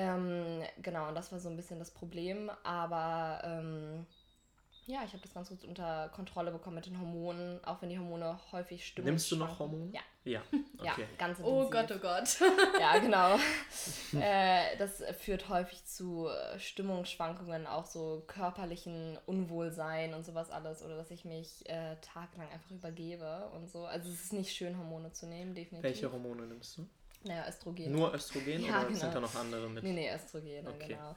[0.00, 0.16] Ja.
[0.16, 2.50] Ähm, genau, und das war so ein bisschen das Problem.
[2.64, 4.06] Aber ähm,
[4.86, 7.98] ja, ich habe das ganz gut unter Kontrolle bekommen mit den Hormonen, auch wenn die
[7.98, 9.06] Hormone häufig stimmen.
[9.06, 9.92] Nimmst du noch Hormone?
[9.92, 10.42] Ja, Ja.
[10.82, 11.06] ja, Okay.
[11.16, 11.66] ganz intensiv.
[11.66, 12.40] Oh Gott, oh Gott.
[12.80, 13.36] Ja, genau.
[14.20, 20.82] äh, das führt häufig zu äh, Stimmungsschwankungen, auch so körperlichen Unwohlsein und sowas alles.
[20.82, 23.84] Oder dass ich mich äh, tagelang einfach übergebe und so.
[23.84, 25.84] Also es ist nicht schön, Hormone zu nehmen, definitiv.
[25.84, 26.88] Welche Hormone nimmst du?
[27.22, 27.92] Naja, Östrogen.
[27.92, 28.98] Nur Östrogen Ja, oder genau.
[29.00, 29.82] sind da noch andere mit?
[29.84, 30.88] Nee, nee, Östrogene, Okay.
[30.88, 31.14] genau.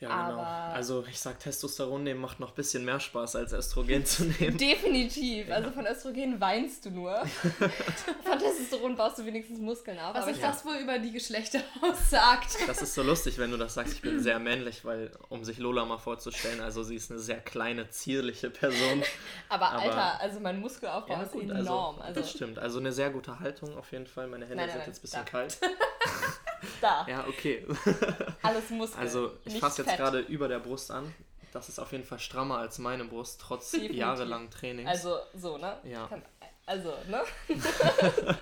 [0.00, 0.40] Ja, genau.
[0.40, 4.24] Aber- Also ich sag, Testosteron nehmen macht noch ein bisschen mehr Spaß, als Östrogen zu
[4.40, 4.58] nehmen.
[4.58, 5.50] Definitiv.
[5.50, 7.24] Also von Östrogen weinst du nur.
[8.24, 10.12] von Testosteron baust du wenigstens Muskeln auf.
[10.14, 12.56] Was sich ich das wohl über die Geschlechter aussagt?
[12.66, 13.94] Das ist so lustig, wenn du das sagst.
[13.94, 17.40] Ich bin sehr männlich, weil, um sich Lola mal vorzustellen, also sie ist eine sehr
[17.40, 19.02] kleine, zierliche Person.
[19.48, 22.00] aber, aber- Alter, also mein Muskelaufbau ist gut, enorm.
[22.00, 22.58] Also, das stimmt.
[22.58, 24.26] Also eine sehr gute Haltung auf jeden Fall.
[24.26, 25.30] Meine Hände Nein, nein, sind nein, jetzt ein bisschen da.
[25.30, 25.58] kalt.
[26.80, 27.66] Da, Ja, okay.
[28.42, 29.00] alles Muskel.
[29.00, 31.12] Also ich fasse jetzt gerade über der Brust an.
[31.52, 33.98] Das ist auf jeden Fall strammer als meine Brust, trotz Definitiv.
[33.98, 34.88] jahrelangen Trainings.
[34.88, 35.78] Also so, ne?
[35.84, 36.06] Ja.
[36.08, 36.22] Kann,
[36.66, 37.22] also, ne?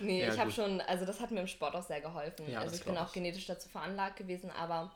[0.00, 2.50] nee, Ja, ich habe schon, also das hat mir im Sport auch sehr geholfen.
[2.50, 3.12] Ja, also ich bin auch ich.
[3.12, 4.90] genetisch dazu veranlagt gewesen, aber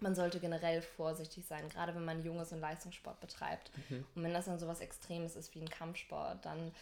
[0.00, 3.70] man sollte generell vorsichtig sein, gerade wenn man Junges und Leistungssport betreibt.
[3.88, 4.04] Mhm.
[4.14, 6.72] Und wenn das dann sowas Extremes ist wie ein Kampfsport, dann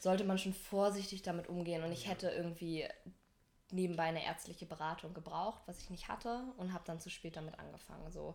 [0.00, 1.82] sollte man schon vorsichtig damit umgehen.
[1.84, 2.86] Und ich hätte irgendwie
[3.70, 7.58] nebenbei eine ärztliche Beratung gebraucht, was ich nicht hatte und habe dann zu spät damit
[7.58, 8.10] angefangen.
[8.10, 8.34] So.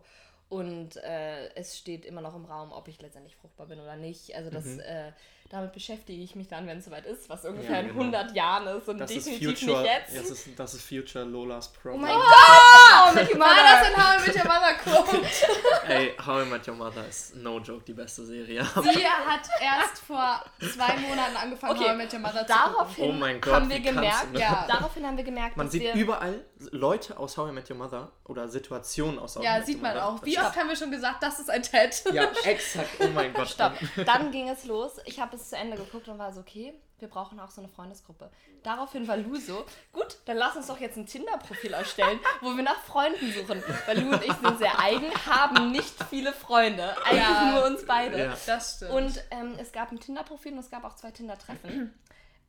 [0.50, 4.34] Und äh, es steht immer noch im Raum, ob ich letztendlich fruchtbar bin oder nicht.
[4.36, 4.80] Also das, Mhm.
[4.80, 5.12] äh,
[5.50, 8.00] damit beschäftige ich mich dann, wenn es soweit ist, was ungefähr Ja, in genau.
[8.00, 9.82] 100 Jahren ist und Das ist definitiv Future.
[9.82, 10.16] nicht jetzt.
[10.16, 12.02] Das ist, das ist Future Lolas oh Problem.
[12.02, 12.63] mein Gott!
[12.86, 14.74] Oh, mit War das in How I Met Your Mother
[15.04, 15.26] kommt?
[15.88, 18.64] Ey, How I Met Your Mother ist no joke die beste Serie.
[18.82, 23.04] Sie hat erst vor zwei Monaten angefangen, Okay, How I Met Your Mother zu Daraufhin
[23.04, 24.26] Oh mein Gott, haben wir gemerkt?
[24.38, 24.66] Ja.
[24.68, 27.76] daraufhin haben wir gemerkt, Man dass sieht wir überall Leute aus How I Met Your
[27.76, 30.24] Mother oder Situationen aus Ja, sieht man auch.
[30.24, 32.04] Wie oft haben wir schon gesagt, das ist ein Ted?
[32.12, 32.88] Ja, exakt.
[33.00, 33.48] Oh mein Gott.
[33.48, 33.74] Stopp.
[34.06, 34.92] Dann ging es los.
[35.04, 37.68] Ich habe es zu Ende geguckt und war so, okay, wir brauchen auch so eine
[37.68, 38.30] Freundesgruppe.
[38.62, 42.62] Daraufhin war Lu so, gut, dann lass uns doch jetzt ein Tinder-Profil erstellen, wo wir
[42.62, 43.62] nach Freunden suchen.
[43.86, 46.96] Weil Lu und ich sind sehr eigen, haben nicht viele Freunde.
[47.04, 47.50] Eigentlich Ja.
[47.52, 48.18] nur uns beide.
[48.18, 48.36] Ja.
[48.46, 48.92] Das stimmt.
[48.92, 51.92] Und ähm, es gab ein Tinder-Profil und es gab auch zwei Tinder-Treffen,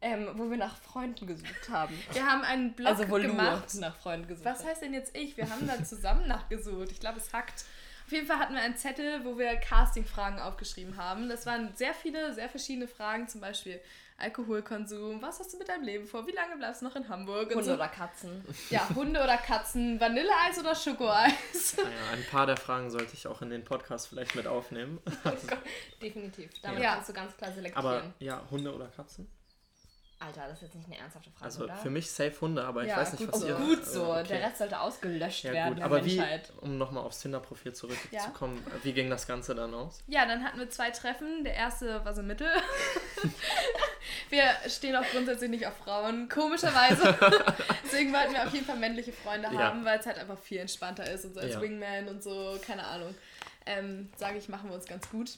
[0.06, 1.98] ähm, wo wir nach Freunden gesucht haben.
[2.14, 3.74] wir haben einen Blog Also wo Lu gemacht.
[3.76, 5.36] nach Freunden gesucht Was heißt denn jetzt ich?
[5.36, 6.92] Wir haben da zusammen nachgesucht.
[6.92, 7.66] Ich glaube, es hackt.
[8.06, 11.28] Auf jeden Fall hatten wir einen Zettel, wo wir Casting-Fragen aufgeschrieben haben.
[11.28, 13.82] Das waren sehr viele, sehr verschiedene Fragen, zum Beispiel
[14.18, 17.48] Alkoholkonsum, was hast du mit deinem Leben vor, wie lange bleibst du noch in Hamburg
[17.50, 17.74] und Hunde so.
[17.74, 18.46] oder Katzen.
[18.70, 21.76] Ja, Hunde oder Katzen, Vanilleeis oder Schokoeis.
[21.78, 25.00] Naja, ein paar der Fragen sollte ich auch in den Podcast vielleicht mit aufnehmen.
[26.02, 26.50] Definitiv.
[26.62, 26.94] Damit Ja.
[26.96, 27.86] kannst du ganz klar selektieren.
[27.86, 29.28] Aber ja, Hunde oder Katzen?
[30.18, 31.76] Alter, das ist jetzt nicht eine ernsthafte Frage, Also oder?
[31.76, 33.48] für mich safe Hunde, aber ich Ja, weiß nicht, was so.
[33.48, 33.56] ihr...
[33.56, 34.28] Gut so, äh, okay.
[34.30, 36.22] der Rest sollte ausgelöscht Ja werden gut, aber wie,
[36.62, 40.04] um nochmal aufs Tinder-Profil zurückzukommen, wie ging das Ganze dann aus?
[40.08, 41.44] Ja, dann hatten wir zwei Treffen.
[41.44, 42.48] Der erste war so mittel.
[44.30, 47.14] wir stehen auch grundsätzlich nicht auf Frauen, komischerweise.
[47.84, 49.60] Deswegen wollten wir auf jeden Fall männliche Freunde Ja.
[49.60, 51.62] haben, weil es halt einfach viel entspannter ist und so als Ja.
[51.62, 53.14] Wingman und so, keine Ahnung.
[53.66, 55.38] Ähm, Sage ich, machen wir uns ganz gut.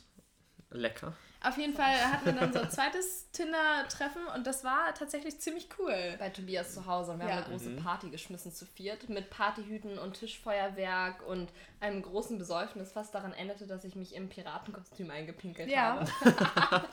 [0.69, 1.13] Lecker.
[1.43, 5.69] Auf jeden Fall hatten wir dann so ein zweites Tinder-Treffen und das war tatsächlich ziemlich
[5.77, 6.15] cool.
[6.17, 7.35] Bei Tobias zu Hause und wir Ja.
[7.35, 7.83] haben eine große Mhm.
[7.83, 11.49] Party geschmissen zu viert mit Partyhüten und Tischfeuerwerk und
[11.79, 15.99] einem großen Besäufnis, was daran endete, dass ich mich im Piratenkostüm eingepinkelt Ja.
[15.99, 16.85] habe.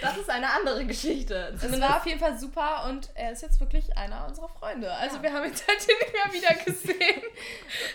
[0.00, 1.52] das ist eine andere Geschichte.
[1.60, 4.92] Es war auf jeden Fall super und er ist jetzt wirklich einer unserer Freunde.
[4.92, 5.22] Also Ja.
[5.24, 7.22] wir haben ihn seitdem nicht mehr wieder gesehen.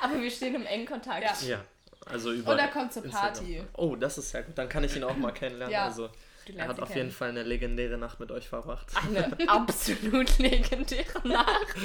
[0.01, 1.41] aber wir stehen im engen Kontakt.
[1.43, 1.47] Ja.
[1.57, 1.65] Ja,
[2.11, 3.03] also über Und er kommt zur.
[3.03, 3.63] Party.
[3.73, 4.57] Oh, das ist ja gut.
[4.57, 5.73] Dann kann ich ihn auch mal kennenlernen.
[5.73, 5.85] Ja.
[5.85, 6.09] Also,
[6.55, 6.97] er hat auf kennen.
[7.05, 8.87] jeden Fall eine legendäre Nacht mit euch verbracht.
[8.95, 11.75] Eine absolut legendäre Nacht.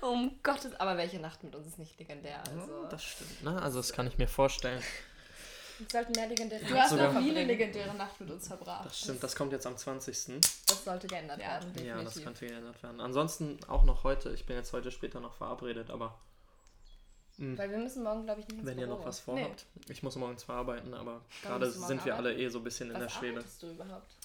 [0.00, 2.38] um Gottes, aber welche Nacht mit uns ist nicht legendär?
[2.50, 3.60] Also, Das stimmt, ne?
[3.60, 4.80] Also das kann ich mir vorstellen.
[5.78, 8.86] wir sollten mehr legendäre Du hast noch nie eine legendäre Nacht mit uns verbracht.
[8.86, 10.40] Das stimmt, das kommt jetzt am 20.
[10.66, 11.60] Das sollte geändert Ja.
[11.60, 13.00] werden, Ja, das könnte geändert werden.
[13.00, 14.30] Ansonsten auch noch heute.
[14.30, 16.14] Ich bin jetzt heute später noch verabredet, aber
[17.38, 18.98] Weil wir müssen morgen, glaube ich, nicht ins wenn ihr Büro.
[18.98, 19.64] noch was vorhabt.
[19.88, 22.88] Ich muss morgen zwar arbeiten, aber Wann gerade sind wir alle eh so ein bisschen
[22.90, 23.36] in Was der Schwebe.
[23.38, 24.16] arbeitest du überhaupt?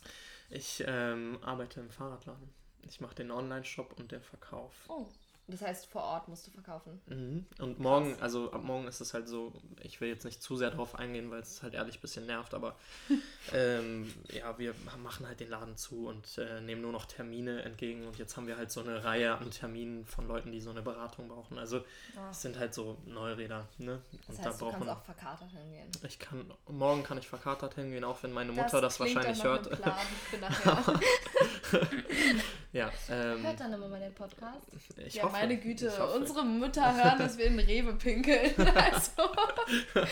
[0.50, 2.50] Ich ähm, arbeite im Fahrradladen.
[2.88, 4.74] Ich mache den Online-Shop und den Verkauf.
[4.88, 5.06] Oh,
[5.48, 7.02] das heißt, vor Ort musst du verkaufen.
[7.08, 7.46] Mhm.
[7.60, 9.52] Und morgen, also ab morgen ist es halt so,
[9.82, 12.54] ich will jetzt nicht zu sehr drauf eingehen, weil es halt ehrlich ein bisschen nervt,
[12.54, 12.76] aber
[13.54, 18.08] ähm, ja, wir machen halt den Laden zu und äh, nehmen nur noch Termine entgegen
[18.08, 20.82] und jetzt haben wir halt so eine Reihe an Terminen von Leuten, die so eine
[20.82, 21.58] Beratung brauchen.
[21.58, 21.84] Also
[22.32, 24.02] es sind halt so Neuräder, ne?
[24.28, 25.90] Das Und heißt, da du kannst brauchen auch verkatert hingehen.
[26.08, 29.70] ich kann morgen kann ich verkatert hingehen, auch wenn meine Mutter das, klingt wahrscheinlich hört.
[29.82, 29.96] Plan
[30.30, 31.00] für nachher.
[32.72, 34.66] Ja, ähm, Hört deine Mama den Podcast?
[34.98, 35.92] ich ja, hoffe, meine Güte.
[36.16, 38.52] Unsere Mütter hören, dass wir in Rewe pinkeln.
[38.76, 39.12] Also,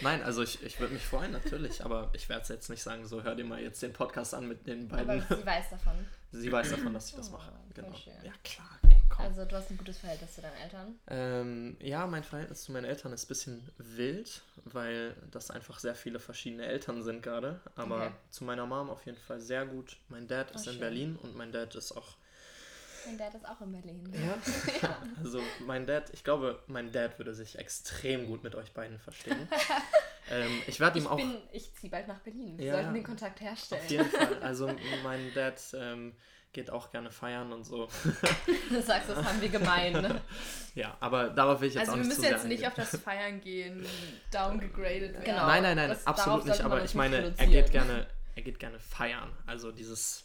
[0.00, 3.06] Nein, also ich, ich würde mich freuen, natürlich, aber ich werde es jetzt nicht sagen,
[3.06, 5.24] so hör dir mal jetzt den Podcast an mit den Aber beiden.
[5.38, 5.92] sie weiß davon.
[6.32, 7.52] Sie weiß davon, dass ich das Oh, mache.
[7.74, 7.88] Genau.
[8.22, 8.96] Ja, klar, ey.
[9.18, 10.94] Also du hast ein gutes Verhältnis zu deinen Eltern.
[11.08, 15.94] Ähm, ja, mein Verhältnis zu meinen Eltern ist ein bisschen wild, weil das einfach sehr
[15.94, 17.60] viele verschiedene Eltern sind gerade.
[17.76, 18.12] Aber Okay.
[18.30, 19.96] zu meiner Mom auf jeden Fall sehr gut.
[20.08, 20.80] Mein Dad Oh, ist in schön.
[20.80, 22.16] Berlin und mein Dad ist auch.
[23.06, 24.12] Mein Dad ist auch in Berlin.
[24.82, 24.98] Ja.
[25.22, 29.48] Also mein Dad, ich glaube, mein Dad würde sich extrem gut mit euch beiden verstehen.
[30.30, 31.16] ähm, ich werde ihm auch.
[31.16, 32.58] bin, ich ziehe bald nach Berlin.
[32.58, 32.92] Wir Ja, sollten ja.
[32.94, 33.82] den Kontakt herstellen.
[33.84, 34.42] Auf jeden Fall.
[34.42, 34.70] Also
[35.04, 36.14] mein Dad ähm,
[36.52, 37.88] geht auch gerne feiern und so.
[38.70, 39.92] Du sagst, das haben wir gemein.
[39.92, 40.20] Ne?
[40.74, 42.64] Ja, aber darauf will ich jetzt also auch wir nicht müssen zu sehr jetzt nicht
[42.64, 42.84] eingehen.
[42.84, 43.86] auf das Feiern gehen,
[44.32, 45.24] downgegradet werden.
[45.24, 45.46] Genau.
[45.46, 46.60] Nein, nein, nein, Das- absolut nicht.
[46.62, 49.30] Aber ich meine, er geht gerne, er geht gerne feiern.
[49.46, 50.24] Also dieses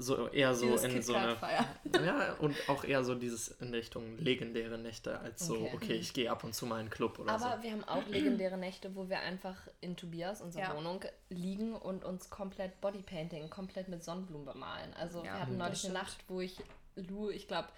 [0.00, 1.36] so eher so Dieses in so eine
[2.04, 5.70] ja und auch eher so dieses in Richtung legendäre Nächte als so Okay.
[5.74, 7.62] okay, ich gehe ab und zu mal in einen Club oder Aber so.
[7.62, 10.76] wir haben auch legendäre Nächte, wo wir einfach in Tobias, unserer Ja.
[10.76, 14.92] Wohnung, liegen und uns komplett Bodypainting, komplett mit Sonnenblumen bemalen.
[14.94, 15.94] Also Ja, wir hatten das neulich eine.
[15.94, 16.56] Nacht, wo ich
[16.96, 17.68] Lou, ich glaube,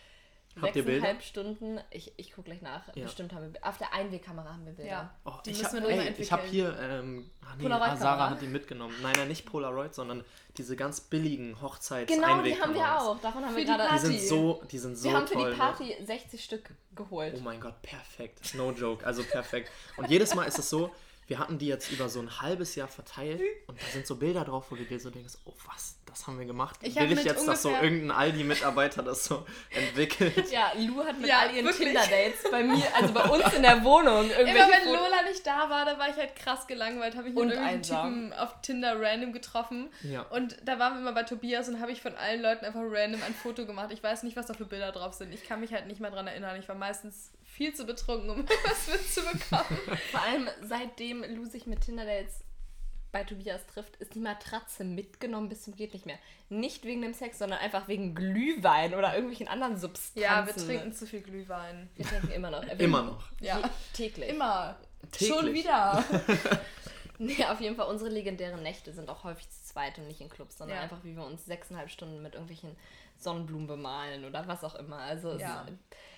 [0.60, 1.00] Habt ihr Bilder?
[1.00, 1.80] Sechseinhalb Stunden.
[1.90, 2.82] Ich, ich gucke gleich nach.
[2.94, 3.04] Ja.
[3.04, 3.66] Bestimmt haben wir.
[3.66, 4.90] Auf der Einwegkamera haben wir Bilder.
[4.90, 5.14] Ja.
[5.24, 7.92] Oh, Die ich müssen habe hab hier, ähm, ah, nee, Polaroid-Kamera?
[7.92, 8.94] ah, Sarah hat die mitgenommen.
[9.02, 10.24] Nein, nein, nicht Polaroid, sondern
[10.58, 13.18] diese ganz billigen hochzeits Genau, die haben wir auch.
[13.20, 13.82] Davon haben Für wir die gerade.
[13.84, 14.06] Die Party.
[14.18, 15.44] sind so, die sind so wir haben für toll.
[15.44, 15.56] die ne?
[15.56, 17.34] Party 60 Stück geholt.
[17.36, 18.54] Oh mein Gott, perfekt.
[18.54, 19.70] No joke, also perfekt.
[19.96, 20.90] Und jedes Mal ist es so,
[21.28, 24.44] wir hatten die jetzt über so ein halbes Jahr verteilt und da sind so Bilder
[24.44, 26.78] drauf, wo du dir so denkst, oh was, das haben wir gemacht.
[26.82, 30.50] Ich Will ich jetzt, dass so irgendein Aldi-Mitarbeiter das so entwickelt?
[30.50, 31.72] Ja, Lou hat mit Ja, all ihren.
[31.72, 35.70] Tinder-Dates bei mir, also bei uns in der Wohnung, Immer irgendwelche wenn Lola nicht da
[35.70, 37.82] war, da war ich halt krass gelangweilt, habe ich mit irgendeinem.
[37.82, 39.90] Typen auf Tinder random getroffen.
[40.02, 40.22] Ja.
[40.22, 43.22] Und da waren wir immer bei Tobias und habe ich von allen Leuten einfach random
[43.22, 43.90] ein Foto gemacht.
[43.92, 45.32] Ich weiß nicht, was da für Bilder drauf sind.
[45.32, 46.58] Ich kann mich halt nicht mehr dran erinnern.
[46.60, 49.98] Ich war meistens viel zu betrunken, um was mitzubekommen.
[50.10, 52.40] Vor allem seitdem Lou sich mit Tinder-Dates
[53.12, 56.18] bei Tobias trifft, ist die Matratze mitgenommen bis zum geht nicht mehr.
[56.48, 60.18] Nicht wegen dem Sex, sondern einfach wegen Glühwein oder irgendwelchen anderen Substanzen.
[60.20, 61.90] Ja, wir trinken zu viel Glühwein.
[61.96, 62.62] Wir trinken immer noch.
[62.64, 63.24] Wir- Immer noch.
[63.40, 63.60] Ja.
[63.92, 64.28] Täglich.
[64.30, 64.76] Immer.
[65.12, 65.28] Täglich.
[65.28, 66.02] Schon wieder.
[67.18, 70.28] Nee, auf jeden Fall, unsere legendären Nächte sind auch häufig zu zweit und nicht in
[70.28, 70.82] Clubs, sondern Ja.
[70.82, 72.74] einfach, wie wir uns sechseinhalb Stunden mit irgendwelchen
[73.16, 74.96] Sonnenblumen bemalen oder was auch immer.
[74.96, 75.60] Also, es Ja.
[75.62, 75.72] ist,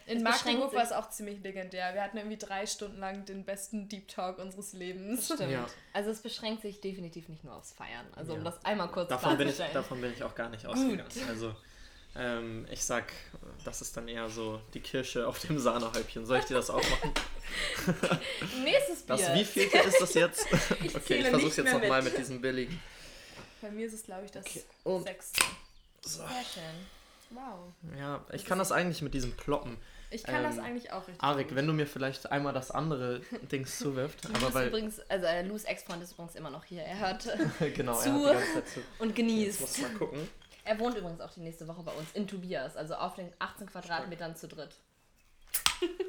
[0.06, 1.94] In Magdeburg war es auch ziemlich legendär.
[1.94, 5.24] Wir hatten irgendwie drei Stunden lang den besten Deep Talk unseres Lebens.
[5.32, 5.50] stimmt.
[5.50, 5.66] Ja.
[5.92, 8.06] Also, es beschränkt sich definitiv nicht nur aufs Feiern.
[8.14, 8.50] Also, um Ja.
[8.50, 9.74] das einmal kurz Davon bin, ich, klarzustellen.
[9.74, 11.04] davon bin ich auch gar nicht ausgegangen.
[11.28, 11.54] Also,
[12.16, 13.12] ähm, ich sag,
[13.64, 16.26] das ist dann eher so die Kirsche auf dem Sahnehäubchen.
[16.26, 17.12] Soll ich dir das auch machen?
[18.62, 19.16] Nächstes Bier.
[19.16, 20.46] Das wievielte ist das jetzt?
[20.94, 22.12] okay, ich versuch's jetzt nochmal mit.
[22.12, 22.80] mit diesem billigen.
[23.60, 24.44] Bei mir ist es, glaube ich, das
[24.84, 25.44] Okay, sechste.
[26.02, 26.18] So.
[26.18, 26.86] Sehr schön.
[27.30, 27.72] Wow.
[27.98, 29.76] Ja, ich kann das eigentlich mit diesem Ploppen.
[30.14, 31.22] Ich kann das Ähm, eigentlich auch richtig.
[31.22, 31.56] Arik, gut.
[31.56, 33.20] wenn du mir vielleicht einmal das andere
[33.50, 34.24] Dings zuwirft.
[34.26, 34.68] Aber ist weil.
[34.68, 36.82] übrigens, also äh, Lous Ex-Freund ist übrigens immer noch hier.
[36.82, 37.28] Er hört
[37.74, 38.26] genau, zu.
[38.26, 38.80] er Zeit zu.
[39.00, 39.60] und Jetzt genießt.
[39.60, 40.28] muss mal gucken.
[40.64, 43.66] Er wohnt übrigens auch die nächste Woche bei uns in Tobias, also auf den 18
[43.66, 44.74] Quadratmetern zu dritt.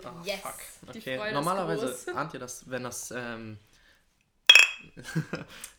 [0.04, 0.40] Ah, Yes.
[0.40, 0.56] fuck.
[0.96, 3.58] Okay, normalerweise ahnt ihr das, wenn das, ähm,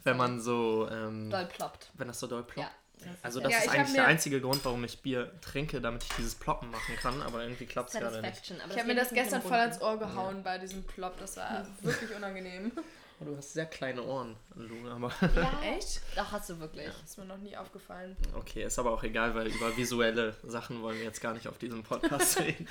[0.05, 1.90] wenn man so, ähm, Doll ploppt.
[1.94, 2.69] wenn das so doll ploppt.
[2.69, 2.70] Ja.
[3.07, 6.03] Das Also ja das Ja, ist eigentlich der einzige Grund, warum ich Bier trinke, damit
[6.05, 8.53] ich dieses Ploppen machen kann, aber irgendwie klappt es gerade nicht.
[8.70, 11.19] Ich habe mir das gestern voll ans Ohr gehauen bei diesem Plop.
[11.19, 12.73] Das war wirklich unangenehm.
[13.19, 15.11] Oh, du hast sehr kleine Ohren, Lu, aber.
[15.35, 16.03] Ja, Echt?
[16.15, 16.91] Doch, hast du wirklich.
[17.03, 18.15] ist mir noch nie aufgefallen.
[18.35, 21.57] okay, ist aber auch egal, weil über visuelle Sachen wollen wir jetzt gar nicht auf
[21.57, 22.69] diesem Podcast reden.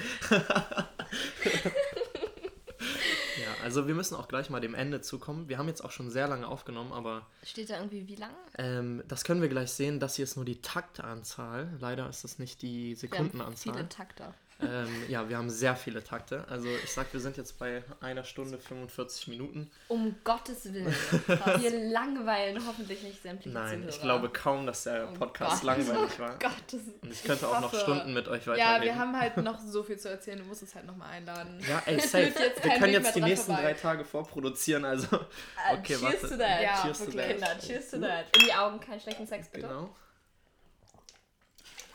[3.65, 5.49] Also wir müssen auch gleich mal dem Ende zukommen.
[5.49, 8.35] Wir haben jetzt auch schon sehr lange aufgenommen, aber Steht da irgendwie wie lange?
[8.57, 9.99] ähm, das können wir gleich sehen.
[9.99, 11.69] Das hier ist nur die Taktanzahl.
[11.79, 13.73] Leider ist das nicht die Wir haben Sekundenanzahl.
[13.73, 14.33] viele Takte.
[14.61, 16.45] Ähm, ja, wir haben sehr viele Takte.
[16.49, 19.69] Also ich sag, wir sind jetzt bei einer Stunde 45 Minuten.
[19.89, 20.95] Um Gottes Willen.
[21.59, 23.89] Wir langweilen hoffentlich nicht sämtliche Nein, Zuhörer.
[23.89, 25.63] ich glaube kaum, dass der Oh Podcast Gott.
[25.77, 26.39] langweilig war.
[26.39, 27.73] Gottes Und ich könnte Ich auch noch.
[27.77, 28.77] Stunden mit euch weiterreden.
[28.77, 30.37] Ja, wir haben halt noch so viel zu erzählen.
[30.39, 31.59] Du musst uns halt nochmal einladen.
[31.69, 32.33] Ja, ey, safe.
[32.63, 33.61] Wir können jetzt die nächsten vorbei.
[33.61, 35.17] drei Tage vorproduzieren, also.
[35.17, 35.19] Äh,
[35.73, 36.29] Okay, cheers warte.
[36.29, 36.61] to that.
[36.61, 37.27] Ja, cheers to that.
[37.27, 38.25] Kinder, cheers to that.
[38.37, 39.67] In die Augen, keinen schlechten Sex, bitte.
[39.67, 39.93] Genau.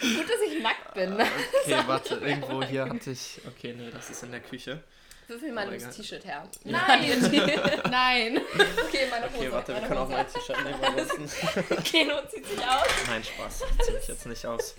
[0.00, 1.12] Gut, dass ich nackt bin.
[1.12, 3.40] Okay, warte, irgendwo hier hatte ich.
[3.46, 4.82] Okay, nee, das ist in der Küche.
[5.30, 5.96] Würfel mal Oh, das.
[5.96, 6.42] T-Shirt her.
[6.64, 7.30] Nein!
[7.90, 8.40] Nein!
[8.86, 9.36] Okay, meine Hose.
[9.38, 11.30] Okay, warte, wir können auch mein T-Shirt nehmen.
[11.84, 12.86] Keno zieht sich aus.
[13.06, 13.62] Nein, Spaß.
[13.78, 14.74] Ich zieh mich jetzt nicht aus.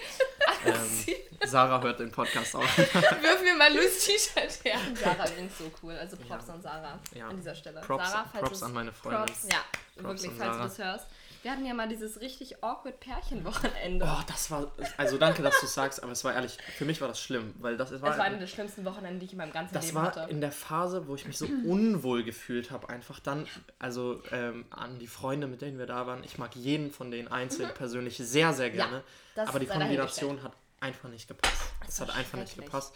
[0.66, 1.16] Ähm,
[1.46, 2.62] Sarah hört den Podcast auch.
[2.78, 4.78] Wirf mir mal Louis T-Shirt her.
[4.96, 5.94] Sarah übrigens so cool.
[5.98, 6.54] Also Props Ja.
[6.54, 7.28] an Sarah Ja.
[7.30, 7.80] an dieser Stelle.
[7.82, 9.26] Props, Sarah, falls Props an meine Freundin.
[9.26, 9.48] Props.
[9.50, 9.58] Ja,
[10.04, 10.64] Props wirklich, an falls du Sarah.
[10.68, 11.08] das hörst.
[11.44, 14.06] Wir hatten ja mal dieses richtig awkward Pärchenwochenende.
[14.08, 14.72] Oh, das war.
[14.98, 17.78] Also danke, dass du sagst, aber es war ehrlich, für mich war das schlimm, weil
[17.78, 18.10] das war.
[18.10, 20.30] das war eine der schlimmsten Wochenende, die ich in meinem ganzen Das Leben war hatte.
[20.30, 23.48] in der Phase, wo ich mich so unwohl gefühlt habe, einfach dann,
[23.80, 26.24] also ähm, an die Freunde, mit denen wir da waren.
[26.24, 29.00] Ich mag jeden von denen einzeln persönlich sehr, sehr gerne.
[29.00, 29.04] Mhm.
[29.36, 31.62] das aber die Kombination hat einfach nicht gepasst.
[31.88, 32.94] Es war hat einfach nicht gepasst.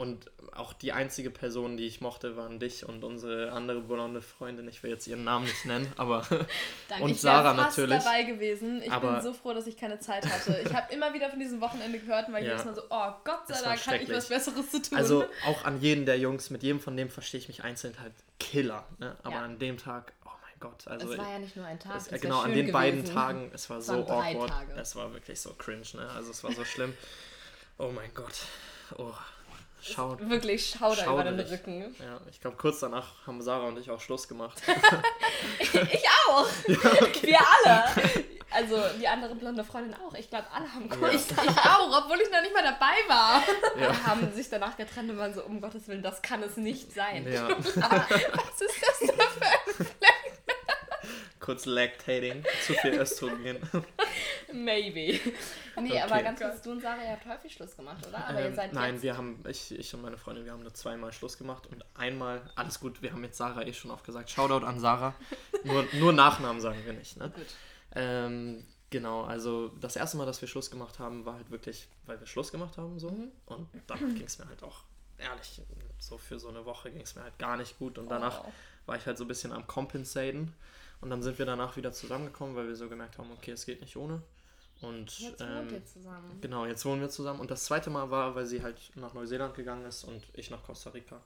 [0.00, 4.66] Und auch die einzige Person, die ich mochte, waren dich und unsere andere blonde Freundin.
[4.66, 6.26] Ich will jetzt ihren Namen nicht nennen, aber.
[6.88, 7.04] Danke.
[7.04, 8.02] und Ich Sarah fast natürlich.
[8.02, 8.80] dabei gewesen.
[8.82, 10.58] Ich Aber- bin so froh, dass ich keine Zeit hatte.
[10.64, 12.52] Ich habe immer wieder von diesem Wochenende gehört war Ja.
[12.52, 14.96] jedes Mal so, oh Gott sei Dank hatte ich was Besseres zu tun.
[14.96, 18.14] Also auch an jeden der Jungs, mit jedem von dem verstehe ich mich einzeln halt
[18.38, 18.86] Killer.
[19.00, 19.16] Ne?
[19.22, 19.42] Aber Ja.
[19.42, 20.88] an dem Tag, oh mein Gott.
[20.88, 21.96] Also es war ja nicht nur ein Tag.
[21.98, 23.14] Es, es wär genau, an den beiden gewesen.
[23.14, 24.48] Tagen, es war Es so awkward.
[24.48, 24.72] Tage.
[24.80, 26.08] Es war wirklich so cringe, ne?
[26.16, 26.94] Also es war so schlimm.
[27.76, 28.46] Oh mein Gott.
[28.96, 29.12] Oh.
[29.82, 30.16] Schau.
[30.20, 31.40] Wirklich schauder über den.
[31.40, 31.94] Rücken.
[31.98, 34.60] Ja, ich glaube, kurz danach haben Sarah und ich auch Schluss gemacht.
[35.92, 36.46] Ich auch.
[37.22, 37.84] Wir alle.
[38.50, 40.14] Also die andere blonde Freundin auch.
[40.14, 41.14] Ich glaube, alle haben kurz.
[41.14, 43.42] ich, ich auch, obwohl ich noch nicht mal dabei war.
[43.80, 44.06] ja.
[44.06, 47.30] haben sich danach getrennt und waren so, um Gottes Willen, das kann es nicht sein.
[47.32, 47.48] ja.
[47.58, 49.86] Was ist das denn für
[51.38, 53.58] Kurz kurz lactating, zu viel Östrogen.
[54.52, 55.18] Maybe.
[55.76, 56.00] Nee, Okay.
[56.00, 58.24] aber ganz kurz, du und Sarah, ihr habt häufig Schluss gemacht, oder?
[58.26, 59.02] Aber ihr Ähm, seid nein, jetzt...
[59.02, 62.42] wir haben, ich, ich und meine Freundin, wir haben nur zweimal Schluss gemacht und einmal,
[62.56, 64.30] alles gut, wir haben jetzt Sarah eh schon oft gesagt.
[64.30, 65.14] Shoutout an Sarah.
[65.64, 67.30] nur, nur Nachnamen sagen wir nicht, ne?
[67.30, 67.46] Gut.
[67.94, 72.18] Ähm, genau, also das erste Mal, dass wir Schluss gemacht haben, war halt wirklich, weil
[72.20, 73.10] wir Schluss gemacht haben so.
[73.10, 73.30] Mhm.
[73.46, 74.82] Und dann ging es mir halt auch,
[75.18, 75.60] ehrlich,
[75.98, 77.98] so für so eine Woche ging es mir halt gar nicht gut.
[77.98, 78.52] Und danach Oh.
[78.86, 80.52] war ich halt so ein bisschen am Compensaten.
[81.02, 83.80] Und dann sind wir danach wieder zusammengekommen, weil wir so gemerkt haben, okay, es geht
[83.80, 84.20] nicht ohne.
[84.80, 86.38] Und Jetzt ähm, wohnt ihr zusammen.
[86.40, 87.40] Genau, jetzt wohnen wir zusammen.
[87.40, 90.62] Und das zweite Mal war, weil sie halt nach Neuseeland gegangen ist und ich nach
[90.62, 91.20] Costa Rica.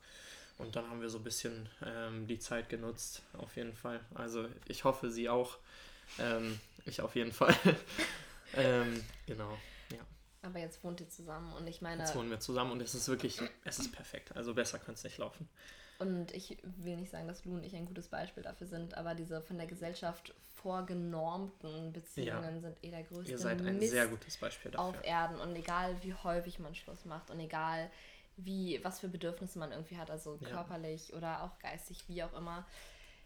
[0.59, 4.01] Und dann haben wir so ein bisschen ähm, die Zeit genutzt, auf jeden Fall.
[4.14, 5.59] Also ich hoffe, sie auch.
[6.18, 7.55] Ähm, ich auf jeden Fall.
[8.55, 9.56] ähm, genau,
[9.90, 9.98] ja.
[10.43, 12.02] Aber jetzt wohnt ihr zusammen und ich meine...
[12.02, 14.36] Jetzt wohnen wir zusammen und es ist wirklich, es ist perfekt.
[14.36, 15.48] Also besser könnte es nicht laufen.
[15.98, 19.14] Und ich will nicht sagen, dass Lou und ich ein gutes Beispiel dafür sind, aber
[19.14, 20.35] diese von der Gesellschaft
[20.65, 24.89] vorgenormten Beziehungen sind eh der größte Ihr seid ein Mist sehr gutes Beispiel dafür.
[24.99, 25.39] auf Erden.
[25.39, 27.91] Und egal wie häufig man Schluss macht und egal
[28.36, 30.49] wie, was für Bedürfnisse man irgendwie hat, also Ja.
[30.49, 32.66] körperlich oder auch geistig, wie auch immer.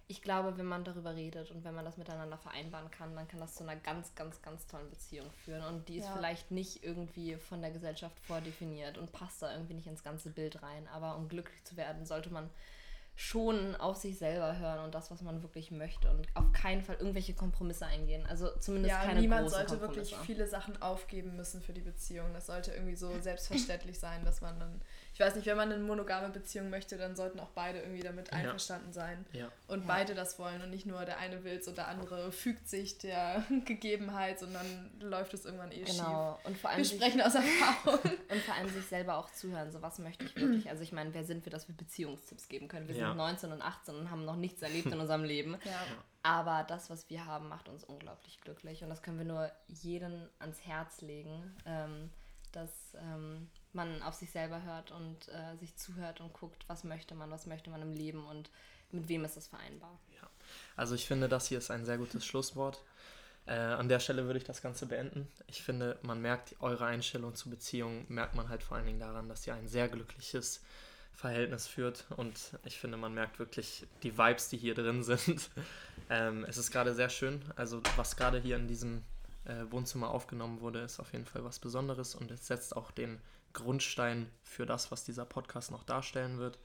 [0.08, 3.40] Ich glaube, wenn man darüber redet und wenn man das miteinander vereinbaren kann, dann kann
[3.40, 5.62] das zu einer ganz, ganz, ganz tollen Beziehung führen.
[5.62, 6.14] Und die ist Ja.
[6.14, 10.62] vielleicht nicht irgendwie von der Gesellschaft vordefiniert und passt da irgendwie nicht ins ganze Bild
[10.62, 10.88] rein.
[10.88, 12.50] Aber um glücklich zu werden, sollte man
[13.20, 16.94] schon auf sich selber hören und das, was man wirklich möchte und auf keinen Fall
[17.00, 18.24] irgendwelche Kompromisse eingehen.
[18.26, 20.12] Also zumindest Ja, keine niemand großen sollte Kompromisse.
[20.12, 22.32] wirklich viele Sachen aufgeben müssen für die Beziehung.
[22.32, 24.80] Das sollte irgendwie so selbstverständlich sein, dass man dann,
[25.18, 28.28] ich weiß nicht, wenn man eine monogame Beziehung möchte, dann sollten auch beide irgendwie damit
[28.30, 28.34] Ja.
[28.38, 29.84] einverstanden sein Ja, und Ja.
[29.88, 32.98] beide das wollen und nicht nur der eine will es und der andere fügt sich
[32.98, 35.96] der Gegebenheit und dann läuft es irgendwann eh schief.
[35.96, 36.38] Genau.
[36.44, 37.98] Und vor allem Wir sich- sprechen aus Erfahrung.
[38.30, 40.68] Und vor allem sich selber auch zuhören, so was möchte ich wirklich.
[40.70, 42.86] Also ich meine, wer sind wir, dass wir Beziehungstipps geben können?
[42.86, 43.08] Wir Ja.
[43.08, 45.58] sind 19 und 18 und haben noch nichts erlebt in unserem Leben.
[45.64, 45.80] ja.
[46.22, 48.82] Aber das, was wir haben, macht uns unglaublich glücklich.
[48.84, 52.10] Und das können wir nur jedem ans Herz legen, ähm,
[52.52, 52.70] dass
[53.00, 57.30] ähm, man auf sich selber hört und äh, sich zuhört und guckt, was möchte man,
[57.30, 58.50] was möchte man im Leben und
[58.90, 59.98] mit wem ist das vereinbar.
[60.76, 62.82] Also ich finde, das hier ist ein sehr gutes Schlusswort.
[63.46, 65.28] Äh, an der Stelle würde ich das Ganze beenden.
[65.46, 69.28] Ich finde, man merkt eure Einstellung zur Beziehung, merkt man halt vor allen Dingen daran,
[69.28, 70.62] dass ihr ein sehr glückliches
[71.12, 72.04] Verhältnis führt.
[72.16, 75.50] Und ich finde, man merkt wirklich die Vibes, die hier drin sind.
[76.10, 77.42] Ähm, es ist gerade sehr schön.
[77.54, 79.02] Also was gerade hier in diesem
[79.44, 83.20] äh, Wohnzimmer aufgenommen wurde, ist auf jeden Fall was Besonderes und es setzt auch den
[83.52, 86.58] Grundstein für das, was dieser Podcast noch darstellen wird.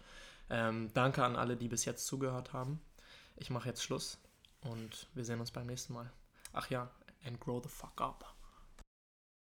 [0.50, 2.82] Ähm, danke an alle, die bis jetzt zugehört haben.
[3.36, 4.20] Ich mache jetzt Schluss
[4.62, 6.12] und wir sehen uns beim nächsten Mal.
[6.52, 6.92] Ach ja,
[7.26, 8.34] and grow the fuck up.